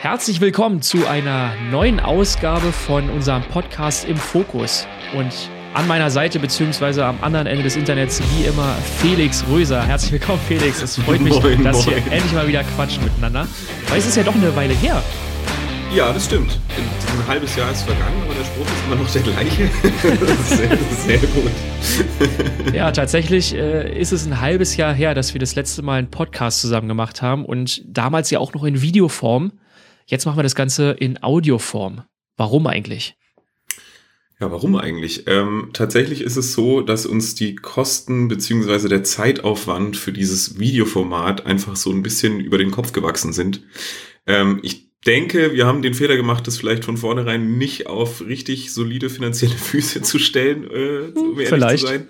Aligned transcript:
Herzlich 0.00 0.42
willkommen 0.42 0.82
zu 0.82 1.06
einer 1.06 1.52
neuen 1.70 2.00
Ausgabe 2.00 2.70
von 2.70 3.08
unserem 3.08 3.42
Podcast 3.44 4.04
im 4.04 4.16
Fokus. 4.16 4.86
Und 5.16 5.32
an 5.72 5.88
meiner 5.88 6.10
Seite 6.10 6.38
beziehungsweise 6.38 7.04
am 7.04 7.16
anderen 7.22 7.46
Ende 7.46 7.62
des 7.62 7.76
Internets 7.76 8.20
wie 8.34 8.44
immer 8.44 8.74
Felix 9.00 9.42
Röser. 9.48 9.82
Herzlich 9.82 10.12
willkommen, 10.12 10.40
Felix. 10.46 10.82
Es 10.82 10.98
freut 10.98 11.22
mich, 11.22 11.40
moin, 11.40 11.64
dass 11.64 11.86
moin. 11.86 11.96
wir 11.96 12.12
endlich 12.12 12.32
mal 12.34 12.46
wieder 12.46 12.62
quatschen 12.62 13.04
miteinander. 13.04 13.48
Weil 13.88 13.98
es 13.98 14.06
ist 14.06 14.16
ja 14.16 14.22
doch 14.22 14.34
eine 14.34 14.54
Weile 14.54 14.74
her. 14.74 15.02
Ja, 15.94 16.12
das 16.12 16.26
stimmt. 16.26 16.60
Ein 16.76 17.26
halbes 17.26 17.56
Jahr 17.56 17.70
ist 17.72 17.82
vergangen, 17.82 18.22
aber 18.22 18.34
der 18.34 18.44
Spruch 18.44 18.66
ist 18.66 18.84
immer 18.86 18.96
noch 18.96 19.10
der 19.10 19.22
gleiche. 19.22 19.70
das 20.20 20.40
ist 20.40 21.02
sehr, 21.06 21.18
sehr 21.18 21.28
gut. 21.28 22.74
ja, 22.74 22.92
tatsächlich 22.92 23.54
äh, 23.54 23.98
ist 23.98 24.12
es 24.12 24.26
ein 24.26 24.42
halbes 24.42 24.76
Jahr 24.76 24.92
her, 24.92 25.14
dass 25.14 25.32
wir 25.32 25.38
das 25.38 25.54
letzte 25.54 25.80
Mal 25.80 26.00
einen 26.00 26.10
Podcast 26.10 26.60
zusammen 26.60 26.86
gemacht 26.86 27.22
haben 27.22 27.46
und 27.46 27.82
damals 27.86 28.30
ja 28.30 28.40
auch 28.40 28.52
noch 28.52 28.64
in 28.64 28.82
Videoform. 28.82 29.52
Jetzt 30.06 30.24
machen 30.24 30.38
wir 30.38 30.42
das 30.42 30.54
Ganze 30.54 30.92
in 30.92 31.22
Audioform. 31.22 32.02
Warum 32.36 32.66
eigentlich? 32.66 33.16
Ja, 34.38 34.50
warum 34.52 34.76
eigentlich? 34.76 35.26
Ähm, 35.26 35.70
tatsächlich 35.72 36.20
ist 36.20 36.36
es 36.36 36.52
so, 36.52 36.82
dass 36.82 37.06
uns 37.06 37.34
die 37.34 37.56
Kosten 37.56 38.28
beziehungsweise 38.28 38.88
der 38.88 39.02
Zeitaufwand 39.02 39.96
für 39.96 40.12
dieses 40.12 40.58
Videoformat 40.58 41.46
einfach 41.46 41.74
so 41.74 41.90
ein 41.90 42.02
bisschen 42.02 42.40
über 42.40 42.58
den 42.58 42.70
Kopf 42.70 42.92
gewachsen 42.92 43.32
sind. 43.32 43.62
Ähm, 44.26 44.60
ich 44.62 44.85
denke, 45.06 45.52
wir 45.52 45.66
haben 45.66 45.82
den 45.82 45.94
Fehler 45.94 46.16
gemacht, 46.16 46.46
das 46.46 46.58
vielleicht 46.58 46.84
von 46.84 46.96
vornherein 46.96 47.58
nicht 47.58 47.86
auf 47.86 48.26
richtig 48.26 48.72
solide 48.72 49.08
finanzielle 49.08 49.54
Füße 49.54 50.02
zu 50.02 50.18
stellen, 50.18 50.64
äh, 50.64 51.18
um 51.18 51.34
ehrlich 51.34 51.48
vielleicht. 51.48 51.80
zu 51.80 51.86
sein. 51.86 52.08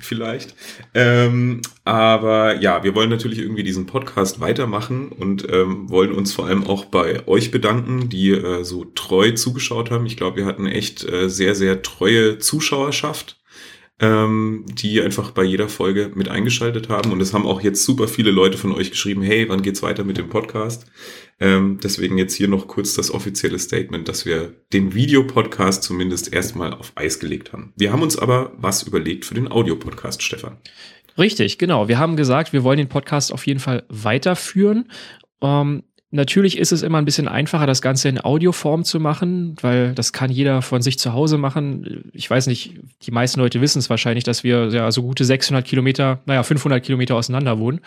Vielleicht. 0.00 0.54
Ähm, 0.94 1.62
aber 1.84 2.60
ja, 2.60 2.84
wir 2.84 2.94
wollen 2.94 3.10
natürlich 3.10 3.38
irgendwie 3.38 3.62
diesen 3.62 3.86
Podcast 3.86 4.40
weitermachen 4.40 5.08
und 5.08 5.46
ähm, 5.50 5.90
wollen 5.90 6.12
uns 6.12 6.32
vor 6.32 6.46
allem 6.46 6.64
auch 6.64 6.86
bei 6.86 7.26
euch 7.26 7.50
bedanken, 7.50 8.08
die 8.08 8.30
äh, 8.30 8.64
so 8.64 8.84
treu 8.84 9.32
zugeschaut 9.32 9.90
haben. 9.90 10.06
Ich 10.06 10.16
glaube, 10.16 10.36
wir 10.36 10.46
hatten 10.46 10.66
echt 10.66 11.04
äh, 11.04 11.28
sehr, 11.28 11.54
sehr 11.54 11.82
treue 11.82 12.38
Zuschauerschaft 12.38 13.36
ähm, 14.00 14.64
die 14.68 15.00
einfach 15.00 15.30
bei 15.30 15.42
jeder 15.42 15.68
Folge 15.68 16.10
mit 16.14 16.28
eingeschaltet 16.28 16.88
haben. 16.88 17.12
Und 17.12 17.20
es 17.20 17.32
haben 17.32 17.46
auch 17.46 17.62
jetzt 17.62 17.84
super 17.84 18.08
viele 18.08 18.30
Leute 18.30 18.58
von 18.58 18.72
euch 18.72 18.90
geschrieben, 18.90 19.22
hey, 19.22 19.48
wann 19.48 19.62
geht's 19.62 19.82
weiter 19.82 20.04
mit 20.04 20.18
dem 20.18 20.28
Podcast? 20.28 20.86
Ähm, 21.40 21.78
deswegen 21.82 22.18
jetzt 22.18 22.34
hier 22.34 22.48
noch 22.48 22.66
kurz 22.66 22.94
das 22.94 23.10
offizielle 23.10 23.58
Statement, 23.58 24.08
dass 24.08 24.26
wir 24.26 24.54
den 24.72 24.94
Videopodcast 24.94 25.82
zumindest 25.82 26.32
erstmal 26.32 26.72
auf 26.74 26.92
Eis 26.94 27.18
gelegt 27.18 27.52
haben. 27.52 27.72
Wir 27.76 27.92
haben 27.92 28.02
uns 28.02 28.18
aber 28.18 28.52
was 28.56 28.82
überlegt 28.82 29.24
für 29.24 29.34
den 29.34 29.50
Audiopodcast, 29.50 30.22
Stefan. 30.22 30.58
Richtig, 31.18 31.56
genau. 31.56 31.88
Wir 31.88 31.98
haben 31.98 32.16
gesagt, 32.16 32.52
wir 32.52 32.62
wollen 32.62 32.78
den 32.78 32.88
Podcast 32.88 33.32
auf 33.32 33.46
jeden 33.46 33.60
Fall 33.60 33.84
weiterführen. 33.88 34.90
Ähm, 35.40 35.82
Natürlich 36.16 36.56
ist 36.56 36.72
es 36.72 36.82
immer 36.82 36.96
ein 36.96 37.04
bisschen 37.04 37.28
einfacher, 37.28 37.66
das 37.66 37.82
Ganze 37.82 38.08
in 38.08 38.24
Audioform 38.24 38.84
zu 38.84 38.98
machen, 39.00 39.54
weil 39.60 39.92
das 39.92 40.14
kann 40.14 40.30
jeder 40.30 40.62
von 40.62 40.80
sich 40.80 40.98
zu 40.98 41.12
Hause 41.12 41.36
machen. 41.36 42.10
Ich 42.14 42.30
weiß 42.30 42.46
nicht, 42.46 42.72
die 43.02 43.10
meisten 43.10 43.38
Leute 43.38 43.60
wissen 43.60 43.78
es 43.80 43.90
wahrscheinlich, 43.90 44.24
dass 44.24 44.42
wir 44.42 44.68
ja 44.68 44.90
so 44.90 45.02
gute 45.02 45.26
600 45.26 45.62
Kilometer, 45.62 46.20
naja, 46.24 46.42
500 46.42 46.82
Kilometer 46.82 47.16
auseinander 47.16 47.58
wohnen. 47.58 47.80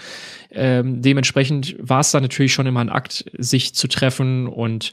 Ähm, 0.52 1.02
dementsprechend 1.02 1.76
war 1.80 2.02
es 2.02 2.12
dann 2.12 2.22
natürlich 2.22 2.54
schon 2.54 2.68
immer 2.68 2.82
ein 2.82 2.90
Akt, 2.90 3.26
sich 3.36 3.74
zu 3.74 3.88
treffen 3.88 4.46
und 4.46 4.92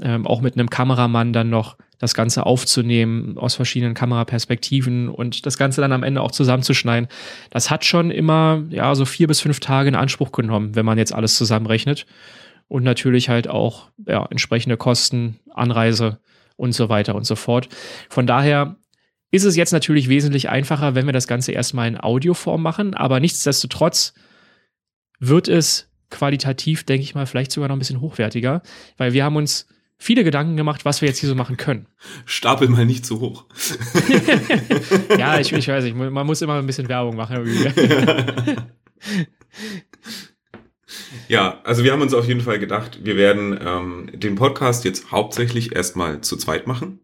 ähm, 0.00 0.24
auch 0.24 0.40
mit 0.40 0.54
einem 0.54 0.70
Kameramann 0.70 1.32
dann 1.32 1.50
noch 1.50 1.76
das 1.98 2.14
Ganze 2.14 2.46
aufzunehmen 2.46 3.36
aus 3.36 3.56
verschiedenen 3.56 3.94
Kameraperspektiven 3.94 5.08
und 5.08 5.44
das 5.44 5.58
Ganze 5.58 5.80
dann 5.80 5.92
am 5.92 6.04
Ende 6.04 6.20
auch 6.20 6.30
zusammenzuschneiden. 6.30 7.08
Das 7.50 7.68
hat 7.68 7.84
schon 7.84 8.12
immer, 8.12 8.62
ja, 8.70 8.94
so 8.94 9.04
vier 9.04 9.26
bis 9.26 9.40
fünf 9.40 9.58
Tage 9.58 9.88
in 9.88 9.96
Anspruch 9.96 10.30
genommen, 10.30 10.76
wenn 10.76 10.86
man 10.86 10.98
jetzt 10.98 11.12
alles 11.12 11.34
zusammenrechnet 11.34 12.06
und 12.68 12.82
natürlich 12.82 13.28
halt 13.28 13.48
auch 13.48 13.90
ja, 14.06 14.26
entsprechende 14.30 14.76
Kosten, 14.76 15.38
Anreise 15.50 16.18
und 16.56 16.72
so 16.72 16.88
weiter 16.88 17.14
und 17.14 17.24
so 17.24 17.36
fort. 17.36 17.68
Von 18.08 18.26
daher 18.26 18.76
ist 19.30 19.44
es 19.44 19.56
jetzt 19.56 19.72
natürlich 19.72 20.08
wesentlich 20.08 20.48
einfacher, 20.48 20.94
wenn 20.94 21.06
wir 21.06 21.12
das 21.12 21.28
Ganze 21.28 21.52
erstmal 21.52 21.88
in 21.88 22.00
Audioform 22.00 22.62
machen, 22.62 22.94
aber 22.94 23.20
nichtsdestotrotz 23.20 24.14
wird 25.18 25.48
es 25.48 25.90
qualitativ, 26.10 26.84
denke 26.84 27.02
ich 27.02 27.14
mal, 27.14 27.26
vielleicht 27.26 27.52
sogar 27.52 27.68
noch 27.68 27.76
ein 27.76 27.80
bisschen 27.80 28.00
hochwertiger, 28.00 28.62
weil 28.96 29.12
wir 29.12 29.24
haben 29.24 29.36
uns 29.36 29.66
viele 29.98 30.24
Gedanken 30.24 30.56
gemacht, 30.56 30.84
was 30.84 31.00
wir 31.00 31.08
jetzt 31.08 31.18
hier 31.18 31.28
so 31.28 31.34
machen 31.34 31.56
können. 31.56 31.86
Stapel 32.26 32.68
mal 32.68 32.86
nicht 32.86 33.04
zu 33.04 33.20
hoch. 33.20 33.46
ja, 35.18 35.40
ich, 35.40 35.52
ich 35.52 35.68
weiß 35.68 35.84
nicht, 35.84 35.96
man 35.96 36.26
muss 36.26 36.42
immer 36.42 36.58
ein 36.58 36.66
bisschen 36.66 36.88
Werbung 36.88 37.16
machen. 37.16 37.44
Ja, 41.28 41.60
also 41.64 41.84
wir 41.84 41.92
haben 41.92 42.02
uns 42.02 42.14
auf 42.14 42.26
jeden 42.26 42.40
Fall 42.40 42.58
gedacht, 42.58 43.00
wir 43.02 43.16
werden 43.16 43.58
ähm, 43.60 44.10
den 44.12 44.34
Podcast 44.34 44.84
jetzt 44.84 45.10
hauptsächlich 45.10 45.74
erstmal 45.74 46.20
zu 46.20 46.36
zweit 46.36 46.66
machen. 46.66 47.00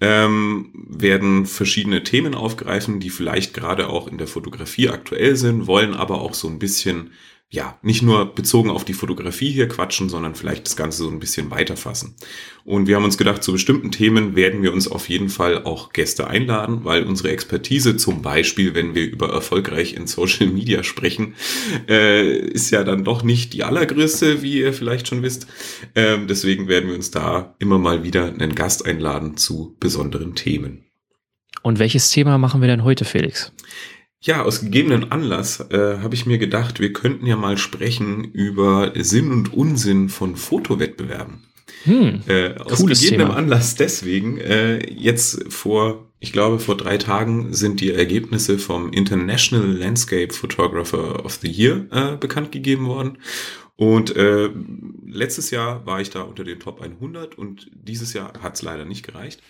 Ähm, 0.00 0.70
werden 0.88 1.44
verschiedene 1.44 2.04
Themen 2.04 2.36
aufgreifen, 2.36 3.00
die 3.00 3.10
vielleicht 3.10 3.52
gerade 3.52 3.88
auch 3.88 4.06
in 4.06 4.16
der 4.16 4.28
Fotografie 4.28 4.88
aktuell 4.90 5.34
sind, 5.34 5.66
wollen 5.66 5.94
aber 5.94 6.20
auch 6.20 6.34
so 6.34 6.46
ein 6.46 6.60
bisschen 6.60 7.10
ja, 7.50 7.78
nicht 7.80 8.02
nur 8.02 8.34
bezogen 8.34 8.68
auf 8.68 8.84
die 8.84 8.92
Fotografie 8.92 9.50
hier 9.50 9.68
quatschen, 9.68 10.10
sondern 10.10 10.34
vielleicht 10.34 10.66
das 10.66 10.76
Ganze 10.76 11.04
so 11.04 11.08
ein 11.08 11.18
bisschen 11.18 11.50
weiterfassen. 11.50 12.14
Und 12.64 12.86
wir 12.86 12.96
haben 12.96 13.04
uns 13.04 13.16
gedacht, 13.16 13.42
zu 13.42 13.52
bestimmten 13.52 13.90
Themen 13.90 14.36
werden 14.36 14.62
wir 14.62 14.70
uns 14.70 14.86
auf 14.86 15.08
jeden 15.08 15.30
Fall 15.30 15.64
auch 15.64 15.94
Gäste 15.94 16.26
einladen, 16.26 16.84
weil 16.84 17.04
unsere 17.04 17.30
Expertise 17.30 17.96
zum 17.96 18.20
Beispiel, 18.20 18.74
wenn 18.74 18.94
wir 18.94 19.10
über 19.10 19.32
erfolgreich 19.32 19.94
in 19.94 20.06
Social 20.06 20.48
Media 20.48 20.82
sprechen, 20.82 21.36
äh, 21.88 22.36
ist 22.36 22.70
ja 22.70 22.84
dann 22.84 23.04
doch 23.04 23.22
nicht 23.22 23.54
die 23.54 23.64
allergrößte, 23.64 24.42
wie 24.42 24.58
ihr 24.58 24.74
vielleicht 24.74 25.08
schon 25.08 25.22
wisst. 25.22 25.46
Ähm, 25.94 26.26
deswegen 26.26 26.68
werden 26.68 26.90
wir 26.90 26.96
uns 26.96 27.10
da 27.10 27.54
immer 27.58 27.78
mal 27.78 28.02
wieder 28.02 28.26
einen 28.26 28.54
Gast 28.54 28.84
einladen 28.84 29.38
zu 29.38 29.74
besonderen 29.80 30.34
Themen. 30.34 30.84
Und 31.62 31.78
welches 31.78 32.10
Thema 32.10 32.36
machen 32.36 32.60
wir 32.60 32.68
denn 32.68 32.84
heute, 32.84 33.06
Felix? 33.06 33.52
Ja, 34.20 34.42
aus 34.42 34.60
gegebenen 34.60 35.12
Anlass 35.12 35.60
äh, 35.70 35.98
habe 36.02 36.14
ich 36.14 36.26
mir 36.26 36.38
gedacht, 36.38 36.80
wir 36.80 36.92
könnten 36.92 37.24
ja 37.26 37.36
mal 37.36 37.56
sprechen 37.56 38.24
über 38.24 38.92
Sinn 38.96 39.30
und 39.30 39.52
Unsinn 39.54 40.08
von 40.08 40.36
Fotowettbewerben. 40.36 41.44
Hm, 41.84 42.22
äh, 42.26 42.54
aus 42.56 42.84
gegebenem 42.84 43.28
Thema. 43.28 43.36
Anlass 43.36 43.76
deswegen, 43.76 44.38
äh, 44.38 44.84
jetzt 44.92 45.52
vor, 45.52 46.08
ich 46.18 46.32
glaube, 46.32 46.58
vor 46.58 46.76
drei 46.76 46.98
Tagen 46.98 47.54
sind 47.54 47.80
die 47.80 47.92
Ergebnisse 47.92 48.58
vom 48.58 48.92
International 48.92 49.66
Landscape 49.66 50.32
Photographer 50.32 51.24
of 51.24 51.34
the 51.40 51.48
Year 51.48 51.86
äh, 51.92 52.16
bekannt 52.16 52.50
gegeben 52.50 52.86
worden. 52.86 53.18
Und 53.80 54.16
äh, 54.16 54.50
letztes 55.06 55.52
Jahr 55.52 55.86
war 55.86 56.00
ich 56.00 56.10
da 56.10 56.22
unter 56.22 56.42
den 56.42 56.58
Top 56.58 56.82
100 56.82 57.38
und 57.38 57.70
dieses 57.72 58.12
Jahr 58.12 58.32
hat 58.42 58.56
es 58.56 58.62
leider 58.62 58.84
nicht 58.84 59.06
gereicht. 59.06 59.40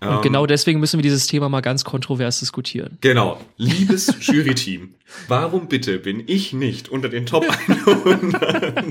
Und 0.00 0.08
ähm, 0.08 0.20
genau 0.20 0.44
deswegen 0.44 0.78
müssen 0.78 0.98
wir 0.98 1.02
dieses 1.02 1.26
Thema 1.26 1.48
mal 1.48 1.62
ganz 1.62 1.84
kontrovers 1.84 2.38
diskutieren. 2.38 2.98
Genau. 3.00 3.40
Liebes 3.56 4.14
Jury-Team, 4.20 4.92
warum 5.26 5.68
bitte 5.68 5.98
bin 5.98 6.22
ich 6.26 6.52
nicht 6.52 6.90
unter 6.90 7.08
den 7.08 7.24
Top 7.24 7.46
100? 7.48 8.84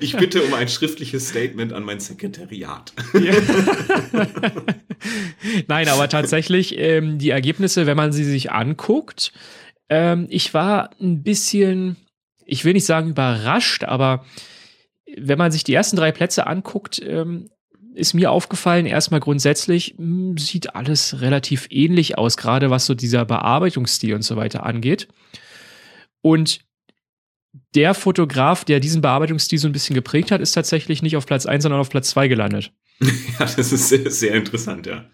ich 0.00 0.16
bitte 0.16 0.42
um 0.42 0.52
ein 0.54 0.66
schriftliches 0.66 1.28
Statement 1.28 1.72
an 1.72 1.84
mein 1.84 2.00
Sekretariat. 2.00 2.92
Nein, 5.68 5.86
aber 5.86 6.08
tatsächlich, 6.08 6.76
ähm, 6.76 7.18
die 7.18 7.30
Ergebnisse, 7.30 7.86
wenn 7.86 7.96
man 7.96 8.10
sie 8.10 8.24
sich 8.24 8.50
anguckt, 8.50 9.32
ähm, 9.88 10.26
ich 10.30 10.52
war 10.52 10.90
ein 11.00 11.22
bisschen 11.22 11.96
ich 12.50 12.64
will 12.64 12.72
nicht 12.72 12.84
sagen 12.84 13.10
überrascht, 13.10 13.84
aber 13.84 14.24
wenn 15.16 15.38
man 15.38 15.52
sich 15.52 15.64
die 15.64 15.74
ersten 15.74 15.96
drei 15.96 16.12
Plätze 16.12 16.46
anguckt, 16.46 17.00
ähm, 17.04 17.50
ist 17.94 18.14
mir 18.14 18.30
aufgefallen, 18.30 18.86
erstmal 18.86 19.20
grundsätzlich 19.20 19.94
mh, 19.98 20.04
hm, 20.04 20.38
sieht 20.38 20.74
alles 20.74 21.20
relativ 21.20 21.66
ähnlich 21.70 22.18
aus, 22.18 22.36
gerade 22.36 22.70
was 22.70 22.86
so 22.86 22.94
dieser 22.94 23.24
Bearbeitungsstil 23.24 24.14
und 24.14 24.22
so 24.22 24.36
weiter 24.36 24.64
angeht. 24.64 25.08
Und 26.22 26.60
der 27.74 27.94
Fotograf, 27.94 28.64
der 28.64 28.80
diesen 28.80 29.00
Bearbeitungsstil 29.00 29.58
so 29.58 29.68
ein 29.68 29.72
bisschen 29.72 29.94
geprägt 29.94 30.30
hat, 30.30 30.40
ist 30.40 30.52
tatsächlich 30.52 31.02
nicht 31.02 31.16
auf 31.16 31.26
Platz 31.26 31.46
1, 31.46 31.62
sondern 31.62 31.80
auf 31.80 31.90
Platz 31.90 32.10
2 32.10 32.28
gelandet. 32.28 32.72
Ja, 33.38 33.46
das 33.46 33.72
ist 33.72 33.88
sehr, 33.88 34.10
sehr 34.10 34.34
interessant, 34.34 34.86
ja. 34.86 35.06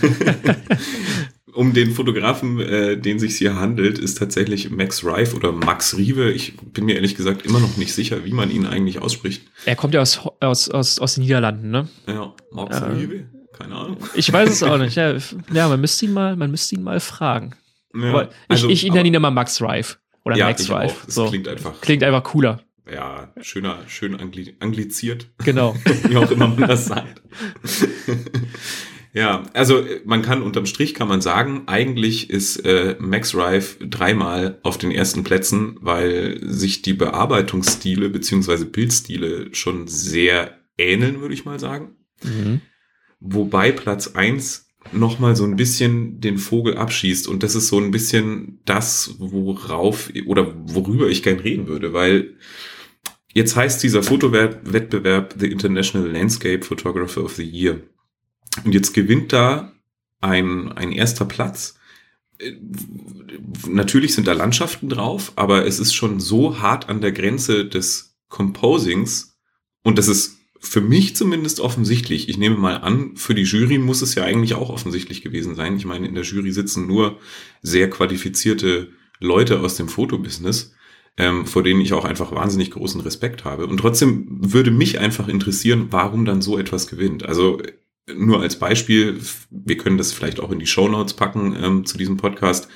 um 1.56 1.72
den 1.72 1.92
Fotografen, 1.92 2.60
äh, 2.60 2.98
den 2.98 3.18
sich 3.18 3.36
hier 3.36 3.56
handelt, 3.56 3.98
ist 3.98 4.18
tatsächlich 4.18 4.70
Max 4.70 5.04
Rife 5.04 5.34
oder 5.34 5.52
Max 5.52 5.96
Rive. 5.96 6.30
Ich 6.30 6.56
bin 6.56 6.84
mir 6.84 6.94
ehrlich 6.94 7.16
gesagt 7.16 7.46
immer 7.46 7.60
noch 7.60 7.76
nicht 7.76 7.92
sicher, 7.92 8.24
wie 8.24 8.32
man 8.32 8.50
ihn 8.50 8.66
eigentlich 8.66 9.00
ausspricht. 9.00 9.42
Er 9.64 9.74
kommt 9.74 9.94
ja 9.94 10.02
aus, 10.02 10.20
aus, 10.40 10.68
aus, 10.68 10.98
aus 10.98 11.14
den 11.14 11.24
Niederlanden, 11.24 11.70
ne? 11.70 11.88
Ja, 12.06 12.34
Max 12.52 12.78
äh, 12.78 12.84
Rive? 12.84 13.26
Keine 13.58 13.74
Ahnung. 13.74 13.96
Ich 14.14 14.30
weiß 14.30 14.50
es 14.50 14.62
auch 14.62 14.78
nicht. 14.78 14.96
Ja, 14.96 15.16
ja, 15.52 15.68
man 15.68 15.80
müsste 15.80 16.04
ihn 16.04 16.12
mal, 16.12 16.36
man 16.36 16.50
müsste 16.50 16.74
ihn 16.74 16.82
mal 16.82 17.00
fragen. 17.00 17.54
Ja, 17.94 18.10
aber 18.10 18.24
ich, 18.24 18.30
also, 18.48 18.68
ich 18.68 18.84
nenne 18.84 19.08
ihn 19.08 19.14
immer 19.14 19.30
Max 19.30 19.62
Rife 19.62 19.96
oder 20.24 20.36
ja, 20.36 20.46
Max 20.46 20.70
Rife. 20.70 20.96
So. 21.06 21.28
klingt 21.28 21.48
einfach. 21.48 21.80
Klingt 21.80 22.02
einfach 22.02 22.22
cooler. 22.22 22.60
Ja, 22.92 23.32
schöner, 23.40 23.78
schön 23.88 24.14
angli 24.14 24.54
angliziert. 24.60 25.28
Genau. 25.44 25.74
wie 26.04 26.16
auch 26.16 26.30
immer 26.30 26.48
man 26.48 26.68
das 26.68 26.86
sagt. 26.86 27.22
Ja, 29.16 29.44
also 29.54 29.82
man 30.04 30.20
kann 30.20 30.42
unterm 30.42 30.66
Strich 30.66 30.92
kann 30.92 31.08
man 31.08 31.22
sagen, 31.22 31.62
eigentlich 31.68 32.28
ist 32.28 32.58
äh, 32.66 32.96
Max 32.98 33.34
Rife 33.34 33.82
dreimal 33.86 34.58
auf 34.62 34.76
den 34.76 34.90
ersten 34.90 35.24
Plätzen, 35.24 35.78
weil 35.80 36.38
sich 36.42 36.82
die 36.82 36.92
Bearbeitungsstile 36.92 38.10
beziehungsweise 38.10 38.66
Bildstile 38.66 39.54
schon 39.54 39.88
sehr 39.88 40.58
ähneln, 40.76 41.22
würde 41.22 41.32
ich 41.32 41.46
mal 41.46 41.58
sagen. 41.58 41.96
Mhm. 42.22 42.60
Wobei 43.18 43.72
Platz 43.72 44.08
eins 44.08 44.68
noch 44.92 45.18
mal 45.18 45.34
so 45.34 45.44
ein 45.44 45.56
bisschen 45.56 46.20
den 46.20 46.36
Vogel 46.36 46.76
abschießt 46.76 47.26
und 47.26 47.42
das 47.42 47.54
ist 47.54 47.68
so 47.68 47.78
ein 47.78 47.92
bisschen 47.92 48.60
das, 48.66 49.14
worauf 49.18 50.10
oder 50.26 50.52
worüber 50.66 51.08
ich 51.08 51.22
gern 51.22 51.40
reden 51.40 51.68
würde, 51.68 51.94
weil 51.94 52.34
jetzt 53.32 53.56
heißt 53.56 53.82
dieser 53.82 54.02
Fotowettbewerb 54.02 55.36
The 55.38 55.50
International 55.50 56.06
Landscape 56.06 56.62
Photographer 56.62 57.24
of 57.24 57.32
the 57.36 57.44
Year. 57.44 57.80
Und 58.64 58.72
jetzt 58.72 58.94
gewinnt 58.94 59.32
da 59.32 59.72
ein, 60.20 60.72
ein 60.72 60.92
erster 60.92 61.24
Platz. 61.24 61.78
Natürlich 63.66 64.14
sind 64.14 64.26
da 64.26 64.32
Landschaften 64.32 64.88
drauf, 64.88 65.32
aber 65.36 65.66
es 65.66 65.78
ist 65.78 65.94
schon 65.94 66.20
so 66.20 66.60
hart 66.60 66.88
an 66.88 67.00
der 67.00 67.12
Grenze 67.12 67.64
des 67.64 68.16
Composings 68.28 69.38
und 69.82 69.98
das 69.98 70.08
ist 70.08 70.36
für 70.58 70.80
mich 70.80 71.16
zumindest 71.16 71.60
offensichtlich. 71.60 72.28
Ich 72.28 72.38
nehme 72.38 72.56
mal 72.56 72.78
an, 72.78 73.16
für 73.16 73.34
die 73.34 73.42
Jury 73.42 73.78
muss 73.78 74.02
es 74.02 74.14
ja 74.14 74.24
eigentlich 74.24 74.54
auch 74.54 74.70
offensichtlich 74.70 75.22
gewesen 75.22 75.54
sein. 75.54 75.76
Ich 75.76 75.84
meine, 75.84 76.08
in 76.08 76.14
der 76.14 76.24
Jury 76.24 76.50
sitzen 76.52 76.86
nur 76.86 77.18
sehr 77.62 77.88
qualifizierte 77.88 78.90
Leute 79.20 79.60
aus 79.60 79.76
dem 79.76 79.88
Fotobusiness, 79.88 80.74
ähm, 81.16 81.46
vor 81.46 81.62
denen 81.62 81.80
ich 81.80 81.92
auch 81.92 82.04
einfach 82.04 82.32
wahnsinnig 82.32 82.70
großen 82.72 83.00
Respekt 83.00 83.44
habe. 83.44 83.66
Und 83.66 83.78
trotzdem 83.78 84.26
würde 84.28 84.70
mich 84.70 84.98
einfach 84.98 85.28
interessieren, 85.28 85.88
warum 85.90 86.24
dann 86.24 86.42
so 86.42 86.58
etwas 86.58 86.88
gewinnt. 86.88 87.24
Also 87.24 87.60
nur 88.14 88.40
als 88.40 88.58
Beispiel, 88.58 89.20
wir 89.50 89.76
können 89.76 89.98
das 89.98 90.12
vielleicht 90.12 90.40
auch 90.40 90.50
in 90.50 90.58
die 90.58 90.66
Show 90.66 90.88
Notes 90.88 91.14
packen 91.14 91.56
ähm, 91.60 91.86
zu 91.86 91.98
diesem 91.98 92.16
Podcast. 92.16 92.68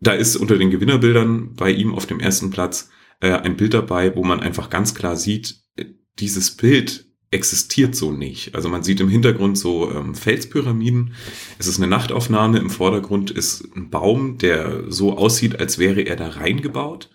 Da 0.00 0.12
ist 0.12 0.36
unter 0.36 0.58
den 0.58 0.70
Gewinnerbildern 0.70 1.54
bei 1.54 1.70
ihm 1.70 1.94
auf 1.94 2.06
dem 2.06 2.20
ersten 2.20 2.50
Platz 2.50 2.90
äh, 3.20 3.32
ein 3.32 3.56
Bild 3.56 3.74
dabei, 3.74 4.14
wo 4.16 4.24
man 4.24 4.40
einfach 4.40 4.70
ganz 4.70 4.94
klar 4.94 5.16
sieht, 5.16 5.62
äh, 5.76 5.86
dieses 6.18 6.56
Bild 6.56 7.06
existiert 7.30 7.94
so 7.94 8.10
nicht. 8.10 8.54
Also 8.54 8.68
man 8.68 8.82
sieht 8.82 9.00
im 9.00 9.08
Hintergrund 9.08 9.56
so 9.56 9.90
ähm, 9.90 10.14
Felspyramiden. 10.14 11.14
Es 11.58 11.68
ist 11.68 11.78
eine 11.78 11.86
Nachtaufnahme. 11.86 12.58
Im 12.58 12.70
Vordergrund 12.70 13.30
ist 13.30 13.68
ein 13.76 13.88
Baum, 13.88 14.38
der 14.38 14.90
so 14.90 15.16
aussieht, 15.16 15.60
als 15.60 15.78
wäre 15.78 16.00
er 16.02 16.16
da 16.16 16.28
reingebaut. 16.28 17.10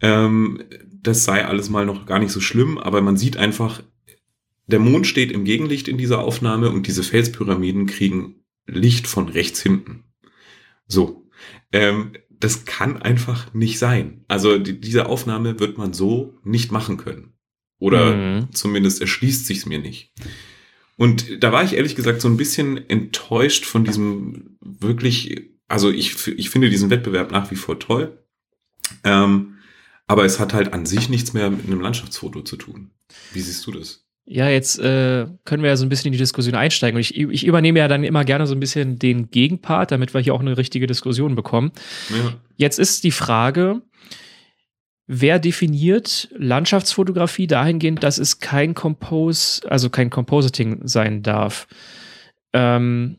Ähm, 0.00 0.62
das 1.02 1.24
sei 1.24 1.44
alles 1.44 1.68
mal 1.68 1.84
noch 1.84 2.06
gar 2.06 2.18
nicht 2.18 2.32
so 2.32 2.40
schlimm, 2.40 2.78
aber 2.78 3.02
man 3.02 3.16
sieht 3.16 3.36
einfach, 3.36 3.82
der 4.68 4.78
Mond 4.78 5.06
steht 5.06 5.32
im 5.32 5.44
Gegenlicht 5.44 5.88
in 5.88 5.98
dieser 5.98 6.20
Aufnahme 6.20 6.70
und 6.70 6.86
diese 6.86 7.02
Felspyramiden 7.02 7.86
kriegen 7.86 8.44
Licht 8.66 9.06
von 9.06 9.28
rechts 9.28 9.60
hinten. 9.60 10.04
So. 10.86 11.26
Ähm, 11.72 12.12
das 12.30 12.66
kann 12.66 13.02
einfach 13.02 13.52
nicht 13.54 13.78
sein. 13.78 14.24
Also 14.28 14.58
die, 14.58 14.80
diese 14.80 15.06
Aufnahme 15.06 15.58
wird 15.58 15.78
man 15.78 15.92
so 15.92 16.38
nicht 16.44 16.70
machen 16.70 16.98
können. 16.98 17.32
Oder 17.78 18.14
mhm. 18.14 18.52
zumindest 18.52 19.00
erschließt 19.00 19.46
sich's 19.46 19.66
mir 19.66 19.78
nicht. 19.78 20.12
Und 20.96 21.42
da 21.42 21.52
war 21.52 21.64
ich 21.64 21.74
ehrlich 21.74 21.96
gesagt 21.96 22.20
so 22.20 22.28
ein 22.28 22.36
bisschen 22.36 22.88
enttäuscht 22.90 23.64
von 23.64 23.84
diesem 23.84 24.58
wirklich, 24.60 25.50
also 25.66 25.90
ich, 25.90 26.26
ich 26.26 26.50
finde 26.50 26.70
diesen 26.70 26.90
Wettbewerb 26.90 27.30
nach 27.32 27.50
wie 27.50 27.56
vor 27.56 27.78
toll. 27.78 28.22
Ähm, 29.04 29.58
aber 30.06 30.24
es 30.24 30.40
hat 30.40 30.54
halt 30.54 30.72
an 30.72 30.86
sich 30.86 31.08
nichts 31.08 31.32
mehr 31.32 31.50
mit 31.50 31.66
einem 31.66 31.80
Landschaftsfoto 31.80 32.42
zu 32.42 32.56
tun. 32.56 32.90
Wie 33.32 33.40
siehst 33.40 33.66
du 33.66 33.72
das? 33.72 34.07
Ja, 34.30 34.46
jetzt 34.50 34.78
äh, 34.78 35.26
können 35.46 35.62
wir 35.62 35.70
ja 35.70 35.76
so 35.76 35.86
ein 35.86 35.88
bisschen 35.88 36.08
in 36.08 36.12
die 36.12 36.18
Diskussion 36.18 36.54
einsteigen. 36.54 36.96
Und 36.96 37.00
ich, 37.00 37.16
ich 37.16 37.46
übernehme 37.46 37.78
ja 37.78 37.88
dann 37.88 38.04
immer 38.04 38.26
gerne 38.26 38.46
so 38.46 38.54
ein 38.54 38.60
bisschen 38.60 38.98
den 38.98 39.30
Gegenpart, 39.30 39.90
damit 39.90 40.12
wir 40.12 40.20
hier 40.20 40.34
auch 40.34 40.40
eine 40.40 40.58
richtige 40.58 40.86
Diskussion 40.86 41.34
bekommen. 41.34 41.72
Ja. 42.10 42.34
Jetzt 42.56 42.78
ist 42.78 43.04
die 43.04 43.10
Frage, 43.10 43.80
wer 45.06 45.38
definiert 45.38 46.28
Landschaftsfotografie 46.36 47.46
dahingehend, 47.46 48.02
dass 48.02 48.18
es 48.18 48.38
kein 48.38 48.74
Compose, 48.74 49.62
also 49.70 49.88
kein 49.88 50.10
Compositing 50.10 50.86
sein 50.86 51.22
darf? 51.22 51.66
Ähm, 52.52 53.16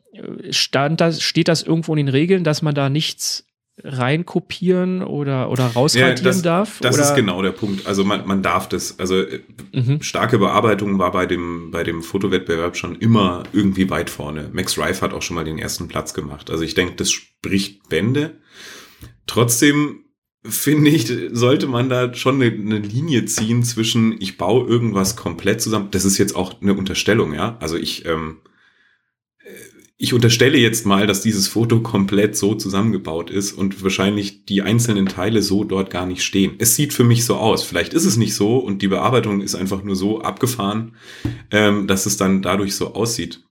stand 0.52 1.02
das, 1.02 1.24
steht 1.24 1.48
das 1.48 1.64
irgendwo 1.64 1.94
in 1.94 2.06
den 2.06 2.10
Regeln, 2.10 2.44
dass 2.44 2.62
man 2.62 2.76
da 2.76 2.88
nichts 2.88 3.49
reinkopieren 3.84 5.04
oder, 5.04 5.50
oder 5.50 5.68
rausradieren 5.68 6.18
ja, 6.18 6.24
das, 6.24 6.42
darf? 6.42 6.80
Das 6.82 6.96
oder? 6.96 7.04
ist 7.04 7.16
genau 7.16 7.42
der 7.42 7.52
Punkt. 7.52 7.88
Also 7.88 8.04
man, 8.04 8.28
man 8.28 8.44
darf 8.44 8.70
das. 8.70 9.00
Also 9.00 9.22
äh, 9.22 9.42
mhm. 9.74 10.02
starke 10.02 10.40
Bearbeitung 10.40 11.00
war 11.00 11.12
bei 11.12 11.26
dem, 11.26 11.72
bei 11.72 11.84
dem 11.84 12.02
Fotowettbewerb 12.02 12.76
schon 12.78 12.96
immer 12.96 13.44
irgendwie 13.54 13.90
weit 13.90 14.10
vorne. 14.10 14.50
Max 14.54 14.78
Rife 14.78 15.02
hat 15.02 15.14
auch 15.14 15.22
schon 15.22 15.36
mal 15.36 15.46
den 15.46 15.58
ersten 15.58 15.88
Platz 15.88 16.14
gemacht. 16.14 16.50
Also 16.50 16.64
ich 16.64 16.74
denke, 16.74 16.96
das 16.96 17.12
spricht 17.12 17.90
Bände. 17.90 18.38
Trotzdem 19.28 20.06
finde 20.44 20.90
ich, 20.90 21.12
sollte 21.32 21.68
man 21.68 21.90
da 21.90 22.14
schon 22.14 22.42
eine, 22.42 22.52
eine, 22.52 22.80
Linie 22.80 23.26
ziehen 23.26 23.64
zwischen, 23.64 24.20
ich 24.22 24.38
baue 24.38 24.68
irgendwas 24.68 25.16
komplett 25.16 25.62
zusammen. 25.62 25.90
Das 25.92 26.06
ist 26.06 26.18
jetzt 26.18 26.36
auch 26.36 26.62
eine 26.62 26.74
Unterstellung, 26.74 27.34
ja. 27.34 27.58
Also 27.60 27.76
ich, 27.76 28.06
ähm, 28.06 28.38
ich 30.02 30.14
unterstelle 30.14 30.58
jetzt 30.58 30.86
mal, 30.86 31.08
dass 31.08 31.22
dieses 31.22 31.50
Foto 31.50 31.82
komplett 31.82 32.38
so 32.38 32.56
zusammengebaut 32.56 33.30
ist 33.30 33.52
und 33.52 33.84
wahrscheinlich 33.84 34.46
die 34.46 34.62
einzelnen 34.62 35.08
Teile 35.08 35.42
so 35.42 35.66
dort 35.66 35.90
gar 35.90 36.06
nicht 36.06 36.24
stehen. 36.24 36.56
Es 36.58 36.78
sieht 36.78 36.94
für 36.94 37.04
mich 37.04 37.26
so 37.26 37.36
aus. 37.36 37.64
Vielleicht 37.64 37.94
ist 37.94 38.06
es 38.06 38.16
nicht 38.16 38.34
so 38.34 38.60
und 38.60 38.82
die 38.82 38.88
Bearbeitung 38.88 39.42
ist 39.42 39.56
einfach 39.56 39.84
nur 39.84 39.98
so 39.98 40.22
abgefahren, 40.22 40.96
ähm, 41.52 41.86
dass 41.86 42.06
es 42.06 42.16
dann 42.16 42.42
dadurch 42.42 42.76
so 42.76 42.94
aussieht. 42.94 43.44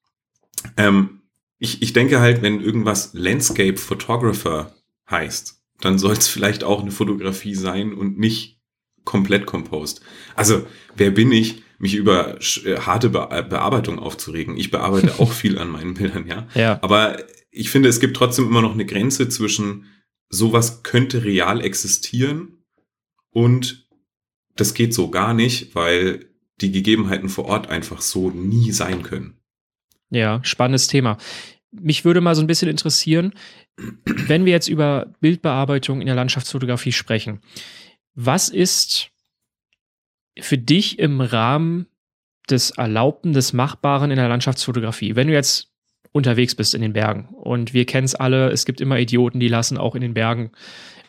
Ähm, 0.78 1.20
ich, 1.58 1.82
ich 1.82 1.92
denke 1.92 2.18
halt, 2.18 2.40
wenn 2.40 2.62
irgendwas 2.62 3.10
Landscape 3.12 3.76
Photographer 3.76 4.74
heißt, 5.10 5.60
dann 5.82 5.98
soll 5.98 6.14
es 6.14 6.28
vielleicht 6.28 6.64
auch 6.64 6.80
eine 6.80 6.92
Fotografie 6.92 7.56
sein 7.56 7.92
und 7.92 8.18
nicht 8.18 8.58
komplett 9.04 9.44
composed. 9.44 10.00
Also, 10.34 10.64
wer 10.96 11.10
bin 11.10 11.30
ich? 11.30 11.62
Mich 11.78 11.94
über 11.94 12.38
äh, 12.64 12.76
harte 12.80 13.10
Be 13.10 13.28
äh, 13.30 13.42
Bearbeitung 13.42 13.98
aufzuregen. 13.98 14.56
Ich 14.56 14.70
bearbeite 14.70 15.19
auch 15.19 15.32
viel 15.42 15.58
an 15.58 15.70
meinen 15.70 15.94
Bildern, 15.94 16.26
ja? 16.26 16.46
ja. 16.54 16.78
Aber 16.82 17.19
ich 17.50 17.70
finde, 17.70 17.88
es 17.88 18.00
gibt 18.00 18.16
trotzdem 18.16 18.46
immer 18.46 18.62
noch 18.62 18.75
eine 18.75 18.86
Grenze 18.86 19.28
zwischen 19.28 19.86
sowas 20.28 20.82
könnte 20.82 21.25
real 21.25 21.62
existieren 21.62 22.64
und 23.30 23.88
das 24.56 24.75
geht 24.75 24.92
so 24.92 25.10
gar 25.10 25.32
nicht, 25.32 25.75
weil 25.75 26.26
die 26.60 26.72
Gegebenheiten 26.72 27.28
vor 27.28 27.46
Ort 27.46 27.69
einfach 27.69 28.00
so 28.00 28.31
nie 28.31 28.72
sein 28.72 29.02
können. 29.02 29.38
Ja, 30.10 30.40
spannendes 30.42 30.88
Thema. 30.88 31.16
Mich 31.70 32.04
würde 32.04 32.20
mal 32.20 32.34
so 32.34 32.42
ein 32.42 32.46
bisschen 32.46 32.69
interessieren, 32.69 33.32
wenn 34.04 34.44
wir 34.44 34.52
jetzt 34.52 34.69
über 34.69 35.14
Bildbearbeitung 35.20 36.00
in 36.00 36.06
der 36.06 36.16
Landschaftsfotografie 36.16 36.92
sprechen. 36.92 37.40
Was 38.14 38.48
ist 38.48 39.10
für 40.40 40.58
dich 40.58 40.98
im 40.98 41.20
Rahmen 41.20 41.86
des 42.50 42.70
Erlaubten, 42.70 43.32
des 43.32 43.52
Machbaren 43.52 44.10
in 44.10 44.16
der 44.16 44.28
Landschaftsfotografie? 44.28 45.16
Wenn 45.16 45.28
du 45.28 45.34
jetzt 45.34 45.72
unterwegs 46.12 46.54
bist 46.54 46.74
in 46.74 46.80
den 46.80 46.92
Bergen 46.92 47.28
und 47.34 47.74
wir 47.74 47.84
kennen 47.84 48.06
es 48.06 48.14
alle, 48.14 48.50
es 48.50 48.64
gibt 48.64 48.80
immer 48.80 48.98
Idioten, 48.98 49.40
die 49.40 49.48
lassen 49.48 49.78
auch 49.78 49.94
in 49.94 50.00
den 50.00 50.14
Bergen 50.14 50.50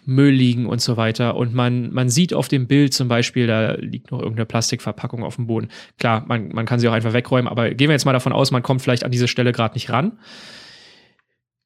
Müll 0.06 0.32
liegen 0.32 0.66
und 0.66 0.82
so 0.82 0.98
weiter. 0.98 1.36
Und 1.36 1.54
man, 1.54 1.94
man 1.94 2.10
sieht 2.10 2.34
auf 2.34 2.48
dem 2.48 2.68
Bild 2.68 2.94
zum 2.94 3.08
Beispiel, 3.08 3.48
da 3.48 3.74
liegt 3.74 4.12
noch 4.12 4.20
irgendeine 4.20 4.46
Plastikverpackung 4.46 5.24
auf 5.24 5.36
dem 5.36 5.48
Boden. 5.48 5.70
Klar, 6.00 6.26
man, 6.28 6.50
man 6.50 6.66
kann 6.66 6.80
sie 6.80 6.88
auch 6.88 6.94
einfach 6.94 7.14
wegräumen, 7.14 7.48
aber 7.48 7.70
gehen 7.72 7.90
wir 7.90 7.94
jetzt 7.94 8.06
mal 8.06 8.14
davon 8.14 8.34
aus, 8.34 8.52
man 8.52 8.64
kommt 8.64 8.82
vielleicht 8.82 9.04
an 9.04 9.12
diese 9.12 9.28
Stelle 9.28 9.52
gerade 9.52 9.76
nicht 9.76 9.92
ran. 9.92 10.14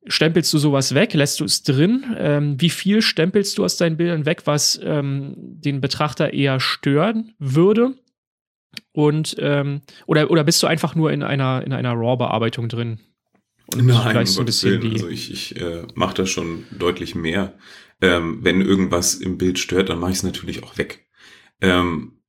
Stempelst 0.05 0.51
du 0.53 0.57
sowas 0.57 0.93
weg? 0.93 1.13
Lässt 1.13 1.39
du 1.39 1.45
es 1.45 1.63
drin? 1.63 2.03
Ähm, 2.17 2.59
wie 2.59 2.69
viel 2.69 3.01
stempelst 3.01 3.57
du 3.57 3.63
aus 3.63 3.77
deinen 3.77 3.97
Bildern 3.97 4.25
weg, 4.25 4.41
was 4.45 4.79
ähm, 4.83 5.33
den 5.37 5.79
Betrachter 5.81 6.33
eher 6.33 6.59
stören 6.59 7.33
würde? 7.39 7.95
Und 8.91 9.35
ähm, 9.39 9.81
oder, 10.05 10.29
oder 10.29 10.43
bist 10.43 10.61
du 10.61 10.67
einfach 10.67 10.95
nur 10.95 11.11
in 11.11 11.23
einer, 11.23 11.63
in 11.65 11.73
einer 11.73 11.93
RAW-Bearbeitung 11.93 12.69
drin? 12.69 12.99
Und 13.73 13.85
Nein, 13.85 14.25
so 14.25 14.41
ein 14.41 14.45
bisschen 14.45 14.81
die 14.81 14.91
also 14.91 15.07
ich, 15.07 15.31
ich 15.31 15.61
äh, 15.61 15.83
mache 15.95 16.15
da 16.15 16.25
schon 16.25 16.65
deutlich 16.77 17.15
mehr. 17.15 17.53
Ähm, 18.01 18.39
wenn 18.41 18.61
irgendwas 18.61 19.15
im 19.15 19.37
Bild 19.37 19.57
stört, 19.57 19.89
dann 19.89 19.99
mache 19.99 20.11
ich 20.11 20.17
es 20.17 20.23
natürlich 20.23 20.63
auch 20.63 20.77
weg. 20.77 21.07
Ähm, 21.61 22.19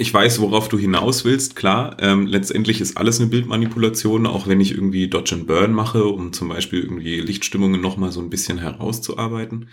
ich 0.00 0.14
weiß, 0.14 0.40
worauf 0.40 0.70
du 0.70 0.78
hinaus 0.78 1.26
willst, 1.26 1.56
klar. 1.56 1.98
Ähm, 2.00 2.26
letztendlich 2.26 2.80
ist 2.80 2.96
alles 2.96 3.20
eine 3.20 3.28
Bildmanipulation, 3.28 4.26
auch 4.26 4.46
wenn 4.46 4.58
ich 4.58 4.72
irgendwie 4.72 5.08
Dodge 5.08 5.34
and 5.34 5.46
Burn 5.46 5.74
mache, 5.74 6.04
um 6.04 6.32
zum 6.32 6.48
Beispiel 6.48 6.80
irgendwie 6.80 7.20
Lichtstimmungen 7.20 7.82
nochmal 7.82 8.10
so 8.10 8.20
ein 8.22 8.30
bisschen 8.30 8.56
herauszuarbeiten. 8.56 9.68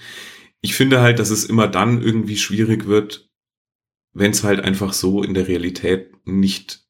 Ich 0.60 0.76
finde 0.76 1.00
halt, 1.00 1.20
dass 1.20 1.30
es 1.30 1.46
immer 1.46 1.70
dann 1.70 2.02
irgendwie 2.02 2.36
schwierig 2.36 2.88
wird, 2.88 3.30
wenn 4.12 4.32
es 4.32 4.44
halt 4.44 4.60
einfach 4.60 4.92
so 4.92 5.24
in 5.24 5.34
der 5.34 5.48
Realität 5.48 6.12
nicht 6.26 6.82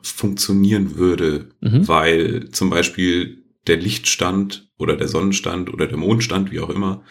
funktionieren 0.00 0.94
würde, 0.94 1.48
mhm. 1.60 1.88
weil 1.88 2.50
zum 2.50 2.70
Beispiel 2.70 3.44
der 3.66 3.78
Lichtstand 3.78 4.70
oder 4.78 4.96
der 4.96 5.08
Sonnenstand 5.08 5.72
oder 5.74 5.88
der 5.88 5.98
Mondstand, 5.98 6.52
wie 6.52 6.60
auch 6.60 6.70
immer, 6.70 7.02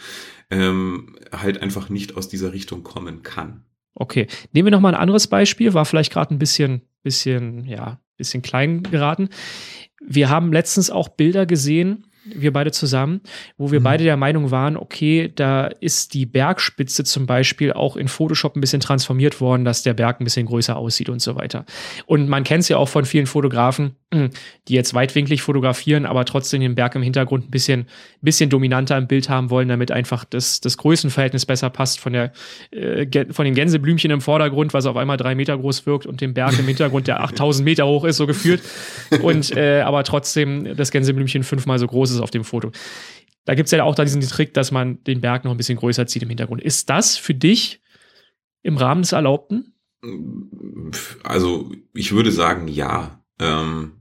ähm, 0.50 1.17
halt 1.34 1.62
einfach 1.62 1.89
nicht 1.89 2.15
aus 2.15 2.29
dieser 2.29 2.53
Richtung 2.53 2.84
kommen 2.84 3.22
kann. 3.22 3.65
Okay, 3.93 4.27
nehmen 4.53 4.67
wir 4.67 4.71
noch 4.71 4.79
mal 4.79 4.93
ein 4.93 5.01
anderes 5.01 5.27
Beispiel, 5.27 5.74
war 5.74 5.86
vielleicht 5.86 6.13
gerade 6.13 6.33
ein 6.33 6.39
bisschen, 6.39 6.81
bisschen, 7.03 7.65
ja, 7.65 8.00
bisschen 8.17 8.41
klein 8.41 8.83
geraten. 8.83 9.29
wir 10.05 10.29
haben 10.29 10.53
letztens 10.53 10.89
auch 10.89 11.10
Bilder 11.10 11.45
gesehen, 11.45 12.05
wir 12.24 12.53
beide 12.53 12.71
zusammen, 12.71 13.21
wo 13.57 13.71
wir 13.71 13.79
mhm. 13.79 13.83
beide 13.83 14.03
der 14.03 14.17
Meinung 14.17 14.51
waren, 14.51 14.77
okay, 14.77 15.31
da 15.33 15.67
ist 15.67 16.13
die 16.13 16.25
Bergspitze 16.25 17.03
zum 17.03 17.25
Beispiel 17.25 17.74
auch 17.74 17.95
in 17.95 18.07
Photoshop 18.07 18.55
ein 18.55 18.62
bisschen 18.62 18.79
transformiert 18.79 19.41
worden, 19.41 19.65
dass 19.65 19.83
der 19.83 19.93
Berg 19.93 20.21
ein 20.21 20.24
bisschen 20.24 20.45
größer 20.45 20.75
aussieht 20.75 21.10
und 21.10 21.21
so 21.21 21.36
weiter. 21.36 21.65
Und 22.05 22.29
man 22.29 22.43
kennt 22.43 22.62
es 22.62 22.69
ja 22.69 22.77
auch 22.77 22.89
von 22.89 23.05
vielen 23.05 23.25
Fotografen, 23.25 23.95
die 24.13 24.74
jetzt 24.74 24.94
weitwinklig 24.94 25.41
fotografieren, 25.41 26.06
aber 26.06 26.25
trotzdem 26.25 26.60
den 26.62 26.75
Berg 26.75 26.96
im 26.96 27.01
Hintergrund 27.01 27.48
ein 27.48 27.51
bisschen, 27.51 27.88
bisschen 28.22 28.50
dominanter 28.50 28.98
im 28.98 29.08
Bild 29.08 29.30
haben 29.30 29.50
wollen, 29.50 29.70
damit 29.70 29.91
einfach 29.91 30.25
das, 30.25 30.60
das 30.60 30.77
Größenverhältnis 30.77 31.46
besser 31.46 31.70
passt 31.70 32.00
von, 32.00 32.13
der, 32.13 32.34
äh, 32.72 33.08
von 33.32 33.46
den 33.46 33.56
Gänseblümchen 33.56 34.12
im 34.12 34.22
Vordergrund, 34.22 34.74
was 34.74 34.86
auf 34.86 34.98
einmal 34.98 35.18
drei 35.18 35.34
Meter 35.34 35.58
groß 35.58 35.86
wirkt 35.86 36.06
und 36.06 36.20
dem 36.20 36.34
Berg 36.34 36.60
im 36.60 36.68
Hintergrund, 36.68 37.08
der 37.08 37.24
8000 37.24 37.63
Meter 37.63 37.88
hoch 37.88 38.03
ist, 38.03 38.18
so 38.18 38.27
gefühlt. 38.27 38.62
Und 39.22 39.56
äh, 39.56 39.82
aber 39.82 40.03
trotzdem 40.03 40.75
das 40.75 40.91
Gänseblümchen 40.91 41.44
fünfmal 41.44 41.80
so 41.80 41.88
groß 41.88 42.12
ist 42.12 42.20
auf 42.20 42.32
dem 42.32 42.44
Foto. 42.44 42.72
Da 43.46 43.56
gibt 43.56 43.68
es 43.68 43.72
ja 43.72 43.84
auch 43.84 43.96
da 43.96 44.03
diesen 44.03 44.22
Trick, 44.22 44.53
dass 44.53 44.72
man 44.72 45.03
den 45.03 45.22
Berg 45.22 45.46
noch 45.46 45.51
ein 45.51 45.58
bisschen 45.58 45.77
größer 45.77 46.06
zieht 46.06 46.24
im 46.24 46.30
Hintergrund. 46.30 46.62
Ist 46.62 46.89
das 46.89 47.18
für 47.18 47.34
dich 47.34 47.82
im 48.62 48.77
Rahmen 48.77 49.01
des 49.01 49.13
Erlaubten? 49.13 49.74
Also, 51.24 51.72
ich 51.94 52.12
würde 52.12 52.32
sagen, 52.32 52.68
ja. 52.68 53.24
Ähm, 53.39 54.00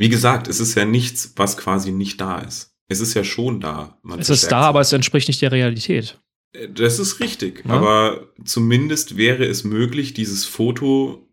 wie 0.00 0.08
gesagt, 0.08 0.48
es 0.48 0.60
ist 0.60 0.74
ja 0.76 0.86
nichts, 0.86 1.34
was 1.36 1.58
quasi 1.58 1.92
nicht 1.92 2.22
da 2.22 2.38
ist. 2.38 2.74
Es 2.88 3.00
ist 3.00 3.12
ja 3.12 3.22
schon 3.22 3.60
da. 3.60 4.00
Es 4.18 4.30
ist 4.30 4.50
da, 4.50 4.62
aber 4.62 4.80
es 4.80 4.94
entspricht 4.94 5.28
nicht 5.28 5.42
der 5.42 5.52
Realität. 5.52 6.18
Äh, 6.54 6.68
das 6.70 6.98
ist 6.98 7.20
richtig. 7.20 7.64
Ja? 7.66 7.74
Aber 7.74 8.32
zumindest 8.42 9.18
wäre 9.18 9.44
es 9.44 9.62
möglich, 9.62 10.14
dieses 10.14 10.46
Foto 10.46 11.28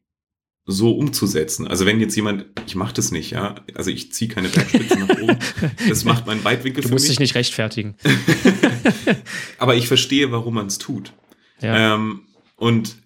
so 0.66 0.98
umzusetzen. 0.98 1.66
Also 1.66 1.86
wenn 1.86 2.02
jetzt 2.02 2.18
jemand, 2.18 2.46
ich 2.66 2.76
mache 2.76 2.94
das 2.94 3.12
nicht, 3.12 3.32
ja, 3.32 3.56
also 3.74 3.90
ich 3.90 4.12
ziehe 4.12 4.30
keine 4.30 4.50
Bergspitze 4.50 5.00
nach 5.00 5.18
oben, 5.22 5.38
das 5.88 6.04
macht 6.04 6.28
mein 6.28 6.44
Weitwinkel 6.44 6.84
du 6.84 6.90
für 6.90 6.94
mich. 6.94 7.04
Du 7.04 7.06
musst 7.06 7.10
dich 7.10 7.20
nicht 7.20 7.36
rechtfertigen. 7.36 7.96
Aber 9.60 9.76
ich 9.76 9.88
verstehe, 9.88 10.34
warum 10.34 10.56
man 10.56 10.68
es 10.68 10.78
tut. 10.78 11.14
Ja. 11.62 11.96
Ähm, 11.96 12.24
und 12.58 12.98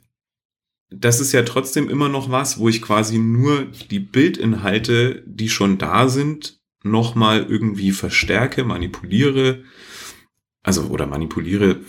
das 0.92 1.20
ist 1.20 1.32
ja 1.32 1.44
trotzdem 1.44 1.90
immer 1.90 2.10
noch 2.10 2.30
was, 2.30 2.60
wo 2.60 2.70
ich 2.70 2.82
quasi 2.82 3.18
nur 3.18 3.66
die 3.90 4.00
Bildinhalte, 4.00 5.24
die 5.26 5.50
schon 5.50 5.78
da 5.78 6.10
sind, 6.10 6.60
nochmal 6.84 7.46
irgendwie 7.48 7.92
verstärke, 7.92 8.64
manipuliere, 8.64 9.64
also 10.64 10.84
oder 10.84 11.08
manipuliere 11.08 11.80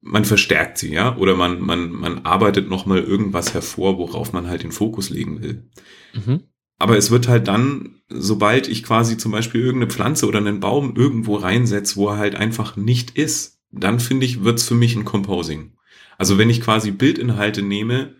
man 0.00 0.24
verstärkt 0.24 0.78
sie, 0.78 0.92
ja, 0.92 1.16
oder 1.16 1.34
man, 1.36 1.60
man, 1.60 1.90
man 1.90 2.20
arbeitet 2.24 2.68
nochmal 2.68 3.00
irgendwas 3.00 3.54
hervor, 3.54 3.98
worauf 3.98 4.32
man 4.32 4.46
halt 4.46 4.62
den 4.62 4.72
Fokus 4.72 5.10
legen 5.10 5.42
will. 5.42 5.68
Mhm. 6.14 6.44
Aber 6.78 6.96
es 6.96 7.10
wird 7.10 7.26
halt 7.26 7.48
dann, 7.48 7.96
sobald 8.08 8.68
ich 8.68 8.84
quasi 8.84 9.16
zum 9.16 9.32
Beispiel 9.32 9.60
irgendeine 9.60 9.90
Pflanze 9.90 10.26
oder 10.26 10.38
einen 10.38 10.60
Baum 10.60 10.94
irgendwo 10.94 11.34
reinsetze, 11.34 11.96
wo 11.96 12.08
er 12.08 12.18
halt 12.18 12.36
einfach 12.36 12.76
nicht 12.76 13.10
ist, 13.18 13.58
dann 13.72 13.98
finde 13.98 14.26
ich, 14.26 14.44
wird's 14.44 14.66
für 14.66 14.76
mich 14.76 14.94
ein 14.94 15.04
Composing. 15.04 15.72
Also 16.16 16.38
wenn 16.38 16.50
ich 16.50 16.60
quasi 16.60 16.92
Bildinhalte 16.92 17.62
nehme, 17.62 18.14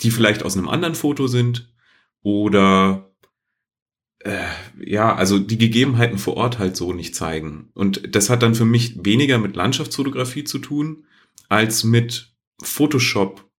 die 0.00 0.10
vielleicht 0.10 0.42
aus 0.42 0.56
einem 0.56 0.68
anderen 0.68 0.94
Foto 0.94 1.26
sind 1.26 1.72
oder 2.22 3.14
äh, 4.20 4.44
ja, 4.80 5.14
also 5.14 5.38
die 5.38 5.58
Gegebenheiten 5.58 6.18
vor 6.18 6.36
Ort 6.36 6.58
halt 6.58 6.76
so 6.76 6.92
nicht 6.92 7.14
zeigen. 7.14 7.70
Und 7.74 8.14
das 8.14 8.30
hat 8.30 8.42
dann 8.42 8.54
für 8.54 8.64
mich 8.64 9.04
weniger 9.04 9.38
mit 9.38 9.54
Landschaftsfotografie 9.54 10.44
zu 10.44 10.58
tun, 10.58 11.04
als 11.48 11.84
mit 11.84 12.34
Photoshop 12.62 13.50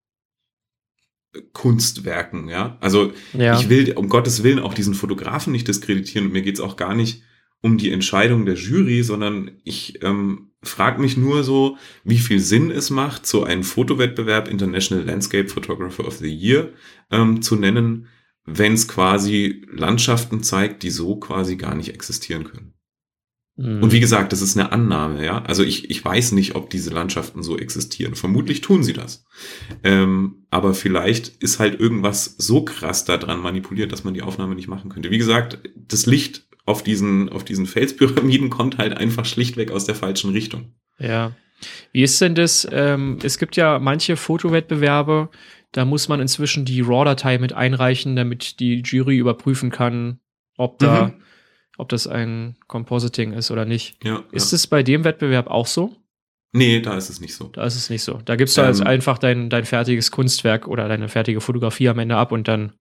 Kunstwerken, 1.53 2.49
ja. 2.49 2.79
Also 2.81 3.13
ja. 3.33 3.59
ich 3.59 3.69
will 3.69 3.93
um 3.93 4.09
Gottes 4.09 4.43
Willen 4.43 4.61
auch 4.61 4.73
diesen 4.73 4.95
Fotografen 4.95 5.53
nicht 5.53 5.67
diskreditieren 5.67 6.29
und 6.29 6.33
mir 6.33 6.43
geht's 6.43 6.61
auch 6.61 6.77
gar 6.77 6.95
nicht 6.95 7.23
um 7.65 7.79
die 7.79 7.93
Entscheidung 7.93 8.45
der 8.45 8.57
Jury, 8.57 9.03
sondern 9.03 9.53
ich 9.65 10.03
ähm, 10.03 10.51
frage 10.63 11.01
mich 11.01 11.17
nur 11.17 11.43
so, 11.45 11.79
wie 12.05 12.19
viel 12.19 12.39
Sinn 12.39 12.71
es 12.71 12.91
macht, 12.91 13.27
so 13.27 13.43
einen 13.43 13.63
Fotowettbewerb 13.63 14.49
International 14.49 15.03
Landscape 15.03 15.49
Photographer 15.49 16.07
of 16.07 16.19
the 16.19 16.29
Year 16.29 16.75
ähm, 17.11 17.41
zu 17.41 17.57
nennen, 17.57 18.09
wenn 18.45 18.75
es 18.75 18.87
quasi 18.87 19.65
Landschaften 19.73 20.43
zeigt, 20.43 20.83
die 20.83 20.91
so 20.91 21.17
quasi 21.17 21.57
gar 21.57 21.75
nicht 21.75 21.95
existieren 21.95 22.45
können. 22.45 22.75
Mhm. 23.57 23.83
Und 23.83 23.93
wie 23.93 24.01
gesagt, 24.01 24.35
das 24.35 24.43
ist 24.43 24.59
eine 24.59 24.71
Annahme, 24.71 25.25
ja. 25.25 25.43
Also 25.45 25.63
ich, 25.63 25.89
ich 25.89 26.05
weiß 26.05 26.33
nicht, 26.33 26.57
ob 26.57 26.69
diese 26.69 26.91
Landschaften 26.91 27.43
so 27.43 27.57
existieren. 27.57 28.15
Vermutlich 28.15 28.61
tun 28.61 28.83
sie 28.83 28.93
das. 28.93 29.25
Ähm, 29.83 30.45
aber 30.51 30.75
vielleicht 30.75 31.29
ist 31.43 31.61
halt 31.61 31.81
irgendwas 31.81 32.35
so 32.37 32.63
krass 32.63 33.07
daran 33.07 33.41
manipuliert, 33.41 33.91
dass 33.91 34.05
man 34.05 34.13
die 34.13 34.23
Aufnahme 34.23 34.55
nicht 34.55 34.69
machen 34.69 34.91
könnte. 34.91 35.11
Wie 35.11 35.19
gesagt, 35.19 35.61
das 35.75 36.05
Licht 36.05 36.47
auf 36.67 36.83
diesen, 36.83 37.29
auf 37.29 37.45
diesen 37.45 37.67
Felspyramiden 37.67 38.51
kommt 38.51 38.79
halt 38.79 38.97
einfach 38.97 39.25
schlichtweg 39.25 39.71
aus 39.71 39.85
der 39.85 39.95
falschen 39.95 40.31
Richtung. 40.31 40.75
Ja. 40.99 41.33
Wie 41.93 42.03
ist 42.03 42.21
denn 42.21 42.35
das? 42.35 42.67
Ähm, 42.71 43.19
es 43.23 43.39
gibt 43.39 43.57
ja 43.57 43.79
manche 43.79 44.17
Fotowettbewerbe, 44.17 45.29
da 45.73 45.85
muss 45.85 46.09
man 46.09 46.21
inzwischen 46.21 46.65
die 46.65 46.81
RAW-Datei 46.81 47.39
mit 47.39 47.53
einreichen, 47.53 48.17
damit 48.17 48.61
die 48.61 48.83
Jury 48.83 49.17
überprüfen 49.17 49.71
kann, 49.71 50.21
ob 50.57 50.79
da, 50.79 51.07
mhm. 51.07 51.23
ob 51.79 51.89
das 51.89 52.07
ein 52.07 52.57
Compositing 52.69 53.33
ist 53.33 53.51
oder 53.51 53.65
nicht. 53.65 54.03
Ja, 54.05 54.23
ist 54.31 54.53
es 54.53 54.67
bei 54.67 54.83
dem 54.83 55.05
Wettbewerb 55.05 55.49
auch 55.49 55.67
so? 55.67 55.97
Nee, 56.53 56.81
da 56.81 56.97
ist 56.97 57.11
es 57.11 57.21
nicht 57.21 57.35
so. 57.35 57.49
Da 57.49 57.65
ist 57.65 57.75
es 57.75 57.91
nicht 57.91 58.05
so. 58.05 58.21
Da 58.25 58.37
gibst 58.37 58.57
du 58.57 58.61
ähm, 58.61 58.69
also 58.69 58.85
einfach 58.85 59.19
dein, 59.19 59.51
dein 59.51 59.65
fertiges 59.65 60.13
Kunstwerk 60.13 60.69
oder 60.69 60.87
deine 60.87 61.09
fertige 61.09 61.41
Fotografie 61.41 61.89
am 61.89 61.99
Ende 61.99 62.17
ab 62.17 62.31
und 62.31 62.47
dann 62.47 62.75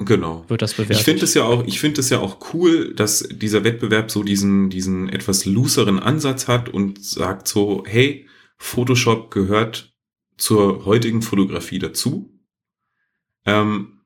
genau. 0.00 0.44
wird 0.48 0.62
das 0.62 0.74
bewertet. 0.74 0.96
Ich 0.96 1.04
finde 1.04 1.24
es 1.24 1.34
ja 1.34 1.44
auch, 1.44 1.64
ich 1.66 1.80
finde 1.80 2.00
es 2.00 2.10
ja 2.10 2.18
auch 2.18 2.38
cool, 2.52 2.94
dass 2.94 3.28
dieser 3.30 3.64
Wettbewerb 3.64 4.10
so 4.10 4.22
diesen, 4.22 4.70
diesen 4.70 5.08
etwas 5.08 5.44
looseren 5.44 5.98
Ansatz 5.98 6.48
hat 6.48 6.68
und 6.68 7.04
sagt 7.04 7.48
so, 7.48 7.84
hey, 7.86 8.26
Photoshop 8.56 9.30
gehört 9.30 9.94
zur 10.36 10.84
heutigen 10.84 11.22
Fotografie 11.22 11.78
dazu. 11.78 12.38
Ähm, 13.44 14.00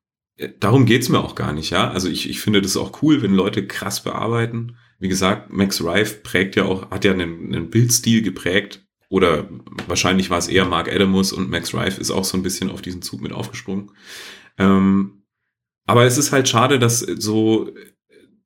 darum 0.60 0.86
geht's 0.86 1.08
mir 1.08 1.20
auch 1.20 1.34
gar 1.34 1.52
nicht, 1.52 1.70
ja. 1.70 1.90
Also 1.90 2.08
ich, 2.08 2.28
ich 2.28 2.40
finde 2.40 2.62
das 2.62 2.76
auch 2.76 3.02
cool, 3.02 3.22
wenn 3.22 3.34
Leute 3.34 3.66
krass 3.66 4.02
bearbeiten. 4.02 4.76
Wie 4.98 5.08
gesagt, 5.08 5.52
Max 5.52 5.82
Rife 5.82 6.20
prägt 6.22 6.56
ja 6.56 6.64
auch, 6.64 6.90
hat 6.90 7.04
ja 7.04 7.12
einen, 7.12 7.54
einen 7.54 7.70
Bildstil 7.70 8.22
geprägt. 8.22 8.84
Oder 9.08 9.48
wahrscheinlich 9.86 10.30
war 10.30 10.38
es 10.38 10.48
eher 10.48 10.64
Mark 10.64 10.88
Adamus 10.92 11.32
und 11.32 11.50
Max 11.50 11.74
Rife 11.74 12.00
ist 12.00 12.10
auch 12.10 12.24
so 12.24 12.36
ein 12.36 12.42
bisschen 12.42 12.70
auf 12.70 12.82
diesen 12.82 13.02
Zug 13.02 13.20
mit 13.20 13.32
aufgesprungen. 13.32 13.92
Ähm, 14.58 15.23
aber 15.86 16.04
es 16.04 16.18
ist 16.18 16.32
halt 16.32 16.48
schade, 16.48 16.78
dass 16.78 17.00
so 17.00 17.70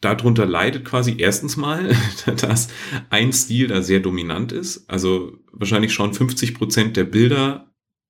darunter 0.01 0.47
leidet 0.47 0.85
quasi 0.85 1.17
erstens 1.19 1.57
mal, 1.57 1.95
dass 2.37 2.69
ein 3.11 3.33
Stil 3.33 3.69
da 3.69 3.83
sehr 3.83 4.01
dominant 4.01 4.53
ist. 4.53 4.89
Also 4.89 5.33
wahrscheinlich 5.53 5.93
schauen 5.93 6.15
50 6.15 6.55
Prozent 6.55 6.97
der 6.97 7.05
Bilder 7.05 7.69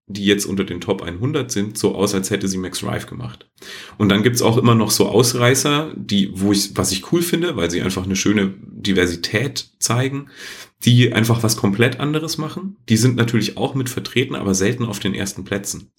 die 0.08 0.24
jetzt 0.24 0.46
unter 0.46 0.64
den 0.64 0.80
Top 0.80 1.02
100 1.02 1.50
sind, 1.50 1.76
so 1.76 1.94
aus, 1.94 2.14
als 2.14 2.30
hätte 2.30 2.48
sie 2.48 2.56
Max 2.56 2.82
Rife 2.82 3.06
gemacht. 3.06 3.46
Und 3.98 4.08
dann 4.08 4.22
gibt's 4.22 4.40
auch 4.40 4.56
immer 4.56 4.74
noch 4.74 4.90
so 4.90 5.06
Ausreißer, 5.06 5.92
die, 5.94 6.30
wo 6.32 6.50
ich, 6.50 6.76
was 6.76 6.92
ich 6.92 7.12
cool 7.12 7.20
finde, 7.20 7.56
weil 7.56 7.70
sie 7.70 7.82
einfach 7.82 8.04
eine 8.04 8.16
schöne 8.16 8.54
Diversität 8.62 9.70
zeigen, 9.78 10.28
die 10.84 11.12
einfach 11.12 11.42
was 11.42 11.58
komplett 11.58 12.00
anderes 12.00 12.38
machen. 12.38 12.76
Die 12.88 12.96
sind 12.96 13.16
natürlich 13.16 13.58
auch 13.58 13.74
mit 13.74 13.90
vertreten, 13.90 14.34
aber 14.34 14.54
selten 14.54 14.86
auf 14.86 14.98
den 14.98 15.14
ersten 15.14 15.44
Plätzen. 15.44 15.92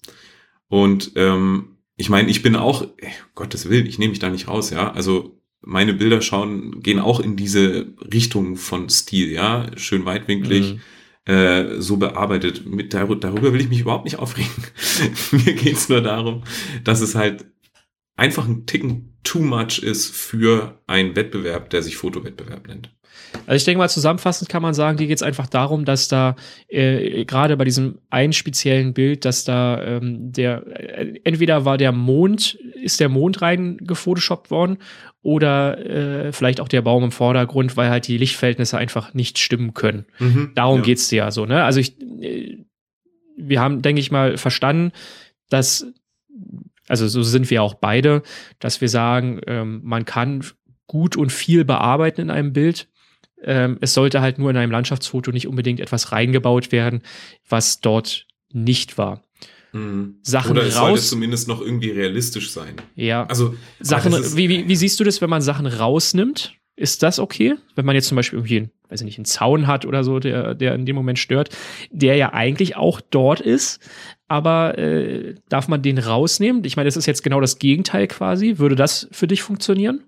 Und 0.68 1.12
ähm, 1.14 1.69
ich 2.00 2.08
meine, 2.08 2.30
ich 2.30 2.42
bin 2.42 2.56
auch, 2.56 2.86
ey, 2.96 3.12
Gottes 3.34 3.68
Willen, 3.68 3.86
ich 3.86 3.98
nehme 3.98 4.10
mich 4.10 4.18
da 4.18 4.30
nicht 4.30 4.48
raus, 4.48 4.70
ja. 4.70 4.92
Also 4.92 5.38
meine 5.60 5.92
Bilder 5.92 6.22
schauen, 6.22 6.82
gehen 6.82 6.98
auch 6.98 7.20
in 7.20 7.36
diese 7.36 7.94
Richtung 8.12 8.56
von 8.56 8.88
Stil, 8.88 9.30
ja, 9.30 9.66
schön 9.76 10.04
weitwinklig. 10.04 10.74
Mhm 10.74 10.80
äh, 11.26 11.80
so 11.80 11.96
bearbeitet. 11.98 12.66
Mit, 12.66 12.94
darüber 12.94 13.52
will 13.52 13.60
ich 13.60 13.68
mich 13.68 13.80
überhaupt 13.80 14.04
nicht 14.04 14.18
aufregen. 14.18 14.50
Mir 15.30 15.52
geht's 15.52 15.88
nur 15.88 16.00
darum, 16.00 16.44
dass 16.82 17.02
es 17.02 17.14
halt 17.14 17.44
einfach 18.16 18.48
ein 18.48 18.66
Ticken 18.66 19.18
too 19.22 19.40
much 19.40 19.78
ist 19.78 20.14
für 20.14 20.80
einen 20.86 21.16
Wettbewerb, 21.16 21.70
der 21.70 21.82
sich 21.82 21.96
Fotowettbewerb 21.96 22.68
nennt. 22.68 22.90
Also 23.46 23.56
ich 23.56 23.64
denke 23.64 23.78
mal, 23.78 23.88
zusammenfassend 23.88 24.48
kann 24.48 24.62
man 24.62 24.74
sagen, 24.74 24.96
dir 24.96 25.06
geht 25.06 25.16
es 25.16 25.22
einfach 25.22 25.46
darum, 25.46 25.84
dass 25.84 26.08
da 26.08 26.36
äh, 26.68 27.24
gerade 27.24 27.56
bei 27.56 27.64
diesem 27.64 27.98
einen 28.10 28.32
speziellen 28.32 28.94
Bild, 28.94 29.24
dass 29.24 29.44
da 29.44 29.82
ähm, 29.82 30.32
der 30.32 30.66
äh, 30.66 31.20
entweder 31.24 31.64
war 31.64 31.78
der 31.78 31.92
Mond, 31.92 32.54
ist 32.54 33.00
der 33.00 33.08
Mond 33.08 33.42
rein 33.42 33.78
gefotoshoppt 33.78 34.50
worden 34.50 34.78
oder 35.22 35.78
äh, 35.84 36.32
vielleicht 36.32 36.60
auch 36.60 36.68
der 36.68 36.82
Baum 36.82 37.04
im 37.04 37.12
Vordergrund, 37.12 37.76
weil 37.76 37.90
halt 37.90 38.08
die 38.08 38.18
Lichtverhältnisse 38.18 38.78
einfach 38.78 39.14
nicht 39.14 39.38
stimmen 39.38 39.74
können. 39.74 40.06
Mhm, 40.18 40.52
Darum 40.54 40.82
ja. 40.84 40.94
es 40.94 41.08
dir 41.08 41.16
ja 41.16 41.30
so, 41.30 41.44
ne? 41.46 41.64
Also 41.64 41.80
ich, 41.80 42.00
äh, 42.00 42.58
wir 43.36 43.60
haben, 43.60 43.82
denke 43.82 44.00
ich 44.00 44.10
mal, 44.10 44.36
verstanden, 44.36 44.92
dass, 45.48 45.86
also 46.88 47.08
so 47.08 47.22
sind 47.22 47.50
wir 47.50 47.62
auch 47.62 47.74
beide, 47.74 48.22
dass 48.58 48.80
wir 48.80 48.88
sagen, 48.88 49.40
ähm, 49.46 49.80
man 49.82 50.04
kann 50.04 50.44
gut 50.86 51.16
und 51.16 51.30
viel 51.30 51.64
bearbeiten 51.64 52.20
in 52.22 52.30
einem 52.30 52.52
Bild. 52.52 52.88
Ähm, 53.42 53.78
es 53.80 53.94
sollte 53.94 54.20
halt 54.20 54.38
nur 54.38 54.50
in 54.50 54.56
einem 54.56 54.72
Landschaftsfoto 54.72 55.30
nicht 55.30 55.46
unbedingt 55.46 55.80
etwas 55.80 56.12
reingebaut 56.12 56.72
werden, 56.72 57.02
was 57.48 57.80
dort 57.80 58.26
nicht 58.52 58.98
war. 58.98 59.22
mhm. 59.72 60.16
Sachen 60.22 60.52
Oder 60.52 60.62
es 60.66 60.76
raus. 60.76 60.88
sollte 60.88 61.02
zumindest 61.02 61.48
noch 61.48 61.60
irgendwie 61.60 61.90
realistisch 61.90 62.50
sein. 62.50 62.74
Ja. 62.96 63.26
Also 63.26 63.54
Sachen, 63.80 64.12
wie, 64.36 64.48
wie, 64.48 64.68
wie 64.68 64.76
siehst 64.76 64.98
du 65.00 65.04
das, 65.04 65.20
wenn 65.20 65.30
man 65.30 65.42
Sachen 65.42 65.66
rausnimmt? 65.66 66.54
Ist 66.76 67.02
das 67.02 67.18
okay? 67.18 67.56
Wenn 67.74 67.84
man 67.84 67.94
jetzt 67.94 68.08
zum 68.08 68.16
Beispiel 68.16 68.38
irgendwie, 68.38 68.56
einen, 68.56 68.70
weiß 68.88 69.00
ich 69.02 69.04
nicht, 69.04 69.18
einen 69.18 69.26
Zaun 69.26 69.66
hat 69.66 69.84
oder 69.84 70.02
so, 70.02 70.18
der, 70.18 70.54
der 70.54 70.74
in 70.74 70.86
dem 70.86 70.96
Moment 70.96 71.18
stört, 71.18 71.50
der 71.90 72.16
ja 72.16 72.32
eigentlich 72.32 72.74
auch 72.76 73.02
dort 73.02 73.40
ist, 73.40 73.80
aber 74.28 74.78
äh, 74.78 75.34
darf 75.50 75.68
man 75.68 75.82
den 75.82 75.98
rausnehmen? 75.98 76.64
Ich 76.64 76.76
meine, 76.76 76.86
das 76.86 76.96
ist 76.96 77.06
jetzt 77.06 77.22
genau 77.22 77.40
das 77.40 77.58
Gegenteil 77.58 78.06
quasi. 78.06 78.58
Würde 78.58 78.76
das 78.76 79.08
für 79.12 79.26
dich 79.26 79.42
funktionieren? 79.42 80.04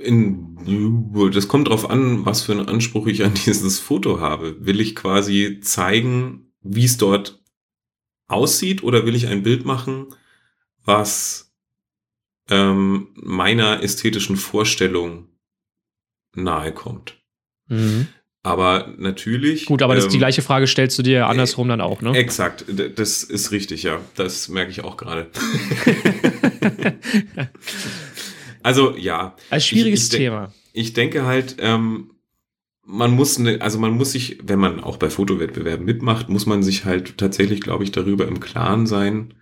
In, 0.00 1.30
das 1.32 1.48
kommt 1.48 1.68
drauf 1.68 1.88
an, 1.88 2.24
was 2.24 2.42
für 2.42 2.52
einen 2.52 2.68
Anspruch 2.68 3.06
ich 3.06 3.24
an 3.24 3.34
dieses 3.46 3.80
Foto 3.80 4.20
habe. 4.20 4.64
Will 4.64 4.80
ich 4.80 4.94
quasi 4.94 5.60
zeigen, 5.60 6.52
wie 6.60 6.84
es 6.84 6.96
dort 6.96 7.42
aussieht 8.26 8.82
oder 8.82 9.06
will 9.06 9.14
ich 9.14 9.26
ein 9.28 9.42
Bild 9.42 9.64
machen, 9.64 10.06
was 10.84 11.54
ähm, 12.48 13.08
meiner 13.14 13.82
ästhetischen 13.82 14.36
Vorstellung 14.36 15.28
nahe 16.34 16.72
kommt? 16.72 17.22
Mhm. 17.68 18.08
Aber 18.42 18.92
natürlich. 18.98 19.64
Gut, 19.64 19.80
aber 19.80 19.94
das, 19.94 20.04
ähm, 20.04 20.10
die 20.10 20.18
gleiche 20.18 20.42
Frage 20.42 20.66
stellst 20.66 20.98
du 20.98 21.02
dir 21.02 21.18
ja 21.18 21.28
andersrum 21.28 21.68
äh, 21.68 21.70
dann 21.70 21.80
auch, 21.80 22.02
ne? 22.02 22.14
Exakt, 22.14 22.66
das 22.68 23.22
ist 23.22 23.52
richtig, 23.52 23.84
ja. 23.84 24.00
Das 24.16 24.50
merke 24.50 24.70
ich 24.70 24.84
auch 24.84 24.98
gerade. 24.98 25.30
also 28.64 28.96
ja. 28.96 29.36
Ein 29.50 29.60
schwieriges 29.60 30.08
ich, 30.08 30.12
ich 30.12 30.18
Thema. 30.18 30.52
Ich 30.72 30.92
denke 30.94 31.24
halt, 31.24 31.56
ähm, 31.60 32.10
man 32.82 33.12
muss, 33.12 33.38
ne, 33.38 33.58
also 33.60 33.78
man 33.78 33.92
muss 33.92 34.12
sich, 34.12 34.38
wenn 34.42 34.58
man 34.58 34.80
auch 34.80 34.96
bei 34.96 35.10
Fotowettbewerben 35.10 35.84
mitmacht, 35.84 36.28
muss 36.28 36.46
man 36.46 36.62
sich 36.62 36.84
halt 36.84 37.18
tatsächlich, 37.18 37.60
glaube 37.60 37.84
ich, 37.84 37.92
darüber 37.92 38.26
im 38.26 38.40
Klaren 38.40 38.86
sein, 38.86 39.34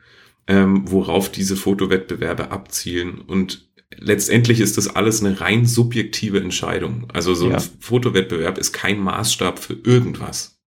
ähm, 0.49 0.91
worauf 0.91 1.31
diese 1.31 1.57
Fotowettbewerbe 1.57 2.51
abzielen 2.51 3.21
und 3.21 3.71
letztendlich 3.97 4.61
ist 4.61 4.77
das 4.77 4.89
alles 4.89 5.23
eine 5.23 5.41
rein 5.41 5.67
subjektive 5.67 6.41
Entscheidung. 6.41 7.07
Also 7.13 7.35
so 7.35 7.51
ja. 7.51 7.57
ein 7.57 7.63
Fotowettbewerb 7.79 8.59
ist 8.59 8.73
kein 8.73 8.99
Maßstab 8.99 9.59
für 9.59 9.75
irgendwas. 9.75 10.61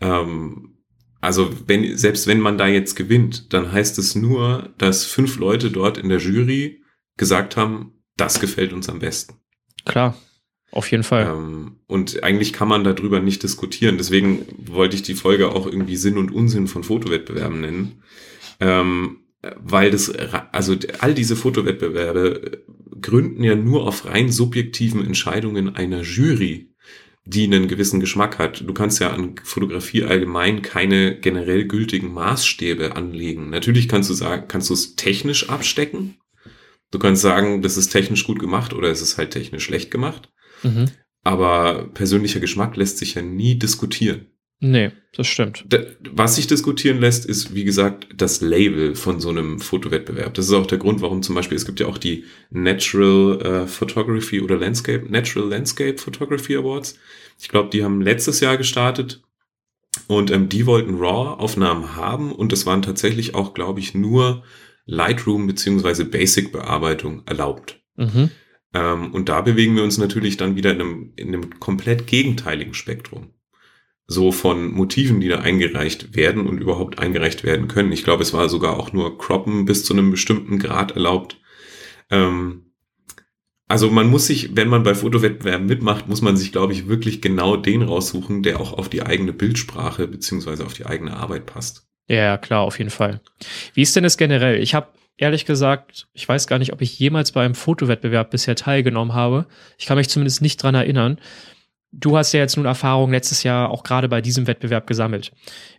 Ähm, 0.00 0.78
also 1.20 1.50
wenn, 1.66 1.96
selbst 1.96 2.26
wenn 2.26 2.40
man 2.40 2.58
da 2.58 2.66
jetzt 2.66 2.96
gewinnt, 2.96 3.52
dann 3.52 3.70
heißt 3.70 3.98
es 3.98 4.16
nur, 4.16 4.70
dass 4.78 5.04
fünf 5.04 5.38
Leute 5.38 5.70
dort 5.70 5.98
in 5.98 6.08
der 6.08 6.18
Jury 6.18 6.82
gesagt 7.16 7.56
haben, 7.56 7.92
das 8.16 8.40
gefällt 8.40 8.72
uns 8.72 8.88
am 8.88 8.98
besten. 8.98 9.34
Klar, 9.84 10.16
auf 10.70 10.90
jeden 10.90 11.04
Fall. 11.04 11.26
Ähm, 11.26 11.76
und 11.86 12.22
eigentlich 12.22 12.52
kann 12.52 12.68
man 12.68 12.84
darüber 12.84 13.20
nicht 13.20 13.42
diskutieren. 13.42 13.98
Deswegen 13.98 14.46
wollte 14.66 14.96
ich 14.96 15.02
die 15.02 15.14
Folge 15.14 15.50
auch 15.50 15.66
irgendwie 15.66 15.96
Sinn 15.96 16.18
und 16.18 16.32
Unsinn 16.32 16.66
von 16.66 16.82
Fotowettbewerben 16.82 17.60
nennen. 17.60 18.02
Ähm, 18.60 19.18
weil 19.56 19.90
das, 19.90 20.10
also 20.10 20.76
all 21.00 21.14
diese 21.14 21.36
Fotowettbewerbe 21.36 22.64
gründen 23.00 23.42
ja 23.42 23.56
nur 23.56 23.86
auf 23.86 24.06
rein 24.06 24.30
subjektiven 24.30 25.04
Entscheidungen 25.04 25.74
einer 25.74 26.02
Jury, 26.02 26.70
die 27.24 27.44
einen 27.44 27.68
gewissen 27.68 28.00
Geschmack 28.00 28.38
hat. 28.38 28.64
Du 28.66 28.72
kannst 28.72 29.00
ja 29.00 29.10
an 29.10 29.34
Fotografie 29.42 30.04
allgemein 30.04 30.62
keine 30.62 31.18
generell 31.18 31.66
gültigen 31.66 32.12
Maßstäbe 32.12 32.96
anlegen. 32.96 33.50
Natürlich 33.50 33.88
kannst 33.88 34.10
du 34.10 34.14
sagen, 34.14 34.46
kannst 34.48 34.70
du 34.70 34.74
es 34.74 34.96
technisch 34.96 35.48
abstecken. 35.48 36.16
Du 36.92 36.98
kannst 36.98 37.22
sagen, 37.22 37.62
das 37.62 37.76
ist 37.76 37.88
technisch 37.88 38.24
gut 38.24 38.38
gemacht 38.38 38.72
oder 38.72 38.88
es 38.88 39.02
ist 39.02 39.18
halt 39.18 39.32
technisch 39.32 39.64
schlecht 39.64 39.90
gemacht. 39.90 40.30
Mhm. 40.62 40.86
Aber 41.24 41.88
persönlicher 41.94 42.38
Geschmack 42.38 42.76
lässt 42.76 42.98
sich 42.98 43.14
ja 43.14 43.22
nie 43.22 43.58
diskutieren. 43.58 44.26
Nee, 44.64 44.92
das 45.16 45.26
stimmt. 45.26 45.64
Was 46.12 46.36
sich 46.36 46.46
diskutieren 46.46 47.00
lässt, 47.00 47.26
ist, 47.26 47.52
wie 47.52 47.64
gesagt, 47.64 48.06
das 48.14 48.40
Label 48.40 48.94
von 48.94 49.18
so 49.18 49.30
einem 49.30 49.58
Fotowettbewerb. 49.58 50.34
Das 50.34 50.46
ist 50.46 50.52
auch 50.52 50.66
der 50.66 50.78
Grund, 50.78 51.02
warum 51.02 51.22
zum 51.22 51.34
Beispiel, 51.34 51.56
es 51.56 51.66
gibt 51.66 51.80
ja 51.80 51.86
auch 51.86 51.98
die 51.98 52.24
Natural 52.50 53.40
äh, 53.40 53.66
Photography 53.66 54.40
oder 54.40 54.56
Landscape, 54.58 55.06
Natural 55.10 55.48
Landscape 55.48 55.98
Photography 55.98 56.56
Awards. 56.56 56.96
Ich 57.40 57.48
glaube, 57.48 57.70
die 57.70 57.82
haben 57.82 58.02
letztes 58.02 58.38
Jahr 58.38 58.56
gestartet 58.56 59.22
und 60.06 60.30
ähm, 60.30 60.48
die 60.48 60.64
wollten 60.66 60.94
RAW-Aufnahmen 60.94 61.96
haben 61.96 62.30
und 62.30 62.52
es 62.52 62.64
waren 62.64 62.82
tatsächlich 62.82 63.34
auch, 63.34 63.54
glaube 63.54 63.80
ich, 63.80 63.94
nur 63.94 64.44
Lightroom 64.84 65.46
beziehungsweise 65.46 66.04
Basic-Bearbeitung 66.04 67.22
erlaubt. 67.26 67.80
Mhm. 67.96 68.30
Ähm, 68.74 69.12
und 69.12 69.28
da 69.28 69.40
bewegen 69.40 69.76
wir 69.76 69.84
uns 69.84 69.98
natürlich 69.98 70.36
dann 70.36 70.56
wieder 70.56 70.72
in 70.72 70.80
einem, 70.80 71.12
in 71.16 71.28
einem 71.28 71.60
komplett 71.60 72.06
gegenteiligen 72.06 72.74
Spektrum 72.74 73.34
so 74.06 74.32
von 74.32 74.70
Motiven, 74.72 75.20
die 75.20 75.28
da 75.28 75.38
eingereicht 75.38 76.14
werden 76.14 76.46
und 76.46 76.58
überhaupt 76.58 76.98
eingereicht 76.98 77.44
werden 77.44 77.68
können. 77.68 77.92
Ich 77.92 78.04
glaube, 78.04 78.22
es 78.22 78.32
war 78.32 78.48
sogar 78.48 78.78
auch 78.78 78.92
nur 78.92 79.18
Croppen 79.18 79.64
bis 79.64 79.84
zu 79.84 79.94
einem 79.94 80.10
bestimmten 80.10 80.58
Grad 80.58 80.92
erlaubt. 80.92 81.40
Ähm, 82.10 82.72
also 83.68 83.90
man 83.90 84.10
muss 84.10 84.26
sich, 84.26 84.54
wenn 84.54 84.68
man 84.68 84.82
bei 84.82 84.94
Fotowettbewerben 84.94 85.66
mitmacht, 85.66 86.08
muss 86.08 86.20
man 86.20 86.36
sich, 86.36 86.52
glaube 86.52 86.74
ich, 86.74 86.88
wirklich 86.88 87.22
genau 87.22 87.56
den 87.56 87.82
raussuchen, 87.82 88.42
der 88.42 88.60
auch 88.60 88.74
auf 88.74 88.90
die 88.90 89.02
eigene 89.02 89.32
Bildsprache 89.32 90.06
beziehungsweise 90.08 90.66
auf 90.66 90.74
die 90.74 90.84
eigene 90.84 91.16
Arbeit 91.16 91.46
passt. 91.46 91.88
Ja, 92.08 92.36
klar, 92.38 92.62
auf 92.62 92.78
jeden 92.78 92.90
Fall. 92.90 93.20
Wie 93.74 93.82
ist 93.82 93.94
denn 93.96 94.02
das 94.02 94.16
generell? 94.16 94.60
Ich 94.60 94.74
habe 94.74 94.88
ehrlich 95.16 95.44
gesagt, 95.44 96.08
ich 96.12 96.28
weiß 96.28 96.46
gar 96.46 96.58
nicht, 96.58 96.72
ob 96.72 96.80
ich 96.82 96.98
jemals 96.98 97.32
bei 97.32 97.44
einem 97.44 97.54
Fotowettbewerb 97.54 98.30
bisher 98.30 98.56
teilgenommen 98.56 99.14
habe. 99.14 99.46
Ich 99.78 99.86
kann 99.86 99.96
mich 99.96 100.08
zumindest 100.08 100.42
nicht 100.42 100.62
dran 100.62 100.74
erinnern. 100.74 101.18
Du 101.92 102.16
hast 102.16 102.32
ja 102.32 102.40
jetzt 102.40 102.56
nun 102.56 102.64
Erfahrung 102.64 103.10
letztes 103.12 103.42
Jahr 103.42 103.70
auch 103.70 103.84
gerade 103.84 104.08
bei 104.08 104.22
diesem 104.22 104.46
Wettbewerb 104.46 104.86
gesammelt. 104.86 105.32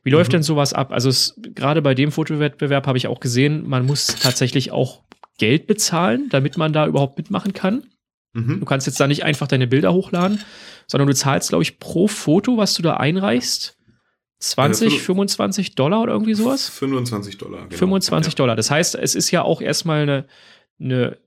Wie 0.03 0.11
läuft 0.11 0.29
mhm. 0.29 0.33
denn 0.33 0.43
sowas 0.43 0.71
ab? 0.71 0.91
Also 0.91 1.09
es, 1.09 1.39
gerade 1.55 1.81
bei 1.81 1.95
dem 1.95 2.11
Fotowettbewerb 2.11 2.85
habe 2.85 2.97
ich 2.97 3.07
auch 3.07 3.19
gesehen, 3.19 3.67
man 3.67 3.85
muss 3.85 4.07
tatsächlich 4.07 4.71
auch 4.71 5.01
Geld 5.39 5.65
bezahlen, 5.65 6.29
damit 6.29 6.57
man 6.57 6.71
da 6.71 6.85
überhaupt 6.85 7.17
mitmachen 7.17 7.53
kann. 7.53 7.83
Mhm. 8.33 8.59
Du 8.59 8.65
kannst 8.65 8.85
jetzt 8.85 8.99
da 8.99 9.07
nicht 9.07 9.23
einfach 9.23 9.47
deine 9.47 9.67
Bilder 9.67 9.93
hochladen, 9.93 10.39
sondern 10.87 11.07
du 11.07 11.15
zahlst, 11.15 11.49
glaube 11.49 11.63
ich, 11.63 11.79
pro 11.79 12.07
Foto, 12.07 12.57
was 12.57 12.75
du 12.75 12.83
da 12.83 12.97
einreichst, 12.97 13.77
20, 14.43 14.95
äh, 14.95 14.99
25 14.99 15.75
Dollar 15.75 16.01
oder 16.01 16.13
irgendwie 16.13 16.33
sowas? 16.33 16.69
25 16.69 17.37
Dollar. 17.37 17.67
Genau. 17.67 17.77
25 17.77 18.33
ja. 18.33 18.35
Dollar. 18.35 18.55
Das 18.55 18.69
heißt, 18.69 18.95
es 18.95 19.15
ist 19.15 19.31
ja 19.31 19.41
auch 19.41 19.61
erstmal 19.61 20.03
eine, 20.03 20.25
eine 20.79 21.17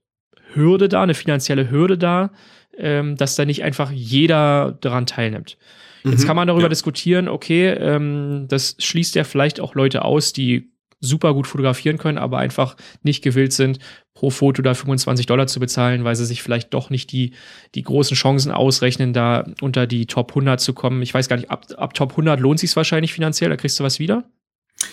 Hürde 0.52 0.88
da, 0.88 1.02
eine 1.02 1.14
finanzielle 1.14 1.70
Hürde 1.70 1.96
da, 1.96 2.30
ähm, 2.76 3.16
dass 3.16 3.36
da 3.36 3.44
nicht 3.44 3.62
einfach 3.62 3.90
jeder 3.90 4.76
daran 4.80 5.06
teilnimmt. 5.06 5.56
Jetzt 6.04 6.22
mhm, 6.22 6.26
kann 6.26 6.36
man 6.36 6.46
darüber 6.46 6.64
ja. 6.64 6.68
diskutieren, 6.68 7.28
okay, 7.28 7.70
ähm, 7.70 8.46
das 8.48 8.76
schließt 8.78 9.14
ja 9.14 9.24
vielleicht 9.24 9.60
auch 9.60 9.74
Leute 9.74 10.04
aus, 10.04 10.32
die 10.32 10.70
super 11.06 11.34
gut 11.34 11.46
fotografieren 11.46 11.98
können, 11.98 12.18
aber 12.18 12.38
einfach 12.38 12.76
nicht 13.02 13.22
gewillt 13.22 13.52
sind, 13.52 13.78
pro 14.14 14.30
Foto 14.30 14.62
da 14.62 14.74
25 14.74 15.26
Dollar 15.26 15.46
zu 15.46 15.60
bezahlen, 15.60 16.04
weil 16.04 16.16
sie 16.16 16.24
sich 16.24 16.42
vielleicht 16.42 16.74
doch 16.74 16.90
nicht 16.90 17.12
die, 17.12 17.32
die 17.74 17.82
großen 17.82 18.16
Chancen 18.16 18.50
ausrechnen, 18.50 19.12
da 19.12 19.46
unter 19.60 19.86
die 19.86 20.06
Top 20.06 20.30
100 20.30 20.60
zu 20.60 20.72
kommen. 20.72 21.02
Ich 21.02 21.12
weiß 21.12 21.28
gar 21.28 21.36
nicht, 21.36 21.50
ab, 21.50 21.66
ab 21.76 21.94
Top 21.94 22.12
100 22.12 22.40
lohnt 22.40 22.58
sich 22.58 22.74
wahrscheinlich 22.76 23.12
finanziell, 23.12 23.50
da 23.50 23.56
kriegst 23.56 23.78
du 23.78 23.84
was 23.84 23.98
wieder? 23.98 24.24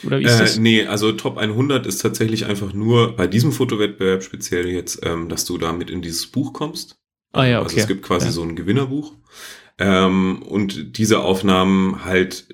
Oder 0.06 0.20
wie 0.20 0.26
ist 0.26 0.36
äh, 0.36 0.40
das? 0.40 0.58
Nee, 0.58 0.86
also 0.86 1.12
Top 1.12 1.38
100 1.38 1.86
ist 1.86 2.02
tatsächlich 2.02 2.46
einfach 2.46 2.74
nur 2.74 3.16
bei 3.16 3.28
diesem 3.28 3.52
Fotowettbewerb 3.52 4.24
speziell 4.24 4.68
jetzt, 4.68 5.06
ähm, 5.06 5.30
dass 5.30 5.46
du 5.46 5.58
damit 5.58 5.90
in 5.90 6.02
dieses 6.02 6.28
Buch 6.28 6.54
kommst. 6.54 6.98
Ah 7.32 7.46
ja, 7.46 7.60
okay. 7.60 7.70
Also 7.70 7.78
es 7.80 7.88
gibt 7.88 8.04
quasi 8.04 8.28
ja. 8.28 8.32
so 8.32 8.44
ein 8.44 8.56
Gewinnerbuch. 8.56 9.14
Ähm, 9.80 10.44
und 10.44 10.98
diese 10.98 11.20
Aufnahmen 11.20 12.06
halt 12.06 12.46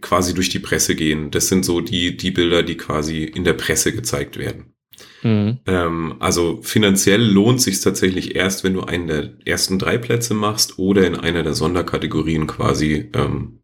quasi 0.00 0.34
durch 0.34 0.48
die 0.48 0.58
Presse 0.58 0.94
gehen. 0.94 1.30
Das 1.30 1.48
sind 1.48 1.64
so 1.64 1.80
die, 1.80 2.16
die 2.16 2.30
Bilder, 2.30 2.62
die 2.62 2.76
quasi 2.76 3.24
in 3.24 3.44
der 3.44 3.54
Presse 3.54 3.92
gezeigt 3.92 4.38
werden. 4.38 4.74
Mhm. 5.22 5.58
Ähm, 5.66 6.16
also 6.20 6.60
finanziell 6.62 7.22
lohnt 7.22 7.60
sich 7.60 7.80
tatsächlich 7.80 8.36
erst, 8.36 8.64
wenn 8.64 8.74
du 8.74 8.82
einen 8.82 9.06
der 9.06 9.32
ersten 9.44 9.78
drei 9.78 9.98
Plätze 9.98 10.34
machst 10.34 10.78
oder 10.78 11.06
in 11.06 11.16
einer 11.16 11.42
der 11.42 11.54
Sonderkategorien 11.54 12.46
quasi 12.46 13.10
ähm, 13.14 13.60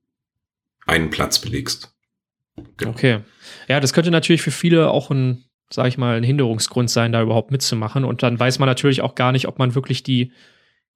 einen 0.86 1.10
Platz 1.10 1.38
belegst. 1.38 1.94
Genau. 2.76 2.92
Okay. 2.92 3.20
Ja, 3.68 3.80
das 3.80 3.92
könnte 3.92 4.10
natürlich 4.10 4.42
für 4.42 4.50
viele 4.50 4.90
auch 4.90 5.10
ein 5.10 5.44
sage 5.70 5.88
ich 5.88 5.98
mal, 5.98 6.16
ein 6.16 6.22
Hinderungsgrund 6.22 6.88
sein, 6.88 7.12
da 7.12 7.22
überhaupt 7.22 7.50
mitzumachen. 7.50 8.04
Und 8.04 8.22
dann 8.22 8.38
weiß 8.38 8.58
man 8.58 8.68
natürlich 8.68 9.00
auch 9.00 9.14
gar 9.14 9.32
nicht, 9.32 9.48
ob 9.48 9.58
man 9.58 9.74
wirklich 9.74 10.02
die, 10.02 10.32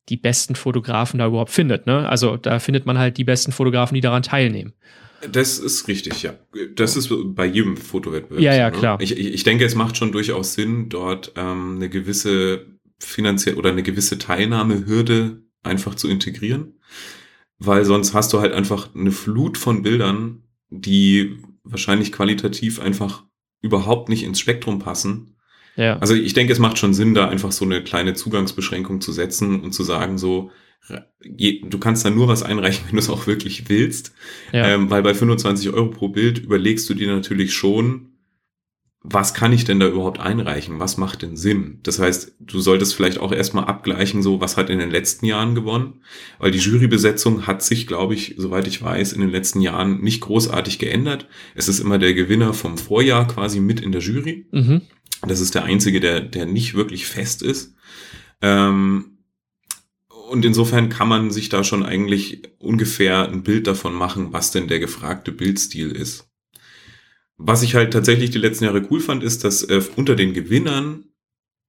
die 0.09 0.17
besten 0.17 0.55
Fotografen 0.55 1.19
da 1.19 1.27
überhaupt 1.27 1.51
findet. 1.51 1.87
Ne? 1.87 2.09
Also 2.09 2.37
da 2.37 2.59
findet 2.59 2.87
man 2.87 2.99
halt 2.99 3.19
die 3.19 3.25
besten 3.25 3.53
Fotografen, 3.53 3.95
die 3.95 4.01
daran 4.01 4.23
teilnehmen. 4.23 4.73
Das 5.33 5.59
ist 5.59 5.89
richtig, 5.89 6.23
ja. 6.23 6.35
Das 6.77 6.97
ist 6.97 7.13
bei 7.35 7.45
jedem 7.45 7.77
Fotowettbewerb. 7.77 8.43
Ja, 8.43 8.55
ja, 8.55 8.71
klar. 8.71 9.01
Ich, 9.01 9.17
ich 9.19 9.43
denke, 9.43 9.65
es 9.65 9.75
macht 9.75 9.97
schon 9.97 10.13
durchaus 10.13 10.55
Sinn, 10.55 10.89
dort 10.89 11.33
ähm, 11.37 11.77
eine 11.77 11.89
gewisse 11.89 12.67
finanzielle 13.01 13.57
oder 13.57 13.71
eine 13.71 13.83
gewisse 13.83 14.19
Teilnahmehürde 14.19 15.43
einfach 15.63 15.95
zu 15.95 16.09
integrieren. 16.09 16.79
Weil 17.59 17.85
sonst 17.85 18.15
hast 18.15 18.33
du 18.33 18.41
halt 18.41 18.53
einfach 18.53 18.95
eine 18.95 19.11
Flut 19.11 19.59
von 19.59 19.83
Bildern, 19.83 20.45
die 20.71 21.39
wahrscheinlich 21.65 22.13
qualitativ 22.13 22.81
einfach 22.81 23.25
überhaupt 23.61 24.09
nicht 24.09 24.23
ins 24.23 24.39
Spektrum 24.39 24.79
passen. 24.79 25.37
Ja. 25.79 25.97
Also 26.01 26.15
ich 26.15 26.35
denke, 26.35 26.53
es 26.53 26.59
macht 26.59 26.77
schon 26.77 26.93
Sinn, 26.93 27.15
da 27.15 27.29
einfach 27.29 27.53
so 27.53 27.65
eine 27.65 27.83
kleine 27.83 28.15
Zugangsbeschränkung 28.15 29.01
zu 29.01 29.13
setzen 29.13 29.61
und 29.61 29.73
zu 29.73 29.85
sagen, 29.85 30.19
so, 30.19 30.51
du 31.23 31.79
kannst 31.79 32.05
da 32.05 32.11
nur 32.11 32.27
was 32.27 32.43
einreichen, 32.43 32.85
wenn 32.89 32.97
du 32.97 32.99
es 32.99 33.09
auch 33.09 33.29
wirklich 33.29 33.69
willst. 33.69 34.13
Ja. 34.53 34.67
Ähm, 34.67 34.91
weil 34.91 35.03
bei 35.03 35.15
25 35.15 35.71
Euro 35.71 35.87
pro 35.91 36.09
Bild 36.09 36.39
überlegst 36.39 36.91
du 36.91 36.95
dir 36.95 37.07
natürlich 37.07 37.55
schon, 37.55 38.09
was 39.01 39.33
kann 39.33 39.53
ich 39.53 39.65
denn 39.65 39.79
da 39.79 39.87
überhaupt 39.87 40.19
einreichen? 40.19 40.81
Was 40.81 40.97
macht 40.97 41.23
denn 41.23 41.37
Sinn? 41.37 41.79
Das 41.85 42.01
heißt, 42.01 42.35
du 42.41 42.59
solltest 42.59 42.95
vielleicht 42.95 43.21
auch 43.21 43.31
erstmal 43.31 43.65
abgleichen, 43.65 44.23
so 44.23 44.41
was 44.41 44.57
hat 44.57 44.71
in 44.71 44.81
den 44.81 44.91
letzten 44.91 45.25
Jahren 45.25 45.55
gewonnen, 45.55 46.01
weil 46.41 46.51
die 46.51 46.59
Jurybesetzung 46.59 47.47
hat 47.47 47.63
sich, 47.63 47.87
glaube 47.87 48.15
ich, 48.15 48.35
soweit 48.37 48.67
ich 48.67 48.83
weiß, 48.83 49.13
in 49.13 49.21
den 49.21 49.31
letzten 49.31 49.61
Jahren 49.61 50.01
nicht 50.01 50.21
großartig 50.21 50.81
geändert. 50.81 51.29
Es 51.55 51.69
ist 51.69 51.79
immer 51.79 51.99
der 51.99 52.13
Gewinner 52.13 52.53
vom 52.53 52.77
Vorjahr 52.77 53.29
quasi 53.29 53.61
mit 53.61 53.81
in 53.81 53.93
der 53.93 54.01
Jury. 54.01 54.47
Mhm. 54.51 54.83
Das 55.27 55.41
ist 55.41 55.55
der 55.55 55.65
einzige, 55.65 56.01
der, 56.01 56.21
der 56.21 56.47
nicht 56.47 56.75
wirklich 56.75 57.07
fest 57.07 57.43
ist. 57.43 57.75
Ähm, 58.41 59.19
und 60.31 60.45
insofern 60.45 60.91
kann 60.91 61.09
man 61.09 61.31
sich 61.31 61.49
da 61.49 61.65
schon 61.65 61.85
eigentlich 61.85 62.43
ungefähr 62.59 63.29
ein 63.29 63.43
Bild 63.43 63.67
davon 63.67 63.95
machen, 63.95 64.33
was 64.33 64.51
denn 64.51 64.69
der 64.69 64.79
gefragte 64.79 65.33
Bildstil 65.33 65.91
ist. 65.91 66.29
Was 67.37 67.63
ich 67.63 67.75
halt 67.75 67.93
tatsächlich 67.93 68.31
die 68.31 68.39
letzten 68.39 68.65
Jahre 68.65 68.87
cool 68.91 69.01
fand, 69.01 69.23
ist, 69.23 69.45
dass 69.45 69.63
äh, 69.63 69.81
unter 69.97 70.17
den 70.17 70.35
Gewinnern 70.35 71.05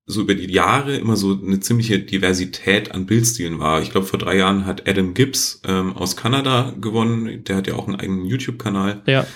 so 0.09 0.21
über 0.21 0.33
die 0.33 0.51
Jahre 0.51 0.97
immer 0.97 1.15
so 1.15 1.39
eine 1.39 1.59
ziemliche 1.59 1.99
Diversität 1.99 2.91
an 2.91 3.05
Bildstilen 3.05 3.59
war. 3.59 3.79
Ich 3.81 3.91
glaube, 3.91 4.07
vor 4.07 4.17
drei 4.17 4.37
Jahren 4.37 4.65
hat 4.65 4.89
Adam 4.89 5.13
Gibbs 5.13 5.61
ähm, 5.65 5.95
aus 5.95 6.17
Kanada 6.17 6.73
gewonnen. 6.81 7.43
Der 7.43 7.57
hat 7.57 7.67
ja 7.67 7.75
auch 7.75 7.87
einen 7.87 7.99
eigenen 7.99 8.25
YouTube-Kanal. 8.25 9.03
Ja. 9.05 9.27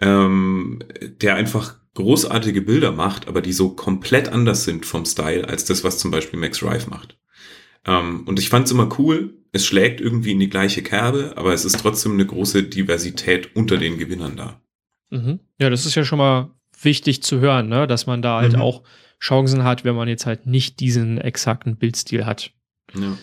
Ähm, 0.00 0.80
der 1.22 1.36
einfach 1.36 1.76
großartige 1.98 2.62
Bilder 2.62 2.92
macht, 2.92 3.26
aber 3.26 3.42
die 3.42 3.52
so 3.52 3.70
komplett 3.70 4.28
anders 4.28 4.62
sind 4.62 4.86
vom 4.86 5.04
Style 5.04 5.48
als 5.48 5.64
das, 5.64 5.82
was 5.82 5.98
zum 5.98 6.12
Beispiel 6.12 6.38
Max 6.38 6.62
Rife 6.62 6.88
macht. 6.88 7.18
Ähm, 7.84 8.22
und 8.24 8.38
ich 8.38 8.50
fand 8.50 8.66
es 8.66 8.70
immer 8.72 8.88
cool. 9.00 9.34
Es 9.50 9.66
schlägt 9.66 10.00
irgendwie 10.00 10.30
in 10.30 10.38
die 10.38 10.48
gleiche 10.48 10.82
Kerbe, 10.82 11.32
aber 11.34 11.52
es 11.52 11.64
ist 11.64 11.80
trotzdem 11.80 12.12
eine 12.12 12.24
große 12.24 12.62
Diversität 12.62 13.56
unter 13.56 13.78
den 13.78 13.98
Gewinnern 13.98 14.36
da. 14.36 14.60
Mhm. 15.10 15.40
Ja, 15.58 15.70
das 15.70 15.86
ist 15.86 15.96
ja 15.96 16.04
schon 16.04 16.18
mal 16.18 16.54
wichtig 16.80 17.24
zu 17.24 17.40
hören, 17.40 17.68
ne? 17.68 17.88
dass 17.88 18.06
man 18.06 18.22
da 18.22 18.40
halt 18.40 18.52
mhm. 18.52 18.62
auch 18.62 18.84
Chancen 19.20 19.64
hat, 19.64 19.84
wenn 19.84 19.96
man 19.96 20.06
jetzt 20.06 20.24
halt 20.26 20.46
nicht 20.46 20.78
diesen 20.78 21.18
exakten 21.18 21.78
Bildstil 21.78 22.26
hat. 22.26 22.52
Ja. 22.94 23.18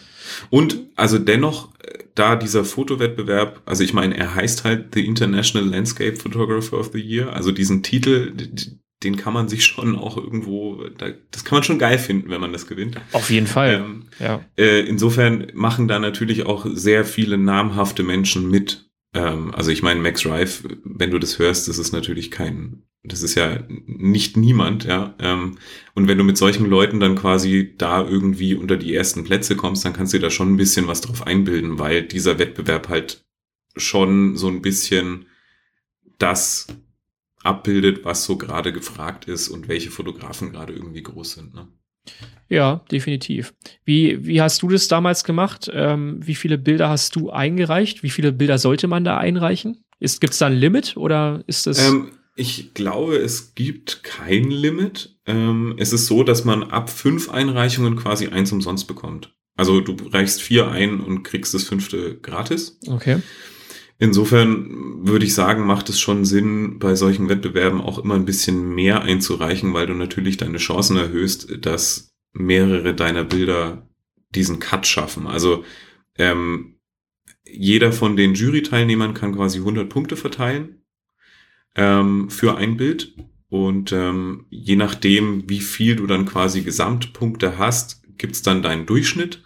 Und 0.49 0.78
also 0.95 1.19
dennoch, 1.19 1.69
da 2.15 2.36
dieser 2.36 2.65
Fotowettbewerb, 2.65 3.62
also 3.65 3.84
ich 3.84 3.93
meine, 3.93 4.17
er 4.17 4.36
heißt 4.36 4.63
halt 4.63 4.95
The 4.95 5.06
International 5.06 5.69
Landscape 5.69 6.15
Photographer 6.15 6.80
of 6.80 6.91
the 6.93 6.99
Year, 6.99 7.34
also 7.34 7.51
diesen 7.51 7.84
Titel, 7.84 8.34
den 9.04 9.17
kann 9.17 9.34
man 9.34 9.49
sich 9.49 9.65
schon 9.65 9.97
auch 9.97 10.17
irgendwo, 10.17 10.84
das 11.32 11.43
kann 11.43 11.58
man 11.58 11.63
schon 11.63 11.80
geil 11.80 11.99
finden, 11.99 12.30
wenn 12.30 12.41
man 12.41 12.54
das 12.54 12.67
gewinnt. 12.67 12.97
Auf 13.12 13.30
jeden 13.30 13.47
Fall. 13.47 13.75
Ähm, 13.86 14.04
ja. 14.19 14.43
Äh, 14.58 14.82
insofern 14.82 15.47
machen 15.54 15.88
da 15.88 15.99
natürlich 15.99 16.45
auch 16.45 16.65
sehr 16.69 17.06
viele 17.06 17.38
namhafte 17.38 18.04
Menschen 18.04 18.49
mit. 18.49 18.89
Ähm, 19.13 19.54
also 19.54 19.71
ich 19.71 19.84
meine, 19.84 19.99
Max 19.99 20.25
Rife, 20.25 20.69
wenn 20.84 21.12
du 21.12 21.19
das 21.19 21.38
hörst, 21.38 21.67
das 21.67 21.78
ist 21.78 21.91
natürlich 21.91 22.32
kein, 22.32 22.84
das 23.08 23.22
ist 23.24 23.36
ja 23.36 23.60
nicht 23.68 24.38
niemand, 24.38 24.86
ja. 24.86 25.15
Ähm, 25.20 25.58
und 25.94 26.08
wenn 26.08 26.18
du 26.18 26.24
mit 26.24 26.38
solchen 26.38 26.65
Leuten 26.65 27.00
dann 27.00 27.15
quasi 27.15 27.74
da 27.78 28.06
irgendwie 28.06 28.56
unter 28.56 28.78
die 28.78 28.94
ersten 28.94 29.24
Plätze 29.24 29.56
kommst, 29.56 29.86
dann 29.86 29.94
kannst 29.94 30.13
du 30.13 30.18
dir 30.18 30.24
da 30.24 30.30
schon 30.30 30.54
ein 30.54 30.58
bisschen 30.58 30.88
was 30.88 31.02
drauf 31.02 31.26
einbilden, 31.26 31.80
weil 31.80 32.04
dieser 32.04 32.39
Wettbewerb 32.39 32.89
halt 32.89 33.24
schon 33.76 34.36
so 34.36 34.48
ein 34.48 34.62
bisschen 34.62 35.26
das 36.18 36.68
abbildet, 37.44 38.06
was 38.06 38.26
so 38.26 38.38
gerade 38.38 38.74
gefragt 38.74 39.26
ist 39.26 39.50
und 39.50 39.68
welche 39.68 39.91
Fotografen 39.91 40.52
gerade 40.52 40.74
irgendwie 40.74 41.04
groß 41.04 41.34
sind. 41.34 41.54
Ne? 41.54 41.68
Ja, 42.48 42.84
definitiv. 42.91 43.54
Wie, 43.84 44.26
wie 44.26 44.41
hast 44.41 44.62
du 44.62 44.70
das 44.70 44.88
damals 44.88 45.24
gemacht? 45.24 45.70
Ähm, 45.74 46.20
wie 46.22 46.36
viele 46.36 46.58
Bilder 46.58 46.89
hast 46.89 47.15
du 47.15 47.32
eingereicht? 47.32 48.04
Wie 48.04 48.10
viele 48.10 48.32
Bilder 48.32 48.58
sollte 48.58 48.88
man 48.88 49.04
da 49.04 49.18
einreichen? 49.18 49.84
Gibt 50.00 50.34
es 50.34 50.39
da 50.39 50.48
ein 50.48 50.54
Limit 50.54 50.98
oder 50.98 51.44
ist 51.48 51.65
das? 51.65 51.88
Ähm, 51.88 52.12
ich 52.36 52.74
glaube, 52.74 53.15
es 53.17 53.56
gibt 53.56 54.04
kein 54.04 54.52
Limit. 54.52 55.17
Ähm, 55.26 55.76
es 55.78 55.93
ist 55.93 56.06
so, 56.08 56.24
dass 56.24 56.43
man 56.43 56.63
ab 56.63 56.89
fünf 56.89 57.30
Einreichungen 57.30 57.95
quasi 57.95 58.28
eins 58.28 58.52
umsonst 58.52 58.88
bekommt. 58.88 59.34
Also 59.58 59.80
du 59.80 59.95
reichst 60.10 60.41
vier 60.41 60.69
ein 60.69 61.00
und 61.00 61.24
kriegst 61.24 61.54
das 61.54 61.63
fünfte 61.63 62.17
gratis. 62.19 62.78
Okay. 62.88 63.21
Insofern 63.98 65.08
würde 65.08 65.26
ich 65.26 65.34
sagen, 65.34 65.65
macht 65.65 65.88
es 65.88 65.98
schon 66.02 66.26
Sinn, 66.26 66.80
bei 66.80 66.95
solchen 66.95 67.30
Wettbewerben 67.30 67.80
auch 67.80 67.98
immer 67.98 68.15
ein 68.15 68.26
bisschen 68.26 68.76
mehr 68.76 69.04
einzureichen, 69.04 69.74
weil 69.74 69.88
du 69.88 69.93
natürlich 69.93 70.36
deine 70.36 70.58
Chancen 70.58 70.98
erhöhst, 70.98 71.48
dass 71.62 72.10
mehrere 72.34 72.93
deiner 72.93 73.24
Bilder 73.24 73.88
diesen 74.32 74.60
Cut 74.60 74.86
schaffen. 74.86 75.28
Also 75.28 75.63
ähm, 76.17 76.76
jeder 77.45 77.93
von 77.93 78.17
den 78.17 78.34
Jury-Teilnehmern 78.34 79.13
kann 79.13 79.36
quasi 79.36 79.60
100 79.60 79.88
Punkte 79.88 80.17
verteilen 80.17 80.82
ähm, 81.76 82.30
für 82.30 82.58
ein 82.58 82.78
Bild. 82.78 83.14
Und 83.50 83.92
ähm, 83.92 84.46
je 84.50 84.76
nachdem, 84.76 85.50
wie 85.50 85.62
viel 85.62 85.96
du 85.96 86.08
dann 86.08 86.26
quasi 86.26 86.62
Gesamtpunkte 86.62 87.58
hast, 87.58 88.02
gibt's 88.18 88.42
dann 88.42 88.62
deinen 88.62 88.86
Durchschnitt. 88.86 89.44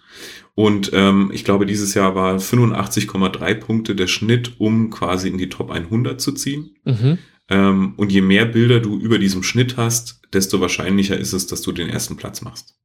Und 0.56 0.92
ähm, 0.94 1.32
ich 1.34 1.46
glaube, 1.46 1.65
dieses 1.65 1.94
Jahr 1.94 2.15
war 2.15 2.38
85,3 2.38 3.54
Punkte 3.56 3.96
der 3.96 4.08
Schnitt, 4.08 4.60
um 4.60 4.89
quasi 4.89 5.30
in 5.30 5.38
die 5.38 5.50
Top 5.50 5.72
100 5.72 6.20
zu 6.20 6.34
ziehen. 6.34 6.76
Mhm. 6.84 7.18
Ähm, 7.50 7.94
und 7.98 8.12
je 8.12 8.22
mehr 8.22 8.46
Bilder 8.46 8.80
du 8.80 9.00
über 9.00 9.20
diesem 9.20 9.44
Schnitt 9.44 9.78
hast, 9.78 10.22
desto 10.34 10.60
wahrscheinlicher 10.62 11.18
ist 11.18 11.34
es, 11.34 11.48
dass 11.48 11.62
du 11.62 11.72
den 11.72 11.89
ersten 11.89 12.18
Platz 12.18 12.42
machst. 12.42 12.76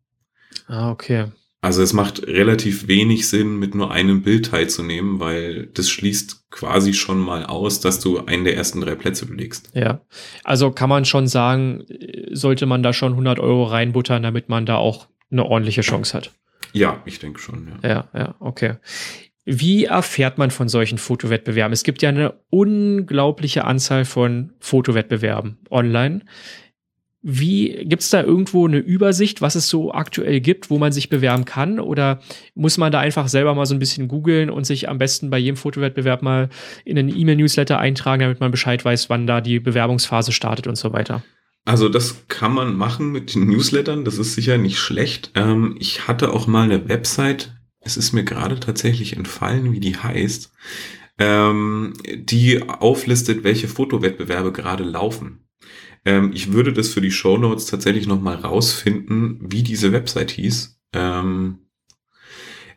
Ah, 0.67 0.91
okay. 0.91 1.27
Also 1.65 1.83
es 1.83 1.95
macht 1.95 2.27
relativ 2.27 2.89
wenig 2.89 3.27
Sinn, 3.27 3.59
mit 3.59 3.75
nur 3.75 3.91
einem 3.91 4.21
Bild 4.21 4.51
teilzunehmen, 4.51 5.19
weil 5.19 5.69
das 5.73 5.89
schließt 5.89 6.51
quasi 6.51 6.93
schon 6.93 7.19
mal 7.19 7.47
aus, 7.47 7.81
dass 7.81 8.01
du 8.01 8.19
einen 8.27 8.45
der 8.45 8.55
ersten 8.55 8.83
drei 8.83 8.95
Plätze 8.95 9.25
belegst. 9.25 9.71
Ja, 9.73 10.03
also 10.45 10.73
kann 10.73 10.91
man 10.91 11.07
schon 11.07 11.27
sagen, 11.27 11.87
sollte 12.33 12.67
man 12.67 12.83
da 12.83 12.93
schon 12.93 13.13
100 13.13 13.39
Euro 13.39 13.65
reinbuttern, 13.65 14.23
damit 14.23 14.51
man 14.51 14.67
da 14.67 14.77
auch 14.77 15.09
eine 15.31 15.47
ordentliche 15.47 15.81
Chance 15.81 16.15
hat. 16.15 16.33
Ja, 16.75 17.01
ich 17.07 17.19
denke 17.19 17.41
schon, 17.41 17.67
ja. 17.83 17.89
Ja, 17.89 18.09
ja, 18.13 18.35
okay. 18.41 18.75
Wie 19.47 19.87
erfährt 19.87 20.37
man 20.37 20.51
von 20.51 20.69
solchen 20.69 20.99
Fotowettbewerben? 20.99 21.73
Es 21.73 21.83
gibt 21.83 22.03
ja 22.03 22.11
eine 22.11 22.35
unglaubliche 22.51 23.65
Anzahl 23.65 24.05
von 24.05 24.53
Fotowettbewerben 24.61 25.57
online. 25.71 26.27
Wie 27.27 27.87
gibt 27.87 28.03
es 28.03 28.11
da 28.11 28.23
irgendwo 28.23 28.69
eine 28.69 28.77
Übersicht, 28.77 29.41
was 29.41 29.55
es 29.55 29.71
so 29.71 29.95
aktuell 29.95 30.41
gibt, 30.41 30.69
wo 30.69 30.77
man 30.77 30.93
sich 30.93 31.09
bewerben 31.09 31.47
kann? 31.47 31.81
Oder 31.81 32.21
muss 32.55 32.77
man 32.77 32.93
da 32.93 33.01
einfach 33.01 33.29
selber 33.29 33.55
mal 33.55 33.65
so 33.65 33.75
ein 33.75 33.79
bisschen 33.79 34.09
googeln 34.09 34.51
und 34.51 34.67
sich 34.67 34.91
am 34.91 34.99
besten 34.99 35.31
bei 35.31 35.39
jedem 35.39 35.57
Fotowettbewerb 35.57 36.21
mal 36.21 36.51
in 36.85 36.99
einen 36.99 37.17
E-Mail-Newsletter 37.17 37.79
eintragen, 37.79 38.21
damit 38.21 38.41
man 38.41 38.51
Bescheid 38.51 38.85
weiß, 38.85 39.09
wann 39.09 39.27
da 39.27 39.41
die 39.41 39.59
Bewerbungsphase 39.59 40.33
startet 40.33 40.67
und 40.67 40.77
so 40.77 40.93
weiter? 40.93 41.25
Also 41.65 41.89
das 41.89 42.29
kann 42.29 42.53
man 42.53 42.77
machen 42.77 43.11
mit 43.11 43.35
den 43.35 43.47
Newslettern, 43.47 44.05
das 44.05 44.19
ist 44.19 44.35
sicher 44.35 44.59
nicht 44.59 44.79
schlecht. 44.79 45.31
Ähm, 45.35 45.77
ich 45.79 46.07
hatte 46.07 46.31
auch 46.31 46.47
mal 46.47 46.65
eine 46.65 46.91
Website, 46.91 47.55
es 47.81 47.97
ist 47.97 48.13
mir 48.13 48.25
gerade 48.25 48.61
tatsächlich 48.61 49.17
entfallen, 49.17 49.73
wie 49.73 49.81
die 49.81 49.97
heißt, 49.97 50.53
ähm, 51.19 51.95
die 52.15 52.69
auflistet, 52.69 53.45
welche 53.45 53.69
Fotowettbewerbe 53.69 54.53
gerade 54.53 54.85
laufen. 54.85 55.44
Ähm, 56.05 56.33
ich 56.35 56.53
würde 56.53 56.73
das 56.73 56.89
für 56.89 57.01
die 57.01 57.11
Show 57.11 57.39
Notes 57.39 57.67
tatsächlich 57.67 58.07
nochmal 58.07 58.37
rausfinden, 58.37 59.41
wie 59.41 59.63
diese 59.63 59.93
Website 59.93 60.31
hieß. 60.33 60.79
Ähm, 60.93 61.59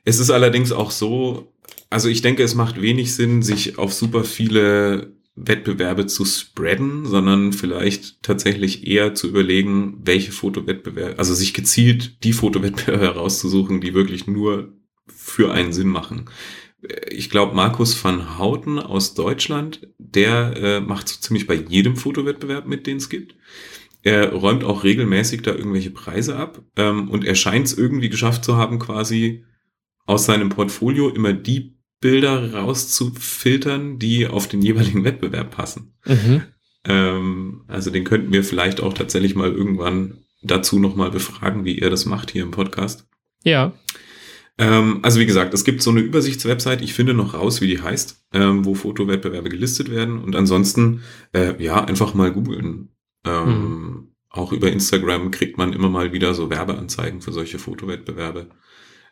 es 0.04 0.20
ist 0.20 0.30
allerdings 0.30 0.72
auch 0.72 0.92
so, 0.92 1.54
also 1.90 2.08
ich 2.08 2.22
denke, 2.22 2.44
es 2.44 2.56
macht 2.56 2.82
wenig 2.82 3.14
Sinn, 3.14 3.42
sich 3.42 3.78
auf 3.78 3.94
super 3.94 4.24
viele 4.24 5.18
Wettbewerbe 5.36 6.08
zu 6.08 6.26
spreaden, 6.26 7.06
sondern 7.06 7.54
vielleicht 7.54 8.24
tatsächlich 8.24 8.88
eher 8.88 9.14
zu 9.14 9.28
überlegen, 9.28 10.00
welche 10.04 10.32
Fotowettbewerbe, 10.32 11.20
also 11.20 11.34
sich 11.34 11.54
gezielt 11.54 12.24
die 12.24 12.34
Fotowettbewerbe 12.34 13.06
herauszusuchen, 13.14 13.80
die 13.80 13.94
wirklich 13.94 14.28
nur 14.28 14.74
für 15.08 15.52
einen 15.52 15.74
Sinn 15.74 15.90
machen. 15.90 16.30
Ich 17.10 17.30
glaube, 17.30 17.56
Markus 17.56 18.02
van 18.04 18.38
Houten 18.38 18.80
aus 18.80 19.14
Deutschland, 19.14 19.88
der 19.98 20.54
äh, 20.56 20.80
macht 20.80 21.10
so 21.10 21.20
ziemlich 21.20 21.48
bei 21.48 21.56
jedem 21.56 21.96
Fotowettbewerb 21.96 22.68
mit, 22.68 22.88
den 22.88 22.98
es 22.98 23.10
gibt. 23.10 23.36
Er 24.04 24.32
räumt 24.32 24.64
auch 24.64 24.84
regelmäßig 24.84 25.42
da 25.42 25.54
irgendwelche 25.54 25.92
Preise 25.92 26.38
ab 26.38 26.62
ähm, 26.78 27.10
und 27.10 27.26
er 27.26 27.36
scheint 27.36 27.68
es 27.68 27.78
irgendwie 27.78 28.10
geschafft 28.10 28.46
zu 28.46 28.56
haben, 28.56 28.80
quasi 28.80 29.44
aus 30.06 30.26
seinem 30.26 30.50
Portfolio 30.50 31.10
immer 31.10 31.34
die 31.34 31.78
Bilder 32.00 32.54
rauszufiltern, 32.54 34.00
die 34.00 34.28
auf 34.28 34.48
den 34.48 34.62
jeweiligen 34.62 35.04
Wettbewerb 35.04 35.52
passen. 35.52 35.94
Mhm. 36.06 36.44
Ähm, 36.86 37.64
also 37.68 37.90
den 37.90 38.04
könnten 38.04 38.32
wir 38.32 38.44
vielleicht 38.44 38.82
auch 38.82 38.94
tatsächlich 38.94 39.36
mal 39.36 39.52
irgendwann 39.52 40.20
dazu 40.42 40.80
nochmal 40.80 41.12
befragen, 41.12 41.66
wie 41.66 41.80
er 41.80 41.90
das 41.90 42.06
macht 42.06 42.32
hier 42.32 42.44
im 42.44 42.52
Podcast. 42.52 43.08
Ja. 43.44 43.74
Ähm, 44.58 45.00
also 45.04 45.20
wie 45.20 45.26
gesagt, 45.26 45.54
es 45.54 45.64
gibt 45.64 45.82
so 45.82 45.92
eine 45.92 46.00
Übersichtswebsite, 46.00 46.84
ich 46.84 46.94
finde 46.94 47.14
noch 47.14 47.34
raus, 47.34 47.62
wie 47.62 47.68
die 47.68 47.82
heißt, 47.82 48.26
ähm, 48.34 48.66
wo 48.66 48.74
Fotowettbewerbe 48.74 49.50
gelistet 49.50 49.92
werden. 49.92 50.22
Und 50.22 50.36
ansonsten, 50.36 51.04
äh, 51.34 51.62
ja, 51.64 51.84
einfach 51.84 52.14
mal 52.14 52.32
googeln. 52.32 52.90
Ähm, 53.26 53.50
mhm. 53.50 54.08
Auch 54.30 54.52
über 54.52 54.72
Instagram 54.72 55.32
kriegt 55.32 55.58
man 55.58 55.74
immer 55.74 55.90
mal 55.90 56.12
wieder 56.12 56.34
so 56.34 56.50
Werbeanzeigen 56.50 57.22
für 57.22 57.32
solche 57.32 57.60
Fotowettbewerbe. 57.60 58.50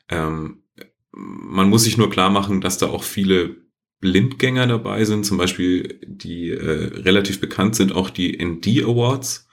Ähm, 0.10 0.64
man 1.12 1.70
muss 1.70 1.84
sich 1.84 1.98
nur 1.98 2.10
klar 2.10 2.30
machen, 2.30 2.62
dass 2.62 2.78
da 2.78 2.88
auch 2.88 3.04
viele 3.04 3.56
Blindgänger 4.02 4.68
dabei 4.68 5.06
sind, 5.06 5.26
zum 5.26 5.38
Beispiel 5.38 6.00
die 6.06 6.50
äh, 6.50 7.02
relativ 7.02 7.40
bekannt 7.40 7.76
sind 7.76 7.94
auch 7.96 8.10
die 8.10 8.38
ND 8.44 8.84
Awards, 8.84 9.45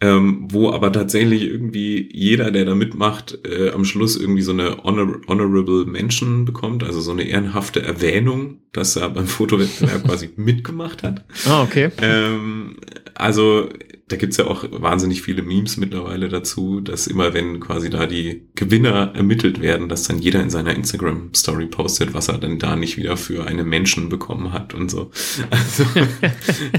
ähm, 0.00 0.46
wo 0.50 0.70
aber 0.70 0.92
tatsächlich 0.92 1.42
irgendwie 1.42 2.08
jeder, 2.12 2.50
der 2.52 2.64
da 2.64 2.74
mitmacht, 2.74 3.38
äh, 3.44 3.70
am 3.70 3.84
Schluss 3.84 4.16
irgendwie 4.16 4.42
so 4.42 4.52
eine 4.52 4.84
Honor 4.84 5.20
Honorable 5.26 5.86
Mention 5.86 6.44
bekommt, 6.44 6.84
also 6.84 7.00
so 7.00 7.10
eine 7.10 7.24
ehrenhafte 7.24 7.82
Erwähnung, 7.82 8.58
dass 8.72 8.94
er 8.94 9.10
beim 9.10 9.26
Fotowettbewerb 9.26 10.04
quasi 10.06 10.30
mitgemacht 10.36 11.02
hat. 11.02 11.24
Ah, 11.46 11.62
okay. 11.62 11.90
Ähm, 12.00 12.76
also 13.14 13.68
da 14.08 14.16
gibt's 14.16 14.38
ja 14.38 14.46
auch 14.46 14.64
wahnsinnig 14.70 15.22
viele 15.22 15.42
Memes 15.42 15.76
mittlerweile 15.76 16.28
dazu, 16.28 16.80
dass 16.80 17.06
immer 17.06 17.34
wenn 17.34 17.60
quasi 17.60 17.90
da 17.90 18.06
die 18.06 18.48
Gewinner 18.54 19.12
ermittelt 19.14 19.60
werden, 19.60 19.88
dass 19.88 20.04
dann 20.04 20.18
jeder 20.18 20.42
in 20.42 20.50
seiner 20.50 20.74
Instagram-Story 20.74 21.66
postet, 21.66 22.14
was 22.14 22.28
er 22.28 22.38
dann 22.38 22.58
da 22.58 22.74
nicht 22.74 22.96
wieder 22.96 23.16
für 23.18 23.46
eine 23.46 23.64
Menschen 23.64 24.08
bekommen 24.08 24.52
hat 24.52 24.74
und 24.74 24.90
so. 24.90 25.10
Also 25.50 25.84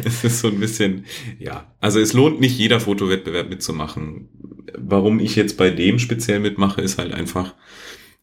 es 0.04 0.24
ist 0.24 0.40
so 0.40 0.48
ein 0.48 0.60
bisschen, 0.60 1.06
ja, 1.38 1.74
also 1.80 2.00
es 2.00 2.14
lohnt 2.14 2.40
nicht 2.40 2.58
jeder 2.58 2.80
Fotowettbewerb 2.80 3.50
mitzumachen. 3.50 4.30
Warum 4.78 5.20
ich 5.20 5.36
jetzt 5.36 5.58
bei 5.58 5.70
dem 5.70 6.00
speziell 6.00 6.40
mitmache, 6.40 6.82
ist 6.82 6.98
halt 6.98 7.14
einfach, 7.14 7.56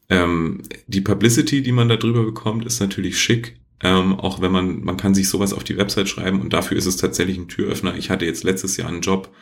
ähm, 0.09 0.63
die 0.87 1.01
Publicity, 1.01 1.63
die 1.63 1.73
man 1.73 1.89
da 1.89 1.97
drüber 1.97 2.25
bekommt, 2.25 2.65
ist 2.65 2.81
natürlich 2.81 3.19
schick. 3.19 3.59
Ähm, 3.83 4.19
auch 4.19 4.41
wenn 4.41 4.53
man, 4.53 4.83
man 4.83 4.97
kann 4.97 5.15
sich 5.15 5.29
sowas 5.29 5.53
auf 5.53 5.65
die 5.65 5.77
Website 5.77 6.09
schreiben 6.09 6.41
und 6.41 6.53
dafür 6.53 6.79
ist 6.79 6.87
es 6.87 6.97
tatsächlich 6.97 7.37
ein 7.37 7.49
Türöffner. 7.49 7.95
Ich 7.97 8.09
hatte 8.09 8.25
jetzt 8.25 8.43
letztes 8.43 8.77
Jahr 8.77 8.89
einen 8.89 9.03
Job, 9.03 9.35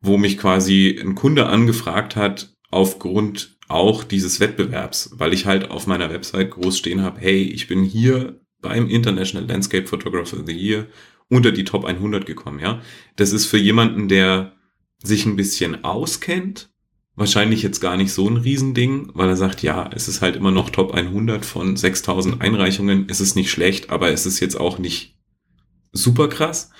wo 0.00 0.18
mich 0.18 0.36
quasi 0.36 0.98
ein 1.00 1.14
Kunde 1.14 1.46
angefragt 1.46 2.14
hat, 2.14 2.54
aufgrund 2.70 3.58
auch 3.68 4.04
dieses 4.04 4.40
Wettbewerbs, 4.40 5.12
weil 5.14 5.32
ich 5.32 5.46
halt 5.46 5.70
auf 5.70 5.86
meiner 5.86 6.10
Website 6.10 6.50
groß 6.50 6.76
stehen 6.76 7.02
habe, 7.02 7.20
hey, 7.20 7.42
ich 7.42 7.66
bin 7.66 7.82
hier 7.82 8.40
beim 8.60 8.88
International 8.88 9.46
Landscape 9.46 9.86
Photographer 9.86 10.38
of 10.38 10.46
the 10.46 10.52
Year 10.52 10.86
unter 11.28 11.52
die 11.52 11.64
Top 11.64 11.84
100 11.84 12.26
gekommen, 12.26 12.58
ja. 12.58 12.80
Das 13.16 13.32
ist 13.32 13.46
für 13.46 13.58
jemanden, 13.58 14.08
der 14.08 14.54
sich 15.02 15.26
ein 15.26 15.36
bisschen 15.36 15.84
auskennt, 15.84 16.70
wahrscheinlich 17.18 17.62
jetzt 17.62 17.80
gar 17.80 17.96
nicht 17.96 18.12
so 18.12 18.28
ein 18.28 18.36
Riesending, 18.36 19.10
weil 19.14 19.28
er 19.28 19.36
sagt, 19.36 19.62
ja, 19.62 19.90
es 19.94 20.06
ist 20.06 20.22
halt 20.22 20.36
immer 20.36 20.52
noch 20.52 20.70
Top 20.70 20.94
100 20.94 21.44
von 21.44 21.76
6000 21.76 22.40
Einreichungen, 22.40 23.06
es 23.08 23.20
ist 23.20 23.34
nicht 23.34 23.50
schlecht, 23.50 23.90
aber 23.90 24.10
es 24.10 24.24
ist 24.24 24.38
jetzt 24.40 24.58
auch 24.58 24.78
nicht 24.78 25.16
super 25.92 26.28
krass. 26.28 26.70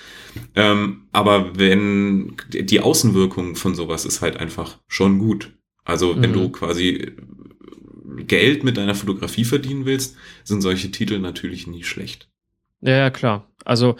Ähm, 0.54 1.08
aber 1.12 1.58
wenn 1.58 2.36
die 2.50 2.80
Außenwirkung 2.80 3.56
von 3.56 3.74
sowas 3.74 4.04
ist 4.04 4.22
halt 4.22 4.36
einfach 4.36 4.78
schon 4.86 5.18
gut. 5.18 5.56
Also 5.84 6.20
wenn 6.20 6.30
mhm. 6.30 6.34
du 6.34 6.48
quasi 6.50 7.12
Geld 8.26 8.62
mit 8.62 8.76
deiner 8.76 8.94
Fotografie 8.94 9.44
verdienen 9.44 9.86
willst, 9.86 10.16
sind 10.44 10.60
solche 10.60 10.92
Titel 10.92 11.18
natürlich 11.18 11.66
nie 11.66 11.82
schlecht. 11.82 12.28
Ja, 12.80 12.96
ja 12.96 13.10
klar. 13.10 13.50
Also 13.64 13.96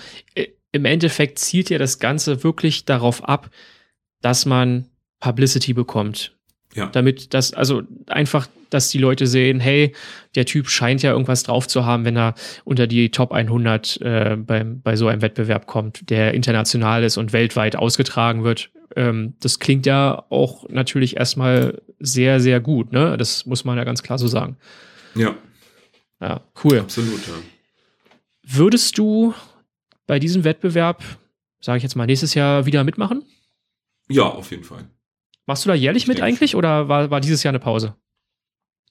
im 0.70 0.84
Endeffekt 0.84 1.40
zielt 1.40 1.70
ja 1.70 1.78
das 1.78 1.98
Ganze 1.98 2.44
wirklich 2.44 2.84
darauf 2.84 3.24
ab, 3.24 3.50
dass 4.20 4.46
man 4.46 4.88
Publicity 5.20 5.72
bekommt. 5.72 6.32
Ja. 6.74 6.86
Damit 6.86 7.32
das, 7.34 7.54
also 7.54 7.82
einfach, 8.06 8.46
dass 8.70 8.90
die 8.90 8.98
Leute 8.98 9.26
sehen, 9.26 9.58
hey, 9.58 9.94
der 10.34 10.44
Typ 10.44 10.68
scheint 10.68 11.02
ja 11.02 11.12
irgendwas 11.12 11.42
drauf 11.42 11.66
zu 11.66 11.86
haben, 11.86 12.04
wenn 12.04 12.16
er 12.16 12.34
unter 12.64 12.86
die 12.86 13.10
Top 13.10 13.32
100 13.32 14.00
äh, 14.02 14.36
beim, 14.36 14.80
bei 14.82 14.94
so 14.94 15.08
einem 15.08 15.22
Wettbewerb 15.22 15.66
kommt, 15.66 16.10
der 16.10 16.34
international 16.34 17.02
ist 17.04 17.16
und 17.16 17.32
weltweit 17.32 17.76
ausgetragen 17.76 18.44
wird. 18.44 18.70
Ähm, 18.96 19.34
das 19.40 19.58
klingt 19.58 19.86
ja 19.86 20.24
auch 20.28 20.68
natürlich 20.68 21.16
erstmal 21.16 21.80
sehr, 21.98 22.40
sehr 22.40 22.60
gut, 22.60 22.92
ne? 22.92 23.16
Das 23.16 23.46
muss 23.46 23.64
man 23.64 23.78
ja 23.78 23.84
ganz 23.84 24.02
klar 24.02 24.18
so 24.18 24.28
sagen. 24.28 24.56
Ja. 25.14 25.34
Ja, 26.20 26.42
cool. 26.64 26.80
Absolut, 26.80 27.26
ja. 27.26 27.34
Würdest 28.42 28.98
du 28.98 29.34
bei 30.06 30.18
diesem 30.18 30.44
Wettbewerb, 30.44 31.02
sage 31.60 31.78
ich 31.78 31.82
jetzt 31.82 31.96
mal, 31.96 32.06
nächstes 32.06 32.34
Jahr 32.34 32.66
wieder 32.66 32.84
mitmachen? 32.84 33.24
Ja, 34.08 34.24
auf 34.24 34.50
jeden 34.50 34.64
Fall. 34.64 34.88
Machst 35.48 35.64
du 35.64 35.70
da 35.70 35.74
jährlich 35.74 36.02
ich 36.02 36.08
mit 36.08 36.20
eigentlich 36.20 36.50
schon. 36.50 36.58
oder 36.58 36.88
war, 36.90 37.10
war 37.10 37.22
dieses 37.22 37.42
Jahr 37.42 37.52
eine 37.52 37.58
Pause? 37.58 37.96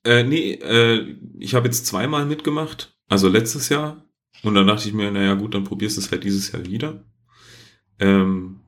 Äh, 0.03 0.23
nee, 0.23 0.53
äh, 0.53 1.15
ich 1.37 1.53
habe 1.53 1.67
jetzt 1.67 1.85
zweimal 1.85 2.25
mitgemacht, 2.25 2.97
also 3.07 3.29
letztes 3.29 3.69
Jahr. 3.69 4.03
Und 4.41 4.55
dann 4.55 4.65
dachte 4.65 4.87
ich 4.87 4.93
mir, 4.95 5.11
naja 5.11 5.35
gut, 5.35 5.53
dann 5.53 5.65
probierst 5.65 5.97
du 5.97 6.01
es 6.01 6.11
halt 6.11 6.23
dieses 6.23 6.51
Jahr 6.51 6.65
wieder. 6.65 7.05
Ähm, 7.99 8.61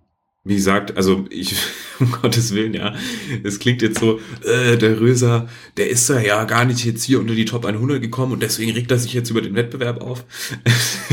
wie 0.49 0.55
gesagt, 0.55 0.97
also 0.97 1.25
ich, 1.29 1.55
um 1.99 2.11
Gottes 2.11 2.53
Willen, 2.55 2.73
ja, 2.73 2.95
es 3.43 3.59
klingt 3.59 3.83
jetzt 3.83 3.99
so, 3.99 4.19
äh, 4.43 4.77
der 4.77 4.99
Röser, 4.99 5.47
der 5.77 5.89
ist 5.89 6.09
ja 6.09 6.43
gar 6.45 6.65
nicht 6.65 6.83
jetzt 6.83 7.03
hier 7.03 7.19
unter 7.19 7.35
die 7.35 7.45
Top 7.45 7.65
100 7.65 8.01
gekommen 8.01 8.33
und 8.33 8.41
deswegen 8.41 8.71
regt 8.71 8.89
er 8.89 8.97
sich 8.97 9.13
jetzt 9.13 9.29
über 9.29 9.41
den 9.41 9.53
Wettbewerb 9.53 10.01
auf. 10.01 10.25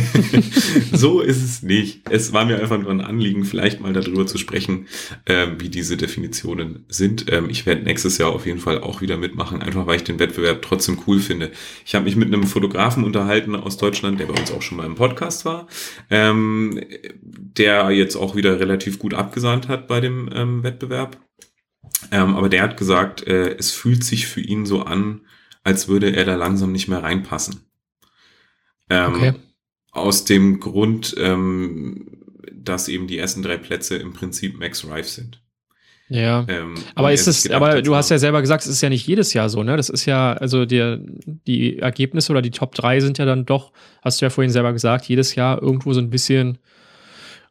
so 0.93 1.21
ist 1.21 1.45
es 1.45 1.63
nicht. 1.63 2.01
Es 2.09 2.33
war 2.33 2.47
mir 2.47 2.59
einfach 2.59 2.81
nur 2.81 2.91
ein 2.91 3.03
Anliegen, 3.03 3.45
vielleicht 3.45 3.81
mal 3.81 3.93
darüber 3.93 4.27
zu 4.27 4.39
sprechen, 4.39 4.87
ähm, 5.27 5.57
wie 5.59 5.69
diese 5.69 5.99
Definitionen 5.99 6.87
sind. 6.89 7.27
Ähm, 7.31 7.51
ich 7.51 7.67
werde 7.67 7.83
nächstes 7.83 8.17
Jahr 8.17 8.31
auf 8.31 8.47
jeden 8.47 8.61
Fall 8.61 8.81
auch 8.81 9.03
wieder 9.03 9.19
mitmachen, 9.19 9.61
einfach 9.61 9.87
weil 9.87 9.97
ich 9.97 10.05
den 10.05 10.19
Wettbewerb 10.19 10.63
trotzdem 10.63 10.99
cool 11.07 11.21
finde. 11.21 11.51
Ich 11.85 11.95
habe 11.95 12.07
mich 12.07 12.17
mit 12.17 12.33
einem 12.33 12.45
Fotografen 12.45 13.05
unterhalten 13.05 13.55
aus 13.55 13.77
Deutschland, 13.77 14.19
der 14.19 14.27
bei 14.27 14.41
uns 14.41 14.51
auch 14.51 14.63
schon 14.63 14.79
mal 14.79 14.87
im 14.87 14.95
Podcast 14.95 15.45
war, 15.45 15.67
ähm, 16.09 16.81
der 17.23 17.91
jetzt 17.91 18.17
auch 18.17 18.35
wieder 18.35 18.59
relativ 18.61 18.99
gut 18.99 19.13
abgesahnt 19.27 19.69
hat 19.69 19.87
bei 19.89 20.01
dem 20.01 20.31
ähm, 20.33 20.63
Wettbewerb. 20.63 21.19
Ähm, 22.11 22.37
aber 22.37 22.49
der 22.49 22.63
hat 22.63 22.77
gesagt, 22.77 23.27
äh, 23.27 23.57
es 23.57 23.73
fühlt 23.73 24.05
sich 24.05 24.27
für 24.27 24.41
ihn 24.41 24.67
so 24.67 24.83
an, 24.83 25.23
als 25.65 25.89
würde 25.89 26.15
er 26.15 26.25
da 26.25 26.37
langsam 26.37 26.73
nicht 26.73 26.89
mehr 26.89 27.03
reinpassen. 27.03 27.61
Ähm, 28.89 29.15
okay. 29.15 29.33
Aus 29.91 30.25
dem 30.25 30.61
Grund, 30.61 31.15
ähm, 31.19 32.23
dass 32.53 32.89
eben 32.89 33.07
die 33.07 33.19
ersten 33.19 33.43
drei 33.43 33.57
Plätze 33.57 33.97
im 33.97 34.13
Prinzip 34.13 34.59
Max 34.59 34.85
Rife 34.85 35.09
sind. 35.09 35.43
Ja. 36.09 36.45
Ähm, 36.49 36.75
aber 36.95 37.13
ist 37.13 37.27
es, 37.27 37.51
aber 37.51 37.83
du 37.83 37.97
hast 37.97 38.11
ja 38.11 38.19
selber 38.19 38.41
gesagt, 38.41 38.63
es 38.63 38.69
ist 38.69 38.81
ja 38.81 38.89
nicht 38.89 39.07
jedes 39.07 39.33
Jahr 39.33 39.49
so, 39.49 39.65
ne? 39.65 39.77
Das 39.77 39.89
ist 39.89 40.07
ja, 40.07 40.35
also 40.35 40.65
die, 40.65 40.99
die 41.47 41.79
Ergebnisse 41.79 42.31
oder 42.31 42.43
die 42.43 42.53
Top 42.53 42.75
3 42.77 43.01
sind 43.01 43.19
ja 43.19 43.25
dann 43.25 43.45
doch, 43.45 43.73
hast 44.03 44.21
du 44.21 44.27
ja 44.27 44.31
vorhin 44.31 44.53
selber 44.53 44.73
gesagt, 44.73 45.07
jedes 45.07 45.35
Jahr 45.35 45.61
irgendwo 45.61 45.93
so 45.93 46.01
ein 46.01 46.11
bisschen 46.11 46.59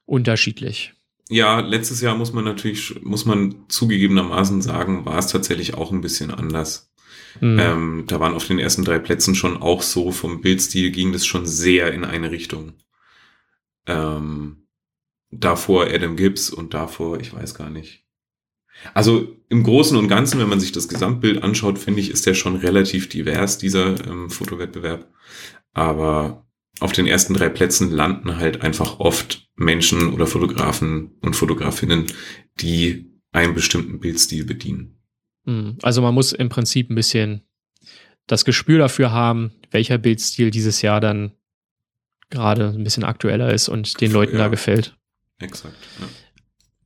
unterschiedlich. 0.06 0.94
Ja, 1.30 1.60
letztes 1.60 2.02
Jahr 2.02 2.16
muss 2.16 2.34
man 2.34 2.44
natürlich, 2.44 3.02
muss 3.04 3.26
man 3.26 3.66
zugegebenermaßen 3.68 4.62
sagen, 4.62 5.06
war 5.06 5.18
es 5.18 5.28
tatsächlich 5.28 5.74
auch 5.74 5.92
ein 5.92 6.02
bisschen 6.02 6.32
anders. 6.32 6.92
Mhm. 7.42 7.60
Ähm, 7.60 8.04
da 8.08 8.20
waren 8.20 8.34
auf 8.34 8.48
den 8.48 8.60
ersten 8.60 8.86
drei 8.86 9.00
Plätzen 9.00 9.36
schon 9.36 9.58
auch 9.58 9.82
so 9.82 10.12
vom 10.12 10.42
Bildstil 10.42 10.92
ging 10.92 11.12
das 11.12 11.26
schon 11.26 11.46
sehr 11.46 11.94
in 11.94 12.06
eine 12.06 12.32
Richtung. 12.32 12.74
Ähm, 13.88 14.68
davor 15.32 15.88
Adam 15.88 16.16
Gibbs 16.16 16.50
und 16.50 16.74
davor, 16.74 17.20
ich 17.20 17.34
weiß 17.34 17.56
gar 17.56 17.70
nicht. 17.70 18.06
Also 18.94 19.36
im 19.50 19.64
Großen 19.64 19.98
und 19.98 20.08
Ganzen, 20.08 20.40
wenn 20.40 20.50
man 20.50 20.60
sich 20.60 20.72
das 20.72 20.88
Gesamtbild 20.88 21.44
anschaut, 21.44 21.80
finde 21.80 22.02
ich, 22.02 22.12
ist 22.12 22.26
der 22.26 22.34
schon 22.34 22.58
relativ 22.58 23.10
divers, 23.10 23.58
dieser 23.58 24.06
ähm, 24.06 24.30
Fotowettbewerb. 24.30 25.12
Aber 25.74 26.45
auf 26.80 26.92
den 26.92 27.08
ersten 27.08 27.34
drei 27.34 27.50
Plätzen 27.50 27.92
landen 27.92 28.38
halt 28.38 28.62
einfach 28.62 29.00
oft 29.00 29.48
Menschen 29.56 30.14
oder 30.14 30.28
Fotografen 30.28 31.12
und 31.22 31.36
Fotografinnen, 31.36 32.08
die 32.60 33.12
einen 33.32 33.54
bestimmten 33.54 34.00
Bildstil 34.00 34.46
bedienen. 34.46 34.98
Hm, 35.46 35.78
also 35.82 36.02
man 36.02 36.14
muss 36.14 36.34
im 36.34 36.50
Prinzip 36.50 36.90
ein 36.90 36.96
bisschen 36.96 37.42
das 38.28 38.46
Gespür 38.46 38.80
dafür 38.80 39.12
haben, 39.12 39.52
welcher 39.72 39.98
Bildstil 39.98 40.52
dieses 40.52 40.82
Jahr 40.82 41.00
dann 41.00 41.32
gerade 42.30 42.70
ein 42.70 42.84
bisschen 42.84 43.04
aktueller 43.04 43.54
ist 43.54 43.70
und 43.70 44.02
den 44.02 44.12
Leuten 44.12 44.34
ja, 44.34 44.40
da 44.40 44.48
gefällt. 44.48 44.98
Exakt. 45.40 45.76
Ja. 46.00 46.08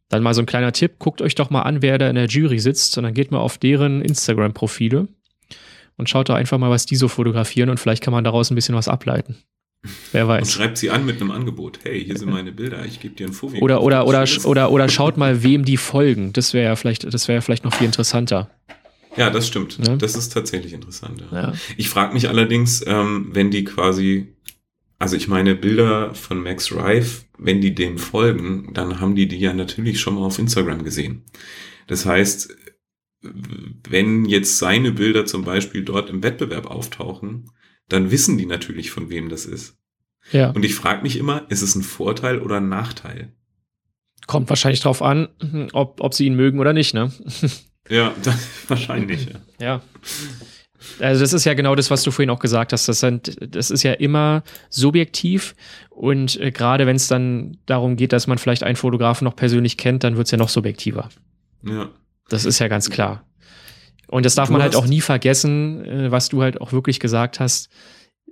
Dann 0.09 0.23
mal 0.23 0.33
so 0.33 0.41
ein 0.41 0.47
kleiner 0.47 0.73
Tipp, 0.73 0.99
guckt 0.99 1.21
euch 1.21 1.35
doch 1.35 1.49
mal 1.49 1.61
an, 1.61 1.81
wer 1.81 1.97
da 1.97 2.09
in 2.09 2.15
der 2.15 2.25
Jury 2.25 2.59
sitzt 2.59 2.97
und 2.97 3.03
dann 3.03 3.13
geht 3.13 3.31
mal 3.31 3.39
auf 3.39 3.57
deren 3.57 4.01
Instagram-Profile 4.01 5.07
und 5.97 6.09
schaut 6.09 6.29
da 6.29 6.35
einfach 6.35 6.57
mal, 6.57 6.71
was 6.71 6.85
die 6.85 6.95
so 6.95 7.07
fotografieren 7.07 7.69
und 7.69 7.79
vielleicht 7.79 8.03
kann 8.03 8.11
man 8.11 8.23
daraus 8.23 8.51
ein 8.51 8.55
bisschen 8.55 8.75
was 8.75 8.87
ableiten. 8.87 9.37
Wer 10.11 10.27
weiß. 10.27 10.41
Und 10.41 10.51
schreibt 10.51 10.77
sie 10.77 10.89
an 10.89 11.05
mit 11.05 11.21
einem 11.21 11.31
Angebot. 11.31 11.79
Hey, 11.83 12.03
hier 12.03 12.17
sind 12.17 12.29
meine 12.29 12.51
Bilder, 12.51 12.85
ich 12.85 12.99
gebe 12.99 13.15
dir 13.15 13.27
ein 13.27 13.33
Foto. 13.33 13.57
Oder, 13.59 13.81
oder, 13.81 14.05
oder, 14.07 14.25
oder, 14.43 14.71
oder 14.71 14.89
schaut 14.89 15.15
mal, 15.15 15.41
wem 15.41 15.63
die 15.63 15.77
folgen. 15.77 16.33
Das 16.33 16.53
wäre 16.53 16.65
ja 16.65 16.75
vielleicht, 16.75 17.11
das 17.11 17.27
wäre 17.27 17.41
vielleicht 17.41 17.63
noch 17.63 17.73
viel 17.73 17.85
interessanter. 17.85 18.49
Ja, 19.15 19.29
das 19.29 19.47
stimmt. 19.47 19.79
Ne? 19.79 19.97
Das 19.97 20.15
ist 20.15 20.29
tatsächlich 20.33 20.73
interessant. 20.73 21.23
Ja. 21.31 21.41
Ja. 21.41 21.53
Ich 21.77 21.89
frage 21.89 22.13
mich 22.13 22.27
allerdings, 22.27 22.83
ähm, 22.85 23.29
wenn 23.31 23.51
die 23.51 23.63
quasi, 23.63 24.35
also 24.99 25.15
ich 25.15 25.27
meine, 25.27 25.55
Bilder 25.55 26.13
von 26.13 26.43
Max 26.43 26.73
Rife, 26.73 27.25
wenn 27.37 27.61
die 27.61 27.73
dem 27.73 27.97
folgen, 27.97 28.73
dann 28.73 28.99
haben 28.99 29.15
die 29.15 29.27
die 29.27 29.39
ja 29.39 29.53
natürlich 29.53 29.99
schon 29.99 30.15
mal 30.15 30.25
auf 30.25 30.39
Instagram 30.39 30.83
gesehen. 30.83 31.23
Das 31.87 32.05
heißt, 32.05 32.55
wenn 33.21 34.25
jetzt 34.25 34.57
seine 34.57 34.91
Bilder 34.91 35.25
zum 35.25 35.43
Beispiel 35.43 35.83
dort 35.83 36.09
im 36.09 36.21
Wettbewerb 36.21 36.67
auftauchen, 36.67 37.49
dann 37.89 38.11
wissen 38.11 38.37
die 38.37 38.45
natürlich, 38.45 38.91
von 38.91 39.09
wem 39.09 39.29
das 39.29 39.45
ist. 39.45 39.77
Ja. 40.31 40.51
Und 40.51 40.63
ich 40.63 40.75
frage 40.75 41.01
mich 41.01 41.17
immer, 41.17 41.45
ist 41.49 41.61
es 41.61 41.75
ein 41.75 41.83
Vorteil 41.83 42.39
oder 42.39 42.57
ein 42.57 42.69
Nachteil? 42.69 43.33
Kommt 44.27 44.49
wahrscheinlich 44.49 44.81
drauf 44.81 45.01
an, 45.01 45.27
ob, 45.73 46.01
ob 46.01 46.13
sie 46.13 46.27
ihn 46.27 46.35
mögen 46.35 46.59
oder 46.59 46.73
nicht, 46.73 46.93
ne? 46.93 47.11
ja, 47.89 48.13
wahrscheinlich. 48.67 49.27
Ja. 49.59 49.65
ja. 49.65 49.81
Also 50.99 51.21
das 51.21 51.33
ist 51.33 51.45
ja 51.45 51.55
genau 51.55 51.75
das, 51.75 51.91
was 51.91 52.03
du 52.03 52.11
vorhin 52.11 52.29
auch 52.29 52.39
gesagt 52.39 52.71
hast. 52.71 52.87
Das, 52.87 52.99
sind, 52.99 53.35
das 53.41 53.69
ist 53.69 53.83
ja 53.83 53.93
immer 53.93 54.43
subjektiv 54.69 55.55
und 55.89 56.39
äh, 56.39 56.51
gerade 56.51 56.85
wenn 56.85 56.95
es 56.95 57.07
dann 57.07 57.57
darum 57.65 57.97
geht, 57.97 58.13
dass 58.13 58.27
man 58.27 58.37
vielleicht 58.37 58.63
einen 58.63 58.75
Fotografen 58.75 59.25
noch 59.25 59.35
persönlich 59.35 59.77
kennt, 59.77 60.03
dann 60.03 60.15
wird 60.15 60.27
es 60.27 60.31
ja 60.31 60.37
noch 60.37 60.49
subjektiver. 60.49 61.09
Ja. 61.63 61.89
Das 62.29 62.45
ist 62.45 62.59
ja 62.59 62.67
ganz 62.67 62.89
klar. 62.89 63.25
Und 64.09 64.25
das 64.25 64.35
darf 64.35 64.47
du 64.47 64.53
man 64.53 64.61
halt 64.61 64.75
auch 64.75 64.87
nie 64.87 65.01
vergessen, 65.01 65.85
äh, 65.85 66.11
was 66.11 66.29
du 66.29 66.41
halt 66.41 66.61
auch 66.61 66.71
wirklich 66.71 66.99
gesagt 66.99 67.39
hast. 67.39 67.69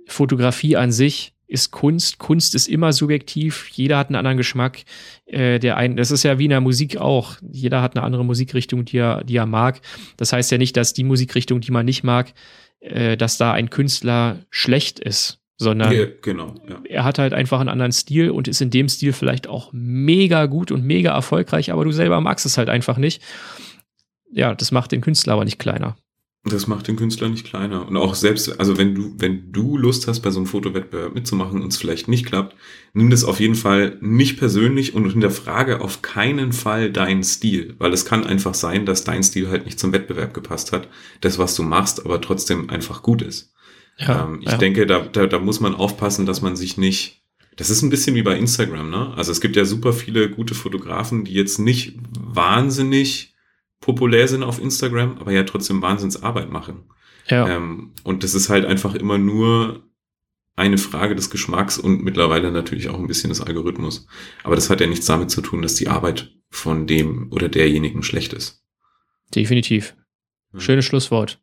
Fotografie 0.06 0.76
an 0.76 0.92
sich 0.92 1.34
ist 1.46 1.70
Kunst. 1.70 2.18
Kunst 2.18 2.54
ist 2.54 2.68
immer 2.68 2.92
subjektiv. 2.92 3.68
Jeder 3.72 3.96
hat 3.96 4.08
einen 4.08 4.16
anderen 4.16 4.36
Geschmack. 4.36 4.84
Äh, 5.26 5.58
der 5.58 5.76
ein, 5.76 5.96
das 5.96 6.10
ist 6.10 6.22
ja 6.22 6.38
wie 6.38 6.44
in 6.44 6.50
der 6.50 6.60
Musik 6.60 6.98
auch. 6.98 7.36
Jeder 7.50 7.80
hat 7.80 7.96
eine 7.96 8.04
andere 8.04 8.24
Musikrichtung, 8.24 8.84
die 8.84 8.98
er, 8.98 9.24
die 9.24 9.36
er 9.36 9.46
mag. 9.46 9.80
Das 10.16 10.32
heißt 10.32 10.50
ja 10.50 10.58
nicht, 10.58 10.76
dass 10.76 10.92
die 10.92 11.04
Musikrichtung, 11.04 11.60
die 11.60 11.70
man 11.70 11.86
nicht 11.86 12.04
mag, 12.04 12.32
äh, 12.80 13.16
dass 13.16 13.38
da 13.38 13.52
ein 13.52 13.70
Künstler 13.70 14.40
schlecht 14.50 15.00
ist, 15.00 15.40
sondern 15.56 15.92
ja, 15.92 16.06
genau, 16.22 16.54
ja. 16.68 16.80
er 16.84 17.04
hat 17.04 17.18
halt 17.18 17.32
einfach 17.32 17.58
einen 17.58 17.68
anderen 17.68 17.92
Stil 17.92 18.30
und 18.30 18.46
ist 18.46 18.60
in 18.60 18.70
dem 18.70 18.88
Stil 18.88 19.12
vielleicht 19.12 19.48
auch 19.48 19.70
mega 19.72 20.46
gut 20.46 20.70
und 20.70 20.84
mega 20.84 21.12
erfolgreich, 21.12 21.72
aber 21.72 21.84
du 21.84 21.90
selber 21.90 22.20
magst 22.20 22.46
es 22.46 22.58
halt 22.58 22.68
einfach 22.68 22.96
nicht. 22.96 23.22
Ja, 24.30 24.54
das 24.54 24.72
macht 24.72 24.92
den 24.92 25.00
Künstler 25.00 25.34
aber 25.34 25.44
nicht 25.44 25.58
kleiner. 25.58 25.96
Das 26.44 26.66
macht 26.66 26.88
den 26.88 26.96
Künstler 26.96 27.28
nicht 27.28 27.46
kleiner. 27.46 27.86
Und 27.86 27.96
auch 27.96 28.14
selbst, 28.14 28.60
also 28.60 28.78
wenn 28.78 28.94
du, 28.94 29.14
wenn 29.18 29.52
du 29.52 29.76
Lust 29.76 30.06
hast, 30.06 30.20
bei 30.20 30.30
so 30.30 30.38
einem 30.38 30.46
Fotowettbewerb 30.46 31.14
mitzumachen 31.14 31.60
und 31.60 31.72
es 31.72 31.78
vielleicht 31.78 32.08
nicht 32.08 32.26
klappt, 32.26 32.56
nimm 32.94 33.10
das 33.10 33.24
auf 33.24 33.40
jeden 33.40 33.56
Fall 33.56 33.98
nicht 34.00 34.38
persönlich 34.38 34.94
und 34.94 35.10
hinterfrage 35.10 35.80
auf 35.80 36.00
keinen 36.00 36.52
Fall 36.52 36.92
deinen 36.92 37.24
Stil. 37.24 37.74
Weil 37.78 37.92
es 37.92 38.04
kann 38.04 38.24
einfach 38.24 38.54
sein, 38.54 38.86
dass 38.86 39.04
dein 39.04 39.22
Stil 39.22 39.48
halt 39.48 39.66
nicht 39.66 39.78
zum 39.78 39.92
Wettbewerb 39.92 40.32
gepasst 40.32 40.72
hat. 40.72 40.88
Das, 41.20 41.38
was 41.38 41.54
du 41.54 41.64
machst, 41.64 42.04
aber 42.04 42.20
trotzdem 42.20 42.70
einfach 42.70 43.02
gut 43.02 43.20
ist. 43.20 43.52
Ja, 43.98 44.24
ähm, 44.24 44.38
ich 44.40 44.50
ja. 44.50 44.56
denke, 44.56 44.86
da, 44.86 45.00
da, 45.00 45.26
da 45.26 45.38
muss 45.40 45.60
man 45.60 45.74
aufpassen, 45.74 46.24
dass 46.24 46.40
man 46.40 46.56
sich 46.56 46.78
nicht, 46.78 47.20
das 47.56 47.68
ist 47.68 47.82
ein 47.82 47.90
bisschen 47.90 48.14
wie 48.14 48.22
bei 48.22 48.38
Instagram, 48.38 48.90
ne? 48.90 49.12
Also 49.16 49.32
es 49.32 49.40
gibt 49.40 49.56
ja 49.56 49.64
super 49.64 49.92
viele 49.92 50.30
gute 50.30 50.54
Fotografen, 50.54 51.24
die 51.24 51.32
jetzt 51.32 51.58
nicht 51.58 51.98
wahnsinnig 52.16 53.34
populär 53.80 54.28
sind 54.28 54.42
auf 54.42 54.60
Instagram, 54.60 55.18
aber 55.18 55.32
ja 55.32 55.44
trotzdem 55.44 55.82
Wahnsinnsarbeit 55.82 56.50
machen. 56.50 56.90
Ja. 57.28 57.48
Ähm, 57.48 57.92
und 58.04 58.24
das 58.24 58.34
ist 58.34 58.48
halt 58.48 58.64
einfach 58.64 58.94
immer 58.94 59.18
nur 59.18 59.82
eine 60.56 60.78
Frage 60.78 61.14
des 61.14 61.30
Geschmacks 61.30 61.78
und 61.78 62.02
mittlerweile 62.02 62.50
natürlich 62.50 62.88
auch 62.88 62.98
ein 62.98 63.06
bisschen 63.06 63.30
des 63.30 63.40
Algorithmus. 63.40 64.06
Aber 64.42 64.56
das 64.56 64.70
hat 64.70 64.80
ja 64.80 64.86
nichts 64.86 65.06
damit 65.06 65.30
zu 65.30 65.40
tun, 65.40 65.62
dass 65.62 65.76
die 65.76 65.88
Arbeit 65.88 66.34
von 66.50 66.86
dem 66.86 67.30
oder 67.30 67.48
derjenigen 67.48 68.02
schlecht 68.02 68.32
ist. 68.32 68.64
Definitiv. 69.34 69.94
Schönes 70.56 70.84
Schlusswort. 70.84 71.40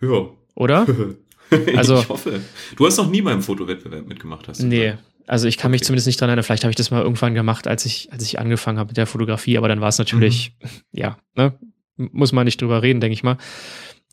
Ja. 0.00 0.28
Oder? 0.54 0.86
also, 1.76 1.98
ich 1.98 2.08
hoffe. 2.08 2.40
Du 2.76 2.86
hast 2.86 2.96
noch 2.96 3.10
nie 3.10 3.22
beim 3.22 3.42
Fotowettbewerb 3.42 4.06
mitgemacht, 4.06 4.48
hast 4.48 4.62
du? 4.62 4.66
Nee. 4.66 4.90
Gesagt. 4.90 5.04
Also 5.26 5.48
ich 5.48 5.56
kann 5.56 5.68
okay. 5.68 5.74
mich 5.74 5.84
zumindest 5.84 6.06
nicht 6.06 6.20
dran 6.20 6.28
erinnern. 6.28 6.44
Vielleicht 6.44 6.64
habe 6.64 6.70
ich 6.70 6.76
das 6.76 6.90
mal 6.90 7.02
irgendwann 7.02 7.34
gemacht, 7.34 7.66
als 7.68 7.86
ich, 7.86 8.12
als 8.12 8.24
ich 8.24 8.38
angefangen 8.38 8.78
habe 8.78 8.88
mit 8.88 8.96
der 8.96 9.06
Fotografie, 9.06 9.56
aber 9.56 9.68
dann 9.68 9.80
war 9.80 9.88
es 9.88 9.98
natürlich, 9.98 10.56
mhm. 10.60 10.68
ja, 10.92 11.18
ne, 11.36 11.54
muss 11.96 12.32
man 12.32 12.44
nicht 12.44 12.60
drüber 12.60 12.82
reden, 12.82 13.00
denke 13.00 13.14
ich 13.14 13.22
mal. 13.22 13.36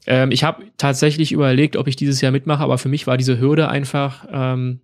Ähm, 0.06 0.32
ich 0.32 0.44
habe 0.44 0.64
tatsächlich 0.78 1.32
überlegt, 1.32 1.76
ob 1.76 1.88
ich 1.88 1.96
dieses 1.96 2.22
Jahr 2.22 2.32
mitmache, 2.32 2.64
aber 2.64 2.78
für 2.78 2.90
mich 2.90 3.08
war 3.08 3.18
diese 3.18 3.40
Hürde 3.40 3.70
einfach, 3.70 4.26
ähm, 4.32 4.82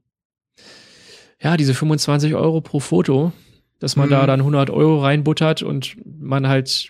ja, 1.41 1.57
diese 1.57 1.73
25 1.73 2.35
Euro 2.35 2.61
pro 2.61 2.79
Foto, 2.79 3.31
dass 3.79 3.95
man 3.95 4.07
mhm. 4.07 4.11
da 4.11 4.25
dann 4.25 4.39
100 4.39 4.69
Euro 4.69 5.01
reinbuttert 5.01 5.61
und 5.61 5.97
man 6.05 6.47
halt, 6.47 6.89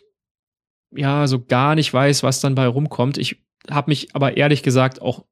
ja, 0.96 1.28
so 1.28 1.44
gar 1.44 1.76
nicht 1.76 1.94
weiß, 1.94 2.24
was 2.24 2.40
dann 2.40 2.56
bei 2.56 2.68
rumkommt. 2.68 3.18
Ich 3.18 3.44
habe 3.70 3.92
mich 3.92 4.16
aber 4.16 4.38
ehrlich 4.38 4.64
gesagt 4.64 5.02
auch 5.02 5.26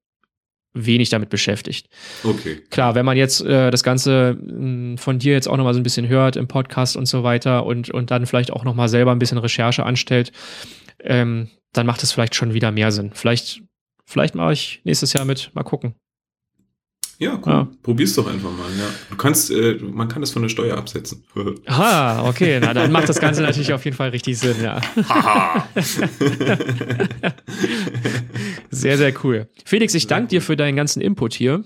wenig 0.74 1.10
damit 1.10 1.30
beschäftigt. 1.30 1.88
Okay. 2.24 2.62
Klar, 2.70 2.96
wenn 2.96 3.06
man 3.06 3.18
jetzt 3.18 3.42
äh, 3.42 3.72
das 3.72 3.84
Ganze 3.84 4.38
mh, 4.40 4.52
hm, 4.52 4.98
von 4.98 5.20
dir 5.20 5.34
jetzt 5.34 5.48
auch 5.48 5.58
noch 5.58 5.64
mal 5.64 5.74
so 5.74 5.80
ein 5.80 5.84
bisschen 5.84 6.08
hört 6.08 6.36
im 6.36 6.48
Podcast 6.48 6.98
und 6.98 7.06
so 7.06 7.24
weiter 7.24 7.66
und, 7.66 7.90
und 7.90 8.12
dann 8.12 8.26
vielleicht 8.26 8.52
auch 8.52 8.64
noch 8.64 8.76
mal 8.76 8.90
selber 8.90 9.12
ein 9.12 9.20
bisschen 9.20 9.38
Recherche 9.38 9.86
anstellt, 9.86 10.32
ähm, 11.00 11.50
dann 11.74 11.86
macht 11.86 12.04
es 12.04 12.12
vielleicht 12.12 12.36
schon 12.36 12.54
wieder 12.54 12.72
mehr 12.72 12.92
Sinn. 12.92 13.12
Vielleicht, 13.14 13.62
vielleicht 14.06 14.36
mache 14.36 14.54
ich 14.54 14.82
nächstes 14.84 15.14
Jahr 15.14 15.26
mit. 15.26 15.52
Mal 15.54 15.64
gucken. 15.64 15.96
Ja, 17.24 17.40
cool. 17.46 17.54
Ja. 17.54 17.68
Probier's 17.82 18.14
doch 18.16 18.28
einfach 18.28 18.52
mal. 18.52 18.70
Ja. 18.78 18.86
Du 19.10 19.16
kannst, 19.16 19.50
äh, 19.50 19.78
man 19.82 20.10
kann 20.10 20.22
das 20.22 20.32
von 20.32 20.42
der 20.42 20.50
Steuer 20.50 20.78
absetzen. 20.78 21.24
Ah, 21.66 22.28
okay. 22.28 22.60
Na, 22.62 22.74
dann 22.74 22.92
macht 22.92 23.08
das 23.10 23.20
Ganze 23.20 23.42
natürlich 23.42 23.74
auf 23.74 23.86
jeden 23.86 23.96
Fall 23.96 24.10
richtig 24.10 24.38
Sinn, 24.38 24.58
ja. 24.62 24.82
sehr, 28.70 28.98
sehr 28.98 29.14
cool. 29.24 29.48
Felix, 29.66 29.94
ich 29.94 30.08
danke 30.08 30.28
dir 30.28 30.42
für 30.42 30.56
deinen 30.56 30.76
ganzen 30.76 31.02
Input 31.02 31.34
hier. 31.34 31.64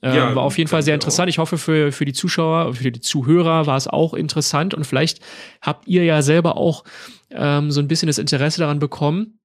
Äh, 0.00 0.16
ja, 0.16 0.34
war 0.34 0.42
auf 0.42 0.58
jeden 0.58 0.68
Fall 0.68 0.82
sehr 0.82 0.94
interessant. 0.94 1.26
Auch. 1.26 1.30
Ich 1.30 1.38
hoffe, 1.38 1.58
für, 1.58 1.92
für 1.92 2.04
die 2.04 2.12
Zuschauer, 2.12 2.74
für 2.74 2.92
die 2.92 3.00
Zuhörer 3.00 3.66
war 3.66 3.76
es 3.76 3.88
auch 3.88 4.14
interessant 4.14 4.74
und 4.74 4.84
vielleicht 4.84 5.20
habt 5.60 5.86
ihr 5.86 6.04
ja 6.04 6.22
selber 6.22 6.56
auch 6.56 6.84
ähm, 7.30 7.70
so 7.70 7.80
ein 7.80 7.88
bisschen 7.88 8.06
das 8.06 8.18
Interesse 8.18 8.60
daran 8.60 8.78
bekommen, 8.78 9.40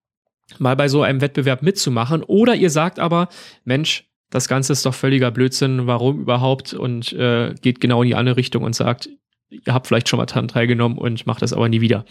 mal 0.59 0.75
bei 0.75 0.87
so 0.87 1.01
einem 1.01 1.21
Wettbewerb 1.21 1.61
mitzumachen. 1.61 2.23
Oder 2.23 2.55
ihr 2.55 2.69
sagt 2.69 2.99
aber, 2.99 3.29
Mensch, 3.65 4.07
das 4.29 4.47
Ganze 4.47 4.73
ist 4.73 4.85
doch 4.85 4.93
völliger 4.93 5.31
Blödsinn, 5.31 5.87
warum 5.87 6.21
überhaupt? 6.21 6.73
Und 6.73 7.13
äh, 7.13 7.53
geht 7.61 7.79
genau 7.79 8.01
in 8.03 8.09
die 8.09 8.15
andere 8.15 8.37
Richtung 8.37 8.63
und 8.63 8.75
sagt, 8.75 9.09
ihr 9.49 9.73
habt 9.73 9.87
vielleicht 9.87 10.09
schon 10.09 10.17
mal 10.17 10.25
daran 10.25 10.47
teilgenommen 10.47 10.97
und 10.97 11.25
macht 11.25 11.41
das 11.41 11.53
aber 11.53 11.69
nie 11.69 11.81
wieder. 11.81 12.05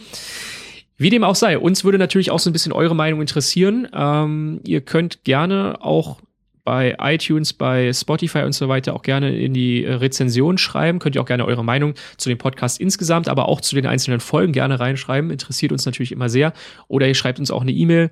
Wie 0.97 1.11
dem 1.11 1.25
auch 1.25 1.35
sei, 1.35 1.59
uns 1.59 1.85
würde 1.85 1.99
natürlich 1.99 2.31
auch 2.31 2.39
so 2.39 2.49
ein 2.49 2.55
bisschen 2.55 2.73
eure 2.73 2.97
Meinung 2.97 3.21
interessieren. 3.21 3.87
Ähm, 3.93 4.61
ihr 4.65 4.81
könnt 4.81 5.25
gerne 5.25 5.77
auch 5.83 6.21
bei 6.65 6.97
iTunes, 6.99 7.53
bei 7.53 7.93
Spotify 7.93 8.41
und 8.41 8.53
so 8.53 8.69
weiter 8.69 8.95
auch 8.95 9.03
gerne 9.03 9.39
in 9.39 9.55
die 9.55 9.85
äh, 9.85 9.93
Rezension 9.93 10.59
schreiben. 10.59 10.99
Könnt 10.99 11.15
ihr 11.15 11.23
auch 11.23 11.27
gerne 11.27 11.45
eure 11.45 11.65
Meinung 11.65 11.95
zu 12.17 12.29
dem 12.31 12.39
Podcast 12.39 12.81
insgesamt, 12.81 13.29
aber 13.29 13.49
auch 13.49 13.61
zu 13.61 13.75
den 13.77 13.87
einzelnen 13.87 14.21
Folgen 14.21 14.53
gerne 14.53 14.81
reinschreiben. 14.81 15.31
Interessiert 15.31 15.71
uns 15.71 15.85
natürlich 15.85 16.13
immer 16.13 16.29
sehr. 16.29 16.55
Oder 16.89 17.07
ihr 17.07 17.15
schreibt 17.15 17.39
uns 17.39 17.51
auch 17.51 17.61
eine 17.61 17.73
E-Mail 17.73 18.11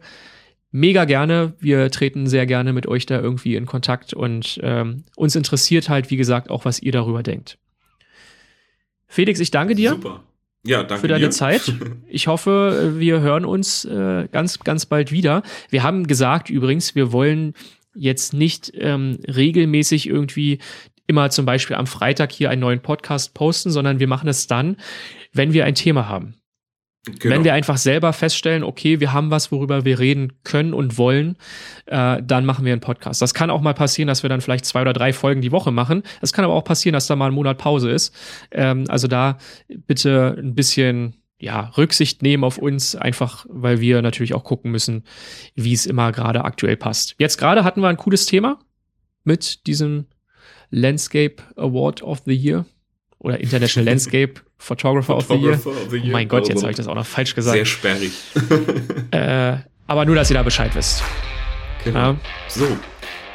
mega 0.75 1.05
gerne. 1.05 1.55
Wir 1.61 1.89
treten 1.91 2.27
sehr 2.27 2.47
gerne 2.47 2.73
mit 2.73 2.89
euch 2.89 3.07
da 3.07 3.21
irgendwie 3.21 3.55
in 3.55 3.65
Kontakt 3.65 4.13
und 4.13 4.59
ähm, 4.63 5.05
uns 5.15 5.37
interessiert 5.37 5.89
halt, 5.89 6.11
wie 6.11 6.17
gesagt, 6.17 6.51
auch, 6.51 6.65
was 6.65 6.83
ihr 6.83 6.91
darüber 6.91 7.23
denkt. 7.23 7.59
Felix, 9.07 9.39
ich 9.39 9.53
danke 9.53 9.77
dir. 9.77 9.91
Super. 9.91 10.25
Ja, 10.67 10.83
danke 10.83 11.03
für 11.03 11.09
deine 11.09 11.27
dir. 11.27 11.31
Zeit. 11.31 11.73
Ich 12.09 12.27
hoffe, 12.27 12.95
wir 12.97 13.21
hören 13.21 13.45
uns 13.45 13.85
äh, 13.85 14.29
ganz, 14.31 14.59
ganz 14.61 14.87
bald 14.87 15.13
wieder. 15.13 15.43
Wir 15.71 15.83
haben 15.83 16.07
gesagt 16.07 16.51
übrigens, 16.51 16.95
wir 16.95 17.13
wollen 17.13 17.55
jetzt 17.95 18.35
nicht 18.35 18.73
ähm, 18.75 19.19
regelmäßig 19.29 20.09
irgendwie 20.09 20.59
immer 21.07 21.31
zum 21.31 21.47
Beispiel 21.47 21.77
am 21.77 21.87
Freitag 21.87 22.33
hier 22.33 22.51
einen 22.51 22.61
neuen 22.61 22.81
Podcast 22.81 23.35
posten, 23.35 23.71
sondern 23.71 24.01
wir 24.01 24.09
machen 24.09 24.29
es 24.29 24.47
dann, 24.47 24.77
wenn 25.33 25.53
wir 25.53 25.65
ein 25.65 25.75
Thema 25.75 26.09
haben. 26.09 26.35
Genau. 27.05 27.35
Wenn 27.35 27.45
wir 27.45 27.53
einfach 27.53 27.77
selber 27.77 28.13
feststellen, 28.13 28.65
okay, 28.65 28.99
wir 28.99 29.13
haben 29.13 29.31
was, 29.31 29.53
worüber 29.53 29.85
wir 29.85 29.99
reden 29.99 30.33
können 30.43 30.73
und 30.73 30.97
wollen, 30.97 31.37
äh, 31.87 32.23
dann 32.23 32.47
machen 32.47 32.65
wir 32.65 32.73
einen 32.73 32.81
Podcast. 32.81 33.21
Das 33.21 33.35
kann 33.35 33.51
auch 33.51 33.61
mal 33.61 33.75
passieren, 33.75 34.09
dass 34.09 34.23
wir 34.23 34.31
dann 34.31 34.41
vielleicht 34.41 34.65
zwei 34.65 34.81
oder 34.81 34.95
drei 34.95 35.13
Folgen 35.13 35.43
die 35.43 35.53
Woche 35.53 35.71
machen. 35.71 36.03
Es 36.23 36.33
kann 36.33 36.45
aber 36.45 36.55
auch 36.55 36.65
passieren, 36.65 36.95
dass 36.95 37.07
da 37.07 37.15
mal 37.15 37.27
ein 37.27 37.35
Monat 37.35 37.59
Pause 37.59 37.91
ist. 37.91 38.15
Ähm, 38.51 38.85
also 38.89 39.07
da 39.07 39.37
bitte 39.69 40.35
ein 40.39 40.55
bisschen 40.55 41.15
ja, 41.39 41.73
Rücksicht 41.77 42.23
nehmen 42.23 42.43
auf 42.43 42.57
uns, 42.57 42.97
einfach 42.97 43.45
weil 43.51 43.81
wir 43.81 44.01
natürlich 44.01 44.33
auch 44.33 44.45
gucken 44.45 44.71
müssen, 44.71 45.05
wie 45.55 45.75
es 45.75 45.85
immer 45.85 46.11
gerade 46.11 46.45
aktuell 46.45 46.77
passt. 46.77 47.17
Jetzt 47.19 47.37
gerade 47.37 47.65
hatten 47.65 47.83
wir 47.83 47.89
ein 47.89 47.99
cooles 47.99 48.25
Thema 48.25 48.61
mit 49.25 49.67
diesem 49.67 50.07
Landscape 50.71 51.43
Award 51.57 52.03
of 52.03 52.23
the 52.25 52.35
Year 52.35 52.65
oder 53.25 53.41
International 53.41 53.87
Landscape 53.87 54.35
Photographer, 54.59 55.17
of, 55.17 55.27
the 55.27 55.35
Year. 55.35 55.55
of 55.55 55.65
the 55.91 55.97
Year. 55.97 56.09
Oh 56.09 56.13
mein 56.13 56.29
Gott, 56.29 56.49
jetzt 56.49 56.63
habe 56.63 56.71
ich 56.71 56.77
das 56.77 56.87
auch 56.87 56.95
noch 56.95 57.07
falsch 57.07 57.35
gesagt. 57.35 57.57
Sehr 57.57 57.65
sperrig. 57.65 58.13
äh, 59.11 59.57
aber 59.87 60.05
nur, 60.05 60.15
dass 60.15 60.31
ihr 60.31 60.35
da 60.35 60.43
Bescheid 60.43 60.75
wisst. 60.75 61.03
Genau. 61.85 62.13
Ja. 62.13 62.17
So, 62.49 62.67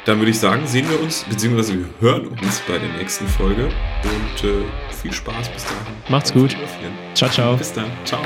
dann 0.06 0.20
würde 0.20 0.32
ich 0.32 0.40
sagen, 0.40 0.66
sehen 0.66 0.90
wir 0.90 1.00
uns, 1.02 1.26
beziehungsweise 1.30 1.74
wir 1.74 1.86
hören 2.00 2.28
uns 2.28 2.62
bei 2.68 2.78
der 2.78 2.90
nächsten 2.98 3.28
Folge 3.28 3.66
und 3.66 4.50
äh, 4.50 4.64
viel 5.02 5.14
Spaß 5.14 5.50
bis 5.50 5.64
dahin. 5.64 5.94
Macht's 6.08 6.34
gut. 6.34 6.56
Ciao, 7.14 7.30
ciao. 7.30 7.58
Bis 7.58 7.74
dann. 7.74 7.92
Ciao. 8.06 8.22